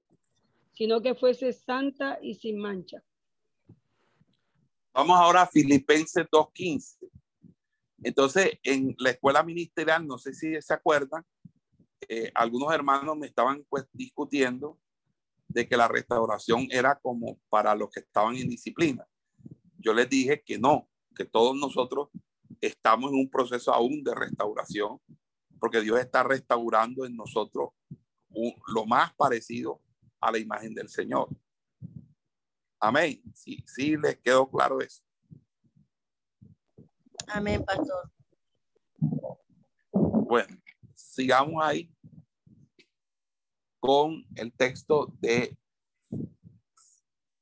sino 0.74 1.00
que 1.00 1.14
fuese 1.14 1.50
santa 1.54 2.18
y 2.20 2.34
sin 2.34 2.58
mancha. 2.58 3.02
Vamos 4.92 5.18
ahora 5.18 5.40
a 5.40 5.46
Filipenses 5.46 6.26
2.15. 6.30 7.08
Entonces, 8.02 8.50
en 8.62 8.94
la 8.98 9.12
escuela 9.12 9.42
ministerial, 9.42 10.06
no 10.06 10.18
sé 10.18 10.34
si 10.34 10.60
se 10.60 10.74
acuerdan, 10.74 11.24
eh, 12.06 12.30
algunos 12.34 12.70
hermanos 12.74 13.16
me 13.16 13.28
estaban 13.28 13.64
pues 13.70 13.86
discutiendo 13.94 14.78
de 15.48 15.66
que 15.66 15.78
la 15.78 15.88
restauración 15.88 16.68
era 16.70 16.98
como 17.00 17.38
para 17.48 17.74
los 17.74 17.88
que 17.88 18.00
estaban 18.00 18.36
en 18.36 18.50
disciplina. 18.50 19.06
Yo 19.78 19.94
les 19.94 20.10
dije 20.10 20.42
que 20.44 20.58
no, 20.58 20.86
que 21.14 21.24
todos 21.24 21.56
nosotros 21.56 22.10
estamos 22.60 23.10
en 23.10 23.20
un 23.20 23.30
proceso 23.30 23.72
aún 23.72 24.04
de 24.04 24.14
restauración 24.14 25.00
porque 25.58 25.80
Dios 25.80 25.98
está 25.98 26.22
restaurando 26.22 27.04
en 27.04 27.16
nosotros 27.16 27.70
lo 28.68 28.86
más 28.86 29.14
parecido 29.14 29.80
a 30.20 30.30
la 30.30 30.38
imagen 30.38 30.74
del 30.74 30.88
Señor. 30.88 31.28
Amén. 32.80 33.22
Sí, 33.34 33.64
sí, 33.66 33.96
les 33.96 34.18
quedó 34.18 34.48
claro 34.50 34.80
eso. 34.80 35.02
Amén, 37.28 37.64
pastor. 37.64 38.10
Bueno, 39.90 40.56
sigamos 40.94 41.64
ahí 41.64 41.92
con 43.80 44.24
el 44.34 44.52
texto 44.52 45.12
de 45.20 45.56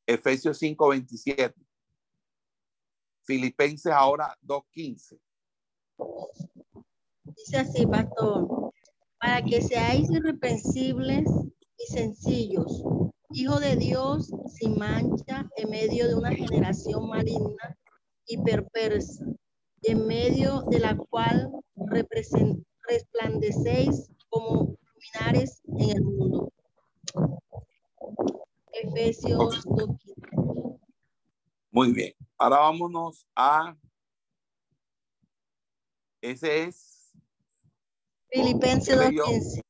Efesios 0.06 0.58
5:27. 0.58 1.54
Filipenses 3.24 3.92
ahora 3.92 4.36
2:15. 4.42 5.18
Dice 7.24 7.56
así, 7.58 7.86
pastor, 7.86 8.72
para 9.18 9.42
que 9.42 9.62
seáis 9.62 10.10
irreprensibles 10.10 11.24
y 11.78 11.86
sencillos, 11.86 12.84
hijo 13.30 13.58
de 13.58 13.76
Dios 13.76 14.30
sin 14.48 14.78
mancha 14.78 15.48
en 15.56 15.70
medio 15.70 16.06
de 16.06 16.14
una 16.14 16.30
generación 16.32 17.08
maligna 17.08 17.78
y 18.26 18.36
perversa, 18.38 19.24
en 19.82 20.06
medio 20.06 20.62
de 20.70 20.78
la 20.78 20.96
cual 20.96 21.50
resplandecéis 22.86 24.10
como 24.28 24.76
luminares 24.94 25.62
en 25.78 25.90
el 25.90 26.02
mundo. 26.02 26.52
Efesios 28.72 29.64
2.15. 29.66 30.80
Muy 31.70 31.92
bien. 31.92 32.12
Ahora 32.38 32.58
vámonos 32.58 33.26
a. 33.34 33.76
Ese 36.20 36.64
es. 36.64 36.93
Filipenses 38.34 38.98
¿Qué 38.98 39.06
leyó? 39.06 39.24
2.15. 39.26 39.60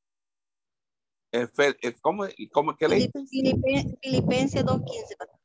Efe- 1.33 1.77
eh, 1.83 1.95
¿Cómo, 2.01 2.25
cómo 2.53 2.77
que? 2.77 2.87
Filipe- 2.87 3.99
Filipenses 4.03 4.65
2.15. 4.65 5.17
pastor. 5.19 5.41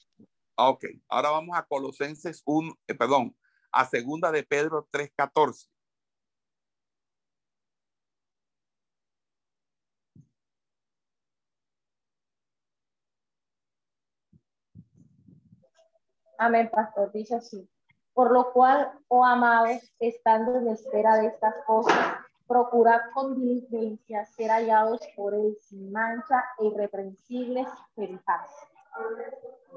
Ah, 0.55 0.70
Ok. 0.70 0.86
Ahora 1.09 1.32
vamos 1.32 1.57
a 1.57 1.63
Colosenses 1.65 2.41
1, 2.45 2.74
eh, 2.88 2.95
perdón, 2.95 3.36
a 3.72 3.86
segunda 3.86 4.32
de 4.32 4.43
Pedro 4.43 4.88
3.14. 4.91 5.67
Amén, 16.38 16.70
pastor. 16.72 17.11
Dice 17.11 17.36
así. 17.36 17.70
Por 18.13 18.32
lo 18.32 18.51
cual, 18.53 18.91
oh 19.07 19.24
amados, 19.26 19.82
estando 19.99 20.57
en 20.57 20.70
espera 20.70 21.15
de 21.17 21.28
estas 21.28 21.53
cosas, 21.65 22.17
procurad 22.50 23.00
con 23.14 23.39
diligencia 23.39 24.26
ser 24.26 24.50
hallados 24.50 25.00
por 25.16 25.36
él 25.36 25.56
sin 25.62 25.91
mancha 25.91 26.43
e 26.58 26.66
irreprensibles 26.66 27.68
en 27.95 28.18
paz. 28.24 28.50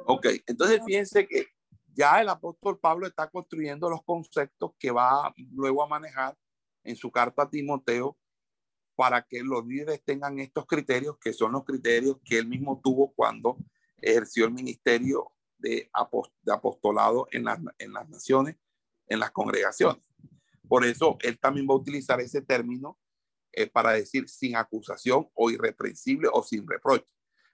Ok, 0.06 0.26
entonces 0.46 0.80
fíjense 0.84 1.28
que 1.28 1.48
ya 1.94 2.22
el 2.22 2.30
apóstol 2.30 2.80
Pablo 2.80 3.06
está 3.06 3.28
construyendo 3.28 3.90
los 3.90 4.02
conceptos 4.02 4.72
que 4.78 4.90
va 4.90 5.32
luego 5.52 5.82
a 5.82 5.86
manejar 5.86 6.34
en 6.82 6.96
su 6.96 7.10
carta 7.12 7.42
a 7.42 7.50
Timoteo 7.50 8.16
para 8.96 9.20
que 9.22 9.42
los 9.42 9.66
líderes 9.66 10.02
tengan 10.02 10.38
estos 10.38 10.64
criterios, 10.66 11.18
que 11.18 11.34
son 11.34 11.52
los 11.52 11.64
criterios 11.64 12.16
que 12.24 12.38
él 12.38 12.46
mismo 12.46 12.80
tuvo 12.82 13.12
cuando 13.12 13.58
ejerció 14.00 14.46
el 14.46 14.52
ministerio 14.52 15.30
de, 15.58 15.90
apos- 15.92 16.32
de 16.40 16.52
apostolado 16.54 17.28
en 17.30 17.44
las, 17.44 17.60
en 17.78 17.92
las 17.92 18.08
naciones, 18.08 18.56
en 19.06 19.20
las 19.20 19.30
congregaciones. 19.30 20.02
Por 20.72 20.86
eso 20.86 21.18
él 21.20 21.38
también 21.38 21.66
va 21.68 21.74
a 21.74 21.76
utilizar 21.76 22.18
ese 22.22 22.40
término 22.40 22.98
eh, 23.52 23.66
para 23.66 23.92
decir 23.92 24.26
sin 24.26 24.56
acusación 24.56 25.28
o 25.34 25.50
irreprensible 25.50 26.30
o 26.32 26.42
sin 26.42 26.66
reproche. 26.66 27.04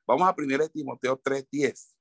Vamos 0.06 0.28
a 0.28 0.32
1 0.32 0.68
Timoteo 0.68 1.18
3:10. 1.18 1.96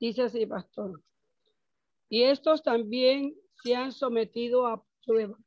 Dice 0.00 0.22
así, 0.22 0.44
pastor. 0.44 1.04
Y 2.08 2.24
estos 2.24 2.64
también 2.64 3.32
se 3.62 3.76
han 3.76 3.92
sometido 3.92 4.66
a 4.66 4.84
prueba, 5.04 5.38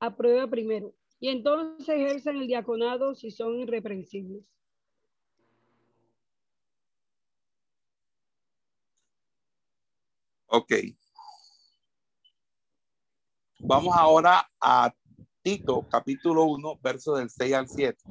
a 0.00 0.16
prueba 0.16 0.46
primero. 0.48 0.94
Y 1.22 1.28
entonces 1.28 1.88
ejercen 1.88 2.38
el 2.38 2.48
diaconado 2.48 3.14
si 3.14 3.30
son 3.30 3.54
irreprensibles. 3.60 4.44
Ok. 10.48 10.72
Vamos 13.60 13.94
ahora 13.96 14.50
a 14.60 14.92
Tito, 15.42 15.86
capítulo 15.88 16.42
1, 16.46 16.80
verso 16.82 17.14
del 17.14 17.30
6 17.30 17.54
al 17.54 17.68
7. 17.68 18.02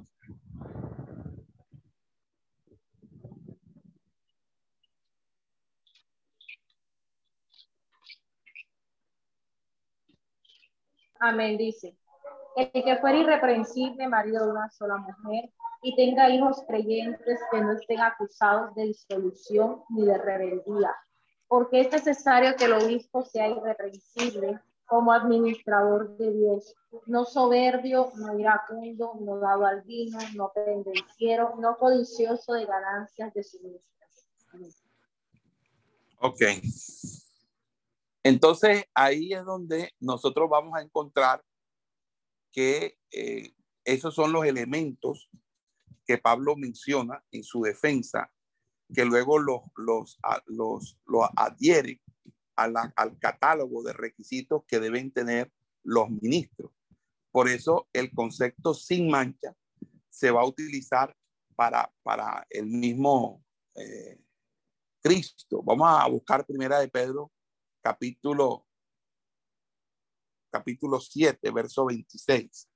Amén, 11.20 11.58
dice. 11.58 12.01
El 12.56 12.72
que 12.72 12.98
fuera 12.98 13.18
irreprensible, 13.18 14.08
marido 14.08 14.46
de 14.46 14.52
una 14.52 14.70
sola 14.70 14.98
mujer, 14.98 15.50
y 15.82 15.96
tenga 15.96 16.30
hijos 16.30 16.64
creyentes 16.68 17.40
que 17.50 17.62
no 17.62 17.74
estén 17.74 18.02
acusados 18.02 18.76
de 18.76 18.88
disolución 18.88 19.84
ni 19.90 20.06
de 20.06 20.18
rebeldía, 20.18 20.96
porque 21.48 21.82
es 21.82 21.92
necesario 21.92 22.56
que 22.56 22.66
el 22.66 22.74
obispo 22.74 23.24
sea 23.24 23.48
irreprensible 23.48 24.60
como 24.86 25.14
administrador 25.14 26.18
de 26.18 26.34
Dios, 26.34 26.76
no 27.06 27.24
soberbio, 27.24 28.12
no 28.18 28.38
iracundo, 28.38 29.14
no 29.22 29.40
dado 29.40 29.66
al 29.66 29.82
vino, 29.84 30.20
no 30.36 30.52
pendenciero, 30.54 31.56
no 31.58 31.78
codicioso 31.78 32.54
de 32.54 32.66
ganancias 32.66 33.34
de 33.34 33.44
sus 33.44 33.62
mismas. 33.62 34.86
Ok. 36.20 36.42
Entonces 38.22 38.84
ahí 38.94 39.32
es 39.32 39.46
donde 39.46 39.92
nosotros 40.00 40.50
vamos 40.50 40.78
a 40.78 40.82
encontrar 40.82 41.42
que 42.52 42.98
eh, 43.12 43.54
esos 43.84 44.14
son 44.16 44.32
los 44.32 44.46
elementos 44.46 45.30
que 46.06 46.18
Pablo 46.18 46.56
menciona 46.56 47.24
en 47.32 47.44
su 47.44 47.62
defensa, 47.62 48.32
que 48.94 49.06
luego 49.06 49.40
los, 49.40 49.62
los, 49.76 50.20
a- 50.24 50.42
los, 50.48 51.00
los 51.06 51.28
adhiere 51.36 52.02
a 52.56 52.68
la- 52.68 52.94
al 52.96 53.18
catálogo 53.20 53.84
de 53.84 53.94
requisitos 53.94 54.64
que 54.68 54.80
deben 54.80 55.12
tener 55.12 55.52
los 55.84 56.10
ministros. 56.10 56.72
Por 57.32 57.48
eso 57.50 57.88
el 57.94 58.12
concepto 58.14 58.74
sin 58.74 59.10
mancha 59.10 59.56
se 60.10 60.32
va 60.32 60.42
a 60.42 60.46
utilizar 60.48 61.16
para, 61.56 61.92
para 62.04 62.46
el 62.50 62.66
mismo 62.66 63.44
eh, 63.76 64.20
Cristo. 65.02 65.64
Vamos 65.64 65.88
a 65.90 66.08
buscar 66.08 66.46
primera 66.46 66.80
de 66.80 66.90
Pedro, 66.90 67.32
capítulo, 67.82 68.68
capítulo 70.52 71.00
7, 71.00 71.50
verso 71.52 71.86
26. 71.86 72.68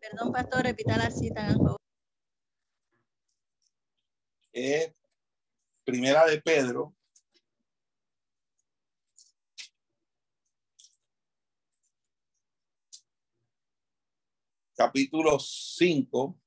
Perdón, 0.00 0.32
pastor, 0.32 0.62
repita 0.64 0.96
la 0.96 1.10
cita, 1.10 1.46
por 1.48 1.56
favor. 1.56 1.76
Es 4.52 4.92
primera 5.84 6.26
de 6.26 6.40
Pedro, 6.40 6.94
capítulo 14.74 15.38
5, 15.38 16.40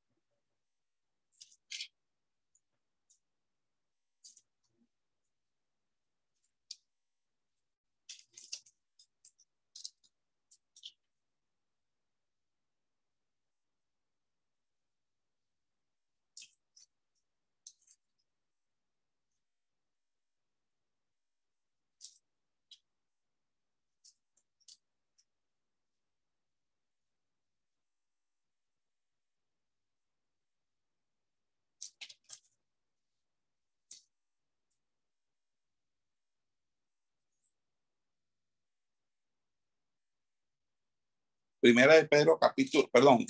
primera 41.63 41.95
de 41.95 42.05
Pedro, 42.05 42.37
capítulo, 42.37 42.89
perdón, 42.91 43.25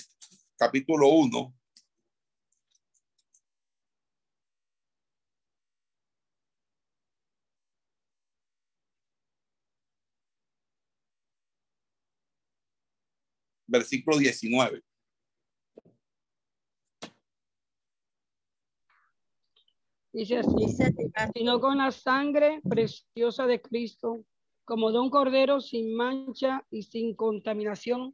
capítulo 0.58 1.06
1, 1.06 1.54
versículo 13.68 14.18
19. 14.18 14.82
Dice 20.12 20.38
así. 20.38 20.76
Sino 21.36 21.60
con 21.60 21.78
la 21.78 21.92
sangre 21.92 22.60
preciosa 22.68 23.46
de 23.46 23.62
Cristo, 23.62 24.24
como 24.64 24.90
de 24.90 24.98
un 24.98 25.10
cordero 25.10 25.60
sin 25.60 25.94
mancha 25.94 26.66
y 26.68 26.82
sin 26.82 27.14
contaminación. 27.14 28.12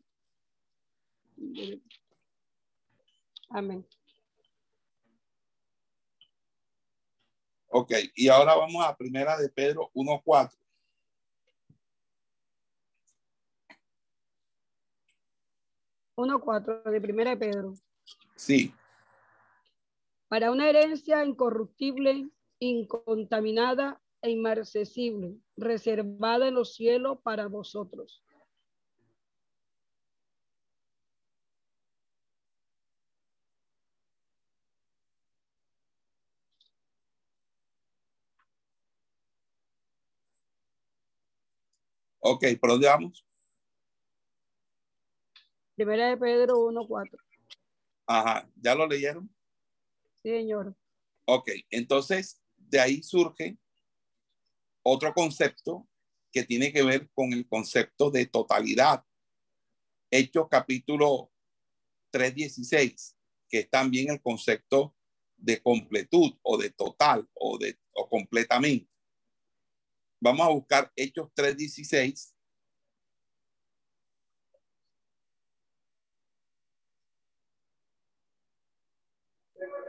Amén. 3.51 3.87
Ok, 7.69 7.93
y 8.15 8.29
ahora 8.29 8.55
vamos 8.55 8.85
a 8.85 8.97
primera 8.97 9.37
de 9.39 9.49
Pedro 9.49 9.91
1.4. 9.95 10.57
Uno, 16.17 16.39
1.4 16.39 16.41
cuatro, 16.41 16.83
de 16.83 17.01
primera 17.01 17.31
de 17.31 17.37
Pedro. 17.37 17.75
Sí. 18.37 18.75
Para 20.29 20.51
una 20.51 20.69
herencia 20.69 21.25
incorruptible, 21.25 22.29
incontaminada 22.59 24.01
e 24.21 24.31
inmarcesible, 24.31 25.37
reservada 25.57 26.49
en 26.49 26.55
los 26.55 26.75
cielos 26.75 27.19
para 27.23 27.47
vosotros 27.47 28.23
Ok, 42.21 42.45
¿por 42.61 42.71
dónde 42.71 42.87
vamos? 42.87 43.27
Primera 45.75 46.11
de 46.11 46.17
Pedro 46.19 46.59
1.4. 46.59 47.17
Ajá, 48.07 48.49
¿ya 48.57 48.75
lo 48.75 48.87
leyeron? 48.87 49.35
Sí, 50.23 50.29
señor. 50.29 50.77
Ok, 51.25 51.51
entonces 51.71 52.43
de 52.57 52.81
ahí 52.81 53.03
surge 53.03 53.57
otro 54.83 55.15
concepto 55.15 55.89
que 56.33 56.45
tiene 56.45 56.73
que 56.73 56.83
ver 56.83 57.11
con 57.13 57.33
el 57.33 57.49
concepto 57.49 58.11
de 58.11 58.27
totalidad. 58.27 59.05
Hechos 60.11 60.49
capítulo 60.51 61.33
3.16, 62.13 63.17
que 63.49 63.61
es 63.61 63.71
también 63.71 64.11
el 64.11 64.21
concepto 64.21 64.95
de 65.37 65.63
completud 65.63 66.33
o 66.43 66.59
de 66.59 66.71
total 66.71 67.29
o 67.35 67.57
de 67.59 67.79
o 67.93 68.09
completamente. 68.09 68.90
Vamos 70.21 70.47
a 70.47 70.51
buscar 70.51 70.93
Hechos 70.95 71.29
3.16. 71.35 72.35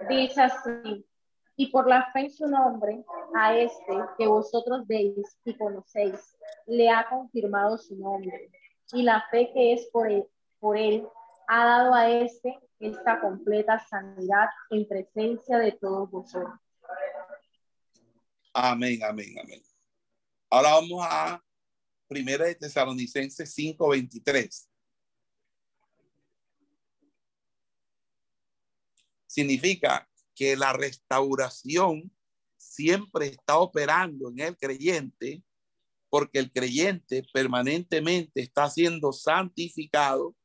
Dice 0.10 0.42
así, 0.42 1.06
y 1.56 1.68
por 1.68 1.88
la 1.88 2.12
fe 2.12 2.22
en 2.22 2.32
su 2.32 2.48
nombre, 2.48 3.04
a 3.36 3.58
este 3.58 3.94
que 4.18 4.26
vosotros 4.26 4.88
veis 4.88 5.38
y 5.46 5.54
conocéis, 5.56 6.38
le 6.66 6.90
ha 6.90 7.08
confirmado 7.10 7.78
su 7.78 7.96
nombre. 7.96 8.50
Y 8.94 9.04
la 9.04 9.24
fe 9.30 9.52
que 9.54 9.74
es 9.74 9.86
por 9.88 10.10
él, 10.10 10.26
por 10.60 10.78
él 10.78 11.08
ha 11.48 11.66
dado 11.66 11.94
a 11.94 12.10
este 12.10 12.58
esta 12.80 13.20
completa 13.20 13.78
sanidad 13.88 14.50
en 14.72 14.88
presencia 14.88 15.60
de 15.60 15.74
todos 15.74 16.10
vosotros. 16.10 16.60
Amén, 18.54 19.00
amén, 19.04 19.36
amén. 19.42 19.71
Ahora 20.54 20.72
vamos 20.72 21.00
a 21.10 21.42
Primera 22.10 22.44
de 22.44 22.56
Tesalonicenses 22.56 23.54
5:23. 23.54 24.70
Significa 29.26 30.10
que 30.36 30.58
la 30.58 30.74
restauración 30.74 32.12
siempre 32.58 33.28
está 33.28 33.60
operando 33.60 34.30
en 34.30 34.40
el 34.40 34.58
creyente 34.58 35.42
porque 36.10 36.40
el 36.40 36.52
creyente 36.52 37.24
permanentemente 37.32 38.42
está 38.42 38.70
siendo 38.70 39.14
santificado 39.14 40.36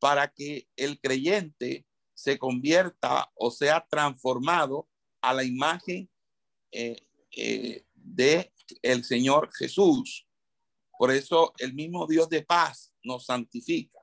para 0.00 0.26
que 0.26 0.66
el 0.74 0.98
creyente 1.00 1.86
se 2.12 2.38
convierta 2.38 3.30
o 3.36 3.52
sea 3.52 3.86
transformado 3.88 4.88
a 5.22 5.32
la 5.32 5.44
imagen 5.44 6.10
eh, 6.72 7.06
eh, 7.30 7.84
de 7.94 8.52
el 8.82 9.04
Señor 9.04 9.50
Jesús. 9.54 10.26
Por 10.98 11.12
eso 11.12 11.52
el 11.58 11.74
mismo 11.74 12.06
Dios 12.06 12.28
de 12.28 12.42
paz 12.42 12.92
nos 13.04 13.26
santifica. 13.26 13.98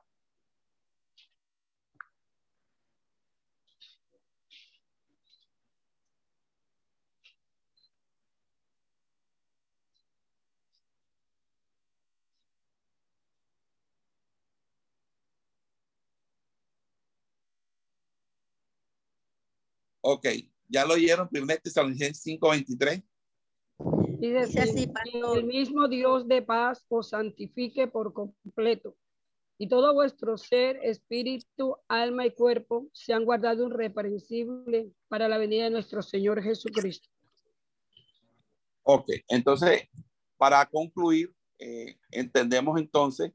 Ok, 20.07 20.27
ya 20.67 20.85
lo 20.85 20.93
oyeron, 20.93 21.27
1 21.31 21.57
Tesalonicenses 21.63 22.21
5:23. 22.21 23.03
Dice 24.25 24.47
Dice 24.47 24.59
así, 24.61 24.71
así, 24.71 24.87
pastor. 24.87 25.37
el 25.37 25.43
mismo 25.45 25.87
Dios 25.87 26.27
de 26.27 26.41
paz 26.41 26.85
os 26.89 27.09
santifique 27.09 27.87
por 27.87 28.13
completo. 28.13 28.97
Y 29.57 29.69
todo 29.69 29.93
vuestro 29.93 30.37
ser, 30.37 30.77
espíritu, 30.83 31.77
alma 31.87 32.25
y 32.25 32.31
cuerpo 32.31 32.87
sean 32.91 33.23
guardados 33.23 33.69
irreprensible 33.69 34.91
para 35.07 35.29
la 35.29 35.37
venida 35.37 35.65
de 35.65 35.69
nuestro 35.69 36.01
Señor 36.01 36.41
Jesucristo. 36.41 37.07
Ok, 38.83 39.11
entonces, 39.27 39.83
para 40.37 40.65
concluir, 40.65 41.33
eh, 41.59 41.95
entendemos 42.11 42.79
entonces 42.79 43.31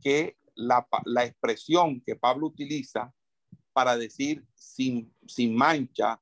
que 0.00 0.36
la, 0.54 0.86
la 1.04 1.24
expresión 1.24 2.00
que 2.00 2.16
Pablo 2.16 2.46
utiliza 2.46 3.12
para 3.72 3.96
decir 3.96 4.44
sin, 4.54 5.12
sin 5.26 5.54
mancha, 5.54 6.20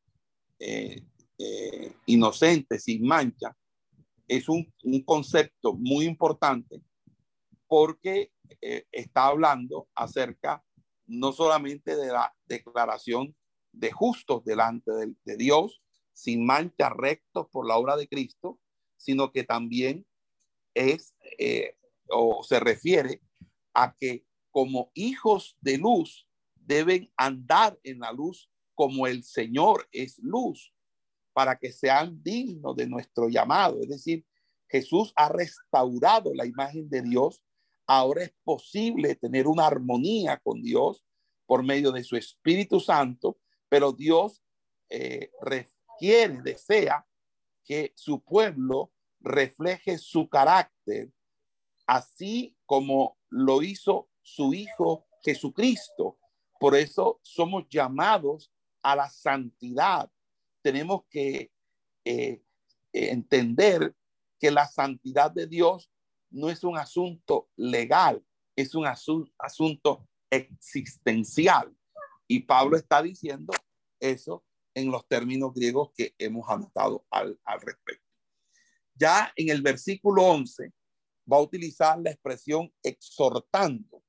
eh, 0.58 1.02
eh, 1.38 1.92
inocente, 2.06 2.78
sin 2.78 3.06
mancha, 3.06 3.56
es 4.30 4.48
un, 4.48 4.72
un 4.84 5.02
concepto 5.02 5.74
muy 5.74 6.04
importante 6.04 6.80
porque 7.66 8.32
eh, 8.60 8.86
está 8.92 9.26
hablando 9.26 9.88
acerca 9.92 10.64
no 11.06 11.32
solamente 11.32 11.96
de 11.96 12.12
la 12.12 12.32
declaración 12.46 13.34
de 13.72 13.90
justos 13.90 14.44
delante 14.44 14.92
de, 15.24 15.36
Dios, 15.36 15.82
sin 16.12 16.46
mancha, 16.46 16.90
rectos 16.90 17.48
por 17.50 17.66
la 17.66 17.76
obra 17.76 17.96
de 17.96 18.06
Cristo, 18.06 18.60
sino 18.96 19.32
que 19.32 19.42
también 19.42 20.06
es 20.74 21.16
eh, 21.38 21.76
o 22.08 22.44
se 22.44 22.60
refiere 22.60 23.20
a 23.74 23.96
que 23.96 24.24
como 24.52 24.92
hijos 24.94 25.56
de 25.60 25.78
luz 25.78 26.28
deben 26.54 27.12
andar 27.16 27.76
en 27.82 27.98
la 27.98 28.12
luz 28.12 28.48
como 28.76 29.08
el 29.08 29.24
Señor 29.24 29.88
es 29.90 30.20
luz, 30.20 30.72
para 31.32 31.56
que 31.56 31.72
sean 31.72 32.22
dignos 32.22 32.76
de 32.76 32.86
nuestro 32.86 33.28
llamado. 33.28 33.80
Es 33.80 33.88
decir, 33.88 34.24
Jesús 34.68 35.12
ha 35.16 35.28
restaurado 35.28 36.34
la 36.34 36.46
imagen 36.46 36.88
de 36.88 37.02
Dios. 37.02 37.42
Ahora 37.86 38.22
es 38.22 38.32
posible 38.44 39.16
tener 39.16 39.46
una 39.46 39.66
armonía 39.66 40.38
con 40.38 40.62
Dios 40.62 41.04
por 41.46 41.64
medio 41.64 41.90
de 41.90 42.04
su 42.04 42.16
Espíritu 42.16 42.78
Santo, 42.78 43.38
pero 43.68 43.92
Dios 43.92 44.42
eh, 44.88 45.30
requiere, 45.40 46.40
desea 46.42 47.06
que 47.64 47.92
su 47.96 48.22
pueblo 48.22 48.92
refleje 49.20 49.98
su 49.98 50.28
carácter, 50.28 51.12
así 51.86 52.56
como 52.66 53.18
lo 53.28 53.62
hizo 53.62 54.08
su 54.22 54.54
Hijo 54.54 55.06
Jesucristo. 55.22 56.18
Por 56.58 56.76
eso 56.76 57.20
somos 57.22 57.64
llamados 57.68 58.52
a 58.82 58.96
la 58.96 59.08
santidad. 59.08 60.10
Tenemos 60.62 61.02
que 61.08 61.50
eh, 62.04 62.42
entender 62.92 63.94
que 64.38 64.50
la 64.50 64.66
santidad 64.66 65.30
de 65.30 65.46
Dios 65.46 65.90
no 66.30 66.48
es 66.48 66.64
un 66.64 66.78
asunto 66.78 67.48
legal, 67.56 68.24
es 68.56 68.74
un 68.74 68.86
asu 68.86 69.30
asunto 69.38 70.08
existencial. 70.30 71.74
Y 72.26 72.40
Pablo 72.40 72.76
está 72.76 73.02
diciendo 73.02 73.52
eso 73.98 74.44
en 74.74 74.90
los 74.90 75.06
términos 75.08 75.52
griegos 75.52 75.90
que 75.94 76.14
hemos 76.18 76.48
anotado 76.48 77.04
al, 77.10 77.38
al 77.44 77.60
respecto. 77.60 78.06
Ya 78.94 79.32
en 79.34 79.50
el 79.50 79.62
versículo 79.62 80.22
11 80.22 80.72
va 81.30 81.38
a 81.38 81.42
utilizar 81.42 81.98
la 82.00 82.10
expresión 82.10 82.72
exhortando. 82.82 84.02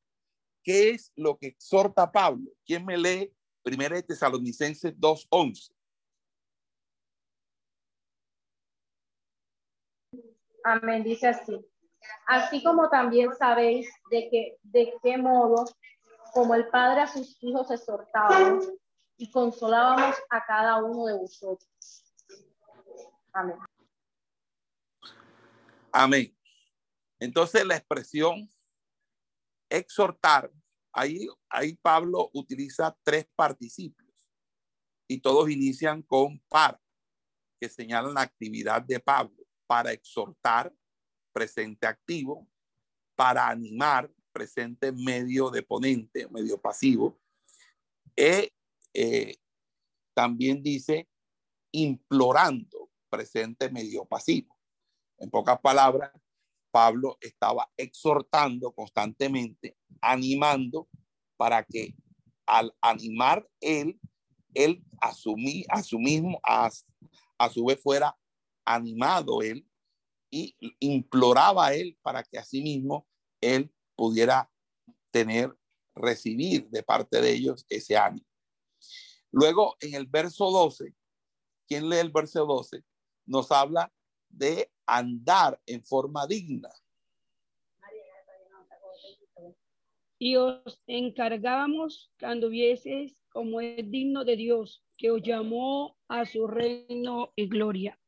¿Qué 0.63 0.91
es 0.91 1.11
lo 1.15 1.37
que 1.37 1.47
exhorta 1.47 2.11
Pablo? 2.11 2.51
¿Quién 2.65 2.85
me 2.85 2.97
lee 2.97 3.33
1 3.65 3.89
de 3.89 4.03
Tesalonicenses 4.03 4.95
2.11? 4.95 5.71
Amén, 10.63 11.03
dice 11.03 11.27
así. 11.27 11.59
Así 12.27 12.63
como 12.63 12.89
también 12.89 13.33
sabéis 13.35 13.89
de 14.09 14.29
que 14.29 14.57
de 14.63 14.93
qué 15.03 15.17
modo, 15.17 15.65
como 16.33 16.55
el 16.55 16.67
Padre 16.69 17.01
a 17.01 17.07
sus 17.07 17.37
hijos 17.41 17.69
exhortábamos 17.71 18.69
y 19.17 19.29
consolábamos 19.31 20.15
a 20.29 20.45
cada 20.45 20.83
uno 20.83 21.05
de 21.05 21.17
vosotros. 21.17 21.69
Amén. 23.33 23.57
Amén. 25.91 26.37
Entonces 27.19 27.65
la 27.65 27.75
expresión 27.75 28.49
exhortar, 29.69 30.51
ahí, 30.91 31.27
ahí 31.49 31.77
Pablo 31.81 32.29
utiliza 32.33 32.95
tres 33.03 33.27
participios 33.35 34.09
y 35.07 35.19
todos 35.19 35.49
inician 35.49 36.01
con 36.01 36.39
para, 36.49 36.81
que 37.59 37.69
señalan 37.69 38.13
la 38.13 38.21
actividad 38.21 38.81
de 38.81 38.99
Pablo, 38.99 39.40
para 39.71 39.93
exhortar, 39.93 40.69
presente 41.31 41.87
activo, 41.87 42.45
para 43.15 43.47
animar, 43.47 44.11
presente 44.33 44.91
medio 44.91 45.49
de 45.49 45.63
ponente, 45.63 46.27
medio 46.27 46.59
pasivo. 46.59 47.17
E, 48.17 48.51
eh, 48.93 49.37
también 50.13 50.61
dice 50.61 51.07
implorando, 51.71 52.89
presente 53.09 53.69
medio 53.69 54.03
pasivo. 54.03 54.57
En 55.17 55.29
pocas 55.29 55.61
palabras, 55.61 56.11
Pablo 56.69 57.17
estaba 57.21 57.71
exhortando 57.77 58.73
constantemente, 58.73 59.77
animando 60.01 60.89
para 61.37 61.63
que 61.63 61.95
al 62.45 62.75
animar 62.81 63.47
él, 63.61 64.01
él 64.53 64.83
asumí, 64.99 65.63
a 65.69 65.81
su 65.81 65.97
mismo, 65.97 66.41
a, 66.43 66.69
a 67.37 67.49
su 67.49 67.63
vez 67.63 67.81
fuera 67.81 68.17
animado 68.65 69.41
él 69.41 69.67
y 70.29 70.55
imploraba 70.79 71.73
él 71.73 71.97
para 72.01 72.23
que 72.23 72.37
asimismo 72.37 73.07
él 73.41 73.71
pudiera 73.95 74.49
tener, 75.11 75.55
recibir 75.93 76.69
de 76.69 76.83
parte 76.83 77.21
de 77.21 77.33
ellos 77.33 77.65
ese 77.69 77.97
ánimo. 77.97 78.25
Luego, 79.31 79.75
en 79.79 79.95
el 79.95 80.05
verso 80.07 80.49
12, 80.49 80.93
¿quién 81.67 81.89
lee 81.89 81.97
el 81.97 82.11
verso 82.11 82.45
12? 82.45 82.83
Nos 83.25 83.51
habla 83.51 83.91
de 84.29 84.71
andar 84.85 85.61
en 85.65 85.83
forma 85.83 86.25
digna. 86.27 86.69
Y 90.17 90.35
os 90.35 90.79
encargamos 90.85 92.11
que 92.17 92.25
anduvieses 92.25 93.15
como 93.29 93.61
es 93.61 93.89
digno 93.89 94.23
de 94.23 94.35
Dios, 94.35 94.83
que 94.97 95.09
os 95.11 95.21
llamó 95.21 95.97
a 96.07 96.25
su 96.25 96.47
reino 96.47 97.31
y 97.35 97.47
gloria. 97.47 98.00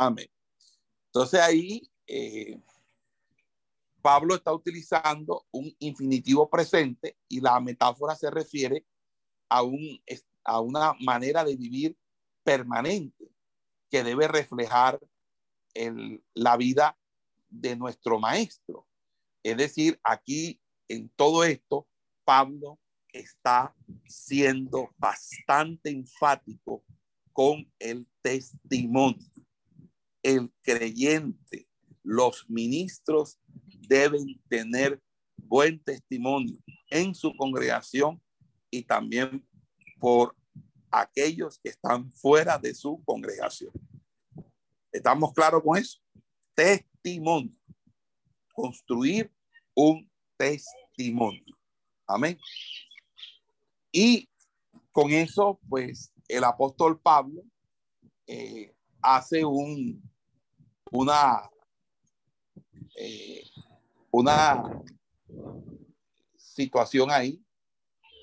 Amén. 0.00 0.30
Entonces 1.08 1.38
ahí 1.40 1.90
eh, 2.06 2.58
Pablo 4.00 4.34
está 4.34 4.50
utilizando 4.50 5.44
un 5.50 5.76
infinitivo 5.78 6.48
presente 6.48 7.18
y 7.28 7.42
la 7.42 7.60
metáfora 7.60 8.14
se 8.14 8.30
refiere 8.30 8.86
a, 9.50 9.62
un, 9.62 10.02
a 10.42 10.60
una 10.60 10.94
manera 11.00 11.44
de 11.44 11.54
vivir 11.54 11.98
permanente 12.42 13.30
que 13.90 14.02
debe 14.02 14.26
reflejar 14.26 14.98
el, 15.74 16.24
la 16.32 16.56
vida 16.56 16.98
de 17.50 17.76
nuestro 17.76 18.18
maestro. 18.18 18.86
Es 19.42 19.58
decir, 19.58 20.00
aquí 20.02 20.58
en 20.88 21.10
todo 21.10 21.44
esto, 21.44 21.86
Pablo 22.24 22.78
está 23.12 23.76
siendo 24.06 24.94
bastante 24.96 25.90
enfático 25.90 26.82
con 27.34 27.70
el 27.78 28.06
testimonio. 28.22 29.30
El 30.22 30.52
creyente, 30.62 31.68
los 32.02 32.48
ministros 32.48 33.38
deben 33.88 34.40
tener 34.48 35.00
buen 35.36 35.82
testimonio 35.82 36.58
en 36.90 37.14
su 37.14 37.34
congregación 37.36 38.20
y 38.70 38.82
también 38.82 39.46
por 39.98 40.36
aquellos 40.90 41.58
que 41.58 41.70
están 41.70 42.10
fuera 42.12 42.58
de 42.58 42.74
su 42.74 43.02
congregación. 43.04 43.72
¿Estamos 44.92 45.32
claros 45.32 45.62
con 45.62 45.78
eso? 45.78 45.98
Testimonio. 46.54 47.56
Construir 48.52 49.32
un 49.74 50.10
testimonio. 50.36 51.44
Amén. 52.06 52.38
Y 53.92 54.28
con 54.92 55.10
eso, 55.10 55.60
pues, 55.68 56.12
el 56.28 56.44
apóstol 56.44 57.00
Pablo 57.00 57.42
eh, 58.26 58.74
hace 59.02 59.44
un, 59.44 60.02
una, 60.90 61.48
eh, 62.96 63.42
una 64.10 64.82
situación 66.36 67.10
ahí, 67.10 67.42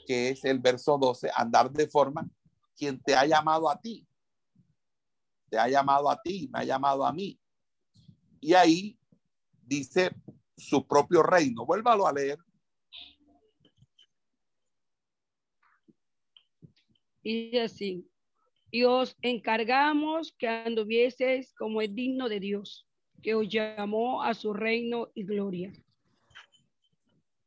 que 0.06 0.30
es 0.30 0.46
el 0.46 0.60
verso 0.60 0.98
12, 0.98 1.30
andar 1.36 1.72
de 1.72 1.88
forma 1.88 2.30
quien 2.76 3.02
te 3.02 3.16
ha 3.16 3.26
llamado 3.26 3.70
a 3.70 3.80
ti. 3.80 4.08
Te 5.50 5.58
ha 5.58 5.68
llamado 5.68 6.10
a 6.10 6.22
ti, 6.22 6.50
me 6.52 6.60
ha 6.60 6.64
llamado 6.64 7.06
a 7.06 7.12
mí. 7.12 7.40
Y 8.40 8.54
ahí 8.54 8.98
dice 9.64 10.12
su 10.56 10.86
propio 10.86 11.24
reino. 11.24 11.66
Vuélvalo 11.66 12.06
a 12.06 12.14
leer. 12.14 12.38
Y 17.24 17.58
así, 17.58 18.10
y 18.72 18.84
os 18.84 19.16
encargamos 19.22 20.34
que 20.38 20.48
anduvieseis 20.48 21.54
como 21.54 21.82
es 21.82 21.94
digno 21.94 22.30
de 22.30 22.40
Dios, 22.40 22.88
que 23.22 23.36
os 23.36 23.48
llamó 23.48 24.24
a 24.24 24.34
su 24.34 24.54
reino 24.54 25.10
y 25.14 25.24
gloria. 25.24 25.72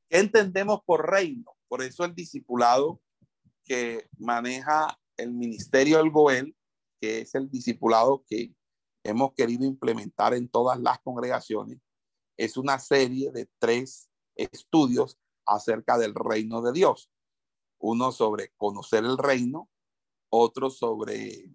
¿Qué 0.08 0.18
entendemos 0.18 0.80
por 0.84 1.08
reino? 1.08 1.56
Por 1.68 1.82
eso 1.82 2.04
el 2.04 2.14
discipulado 2.14 3.00
que 3.64 4.08
maneja 4.18 4.98
el 5.16 5.32
ministerio 5.32 5.98
del 5.98 6.10
Goel, 6.10 6.56
que 7.00 7.20
es 7.20 7.34
el 7.34 7.48
discipulado 7.50 8.24
que 8.26 8.52
hemos 9.04 9.32
querido 9.34 9.64
implementar 9.64 10.34
en 10.34 10.48
todas 10.48 10.80
las 10.80 10.98
congregaciones, 11.00 11.78
es 12.36 12.56
una 12.56 12.78
serie 12.78 13.30
de 13.30 13.48
tres 13.58 14.10
estudios 14.34 15.18
acerca 15.46 15.98
del 15.98 16.14
reino 16.14 16.62
de 16.62 16.72
Dios. 16.72 17.10
Uno 17.78 18.12
sobre 18.12 18.52
conocer 18.56 19.04
el 19.04 19.18
reino, 19.18 19.68
otro 20.30 20.70
sobre 20.70 21.50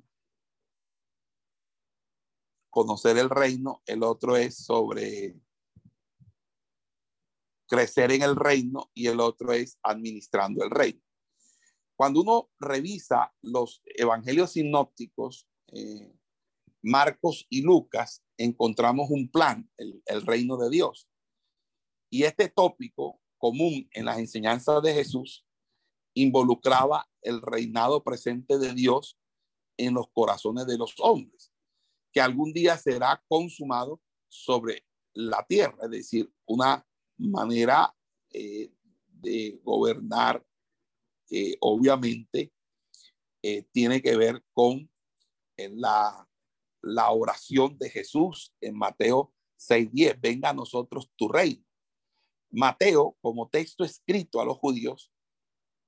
conocer 2.69 3.17
el 3.17 3.29
reino, 3.29 3.81
el 3.85 4.03
otro 4.03 4.35
es 4.35 4.57
sobre 4.57 5.39
crecer 7.67 8.11
en 8.11 8.21
el 8.21 8.35
reino 8.35 8.91
y 8.93 9.07
el 9.07 9.19
otro 9.19 9.53
es 9.53 9.79
administrando 9.81 10.63
el 10.63 10.69
reino. 10.69 11.01
Cuando 11.97 12.21
uno 12.21 12.49
revisa 12.59 13.33
los 13.41 13.81
evangelios 13.85 14.51
sinópticos, 14.51 15.47
eh, 15.71 16.13
Marcos 16.81 17.47
y 17.49 17.61
Lucas, 17.61 18.23
encontramos 18.37 19.09
un 19.09 19.29
plan, 19.31 19.69
el, 19.77 20.03
el 20.05 20.21
reino 20.25 20.57
de 20.57 20.69
Dios. 20.69 21.09
Y 22.11 22.23
este 22.23 22.49
tópico 22.49 23.19
común 23.37 23.87
en 23.91 24.05
las 24.05 24.19
enseñanzas 24.19 24.83
de 24.83 24.93
Jesús 24.93 25.45
involucraba 26.13 27.09
el 27.25 27.41
reinado 27.41 28.03
presente 28.03 28.57
de 28.57 28.73
Dios 28.73 29.17
en 29.77 29.93
los 29.93 30.07
corazones 30.13 30.65
de 30.67 30.77
los 30.77 30.95
hombres, 30.99 31.51
que 32.13 32.21
algún 32.21 32.53
día 32.53 32.77
será 32.77 33.21
consumado 33.27 34.01
sobre 34.29 34.85
la 35.13 35.45
tierra, 35.45 35.77
es 35.83 35.89
decir, 35.89 36.31
una 36.45 36.85
manera 37.17 37.93
eh, 38.31 38.71
de 39.07 39.59
gobernar 39.63 40.45
que 41.27 41.55
obviamente 41.59 42.53
eh, 43.41 43.63
tiene 43.71 44.01
que 44.01 44.15
ver 44.15 44.43
con 44.53 44.89
eh, 45.57 45.69
la, 45.73 46.27
la 46.81 47.11
oración 47.11 47.77
de 47.77 47.89
Jesús 47.89 48.53
en 48.61 48.77
Mateo 48.77 49.33
6.10, 49.57 50.19
venga 50.19 50.49
a 50.49 50.53
nosotros 50.53 51.09
tu 51.15 51.27
reino. 51.27 51.63
Mateo, 52.51 53.17
como 53.21 53.49
texto 53.49 53.83
escrito 53.83 54.39
a 54.39 54.45
los 54.45 54.57
judíos, 54.57 55.11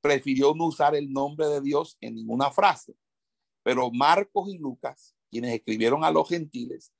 prefirió 0.07 0.55
no 0.55 0.67
usar 0.67 0.95
el 0.95 1.11
nombre 1.11 1.47
de 1.47 1.59
Dios 1.59 1.97
en 1.99 2.15
ninguna 2.15 2.49
frase, 2.49 2.95
pero 3.61 3.91
Marcos 3.91 4.47
y 4.47 4.57
Lucas, 4.57 5.17
quienes 5.29 5.53
escribieron 5.53 6.05
a 6.05 6.11
los 6.11 6.29
gentiles, 6.29 6.93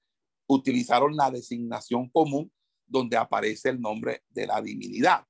utilizaron 0.46 1.16
la 1.16 1.32
designación 1.32 2.10
común 2.10 2.52
donde 2.86 3.16
aparece 3.16 3.70
el 3.70 3.80
nombre 3.80 4.26
de 4.28 4.46
la 4.46 4.62
divinidad. 4.62 5.26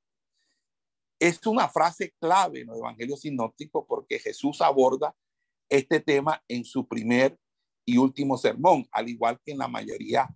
Es 1.19 1.45
una 1.45 1.69
frase 1.69 2.15
clave 2.19 2.61
en 2.61 2.67
los 2.67 2.79
evangelios 2.79 3.21
sinópticos 3.21 3.85
porque 3.87 4.17
Jesús 4.17 4.59
aborda 4.61 5.15
este 5.69 5.99
tema 5.99 6.43
en 6.47 6.65
su 6.65 6.87
primer 6.87 7.37
y 7.85 7.97
último 7.97 8.39
sermón, 8.39 8.87
al 8.91 9.07
igual 9.07 9.39
que 9.45 9.51
en 9.51 9.59
la 9.59 9.67
mayoría 9.67 10.27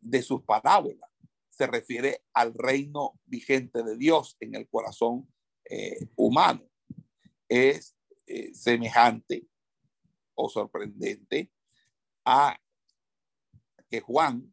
de 0.00 0.22
sus 0.22 0.42
parábolas. 0.44 1.10
Se 1.50 1.66
refiere 1.66 2.22
al 2.32 2.54
reino 2.54 3.20
vigente 3.26 3.82
de 3.82 3.98
Dios 3.98 4.38
en 4.40 4.54
el 4.54 4.66
corazón 4.66 5.30
eh, 5.68 6.08
humano. 6.16 6.66
Es 7.48 7.96
eh, 8.26 8.52
semejante 8.54 9.46
o 10.34 10.48
sorprendente 10.48 11.52
a 12.24 12.60
que 13.88 14.00
Juan 14.00 14.52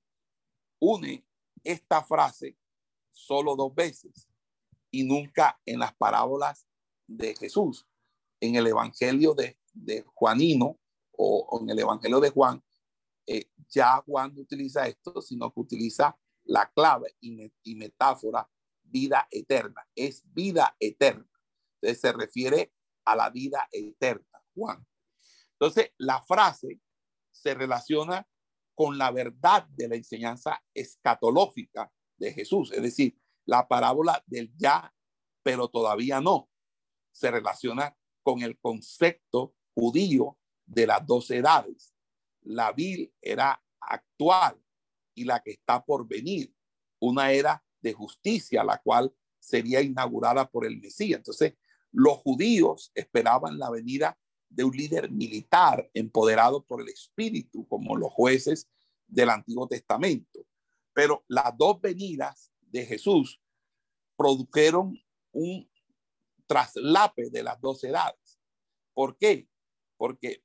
une 0.80 1.26
esta 1.64 2.04
frase 2.04 2.58
solo 3.12 3.56
dos 3.56 3.74
veces 3.74 4.28
y 4.92 5.04
nunca 5.04 5.60
en 5.66 5.80
las 5.80 5.94
parábolas 5.96 6.68
de 7.08 7.36
Jesús. 7.36 7.88
En 8.40 8.56
el 8.56 8.68
Evangelio 8.68 9.34
de, 9.34 9.58
de 9.74 10.04
Juanino 10.14 10.80
o, 11.12 11.60
en 11.62 11.70
el 11.70 11.80
Evangelio 11.80 12.20
de 12.20 12.30
Juan, 12.30 12.64
eh, 13.26 13.50
ya 13.70 14.04
Juan 14.06 14.36
no 14.36 14.42
utiliza 14.42 14.88
esto, 14.88 15.22
sino 15.22 15.52
que 15.52 15.60
utiliza 15.62 16.18
la 16.44 16.70
clave 16.72 17.16
y, 17.22 17.52
y 17.64 17.76
metáfora 17.76 18.50
vida 18.84 19.28
eterna. 19.32 19.88
Es 19.96 20.22
vida 20.34 20.76
eterna. 20.80 21.28
Entonces 21.82 22.02
se 22.02 22.12
refiere 22.12 22.74
a 23.06 23.16
la 23.16 23.30
vida 23.30 23.68
eterna, 23.72 24.44
Juan. 24.56 24.86
Entonces, 25.54 25.92
la 25.98 26.22
frase 26.22 26.80
se 27.32 27.54
relaciona 27.54 28.28
con 28.76 28.98
la 28.98 29.12
verdad 29.12 29.68
de 29.70 29.88
la 29.88 29.96
enseñanza 29.96 30.62
escatológica 30.74 31.92
de 32.18 32.34
Jesús, 32.34 32.72
es 32.72 32.82
decir, 32.82 33.18
la 33.46 33.68
parábola 33.68 34.24
del 34.26 34.52
ya, 34.56 34.94
pero 35.44 35.68
todavía 35.68 36.22
no, 36.22 36.50
se 37.12 37.30
relaciona 37.30 37.96
con 38.24 38.42
el 38.42 38.58
concepto 38.60 39.56
judío 39.76 40.38
de 40.66 40.88
las 40.88 41.06
dos 41.06 41.30
edades. 41.32 41.94
La 42.42 42.72
vil 42.72 43.14
era 43.22 43.62
actual 43.80 44.62
y 45.14 45.26
la 45.26 45.42
que 45.42 45.52
está 45.52 45.84
por 45.84 46.08
venir, 46.08 46.54
una 47.00 47.32
era 47.32 47.64
de 47.82 47.94
justicia, 47.94 48.64
la 48.64 48.82
cual 48.82 49.14
sería 49.40 49.82
inaugurada 49.82 50.50
por 50.50 50.66
el 50.66 50.80
Mesías. 50.80 51.18
Entonces, 51.18 51.56
los 51.94 52.18
judíos 52.18 52.92
esperaban 52.96 53.58
la 53.58 53.70
venida 53.70 54.18
de 54.50 54.64
un 54.64 54.76
líder 54.76 55.10
militar 55.12 55.90
empoderado 55.94 56.64
por 56.64 56.82
el 56.82 56.90
Espíritu, 56.90 57.68
como 57.68 57.96
los 57.96 58.12
jueces 58.12 58.68
del 59.08 59.30
Antiguo 59.30 59.68
Testamento. 59.68 60.46
Pero 60.94 61.24
las 61.28 61.56
dos 61.58 61.80
venidas 61.80 62.52
de 62.60 62.86
Jesús 62.86 63.40
produjeron 64.16 65.00
un 65.32 65.70
traslape 66.48 67.30
de 67.30 67.44
las 67.44 67.60
dos 67.62 67.84
edades. 67.84 68.40
¿Por 68.94 69.18
qué? 69.18 69.48
Porque 69.98 70.44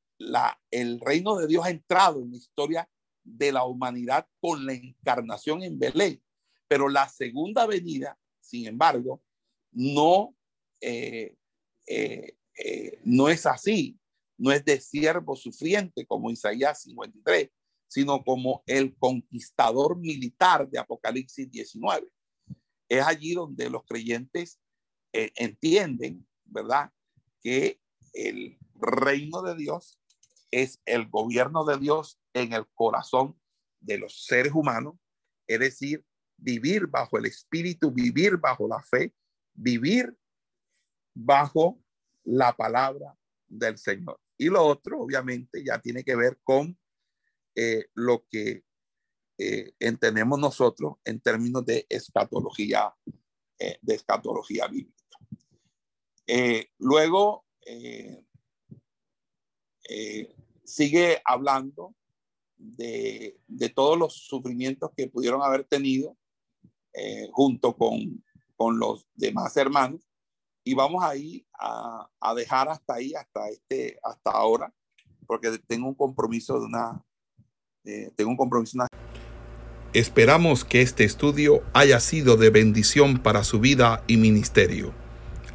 el 0.71 1.01
reino 1.01 1.37
de 1.37 1.47
Dios 1.47 1.65
ha 1.65 1.71
entrado 1.71 2.23
en 2.23 2.31
la 2.31 2.37
historia 2.37 2.91
de 3.25 3.53
la 3.53 3.65
humanidad 3.65 4.27
con 4.41 4.65
la 4.65 4.73
encarnación 4.73 5.63
en 5.63 5.79
Belén. 5.79 6.23
Pero 6.67 6.89
la 6.89 7.09
segunda 7.09 7.67
venida, 7.67 8.19
sin 8.41 8.67
embargo, 8.67 9.23
no, 9.71 10.35
eh, 10.81 11.38
eh, 11.89 12.37
eh, 12.59 13.01
no 13.05 13.29
es 13.29 13.47
así, 13.47 13.99
no 14.37 14.53
es 14.53 14.65
de 14.65 14.81
siervo 14.81 15.37
sufriente 15.37 16.07
como 16.07 16.31
Isaías 16.31 16.83
53, 16.83 17.51
sino 17.89 18.23
como 18.25 18.63
el 18.67 18.97
conquistador 18.97 19.97
militar 19.97 20.69
de 20.69 20.79
Apocalipsis 20.79 21.51
19. 21.51 22.07
Es 22.89 23.05
allí 23.05 23.35
donde 23.35 23.71
los 23.71 23.85
creyentes 23.85 24.61
entienden, 25.13 26.27
¿verdad? 26.45 26.91
Que 27.43 27.81
el 28.13 28.59
reino 28.75 29.43
de 29.43 29.57
Dios 29.57 29.99
es 30.51 30.81
el 30.85 31.09
gobierno 31.09 31.65
de 31.65 31.79
Dios 31.79 32.21
en 32.33 32.53
el 32.53 32.67
corazón 32.75 33.39
de 33.81 33.99
los 33.99 34.25
seres 34.25 34.53
humanos, 34.53 34.95
es 35.47 35.61
decir, 35.61 36.05
vivir 36.37 36.87
bajo 36.87 37.19
el 37.19 37.27
espíritu, 37.27 37.91
vivir 37.91 38.37
bajo 38.37 38.69
la 38.69 38.83
fe, 38.83 39.15
vivir 39.55 40.17
bajo 41.21 41.81
la 42.25 42.57
palabra 42.57 43.17
del 43.49 43.77
Señor. 43.77 44.21
Y 44.37 44.47
lo 44.47 44.65
otro, 44.65 45.01
obviamente, 45.01 45.65
ya 45.65 45.81
tiene 45.81 46.05
que 46.05 46.15
ver 46.15 46.39
con 46.45 46.79
eh, 47.57 47.87
lo 47.95 48.25
que 48.31 48.63
eh, 49.39 49.73
entendemos 49.81 50.39
nosotros 50.39 50.95
en 51.05 51.21
términos 51.21 51.65
de 51.65 51.87
escatología, 51.89 52.95
eh, 53.59 53.79
de 53.83 53.95
escatología 53.95 54.69
bíblica. 54.69 54.95
luego, 56.79 57.45
sigue 60.65 61.21
hablando 61.25 61.95
de, 62.57 63.41
de, 63.47 63.69
todos 63.71 63.99
los 63.99 64.15
sufrimientos 64.15 64.91
que 64.97 65.09
pudieron 65.09 65.43
haber 65.43 65.65
tenido 65.65 66.17
junto 67.33 67.77
con, 67.77 68.25
con, 68.57 68.79
los 68.79 69.07
demás 69.15 69.57
hermanos. 69.57 70.08
Y 70.69 70.75
vamos 70.75 71.03
ahí 71.03 71.47
a, 71.59 72.07
a, 72.21 72.35
dejar 72.35 72.69
hasta 72.69 72.97
ahí, 72.97 73.15
hasta, 73.15 73.49
este, 73.49 73.99
hasta 74.05 74.31
ahora, 74.33 74.71
porque 75.27 75.59
tengo 75.67 75.89
un 75.89 75.95
compromiso 75.95 76.61
de 76.61 76.67
una... 76.67 77.03
Eh, 77.85 78.11
tengo 78.15 78.33
un 78.33 78.37
compromiso 78.37 78.77
de 78.77 78.81
una... 78.83 78.89
Esperamos 79.95 80.67
que 80.67 80.83
este 80.83 81.05
estudio 81.05 81.63
haya 81.73 82.01
sido 82.01 82.37
de 82.37 82.51
bendición 82.51 83.17
para 83.17 83.45
su 83.45 83.61
vida 83.61 84.05
y 84.09 84.19
ministerio. 84.19 84.93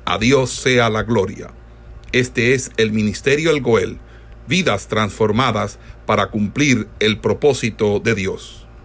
A 0.04 0.18
Dios 0.18 0.50
sea 0.50 0.90
la 0.90 1.04
gloria. 1.04 1.54
Este 2.12 2.56
es 2.56 2.72
el 2.78 2.92
Ministerio 2.92 3.52
El 3.52 3.62
Goel 3.62 4.00
vidas 4.48 4.88
transformadas 4.88 5.78
para 6.08 6.32
cumplir 6.32 6.88
el 7.00 7.20
propósito 7.20 8.00
de 8.00 8.16
Dios. 8.16 8.63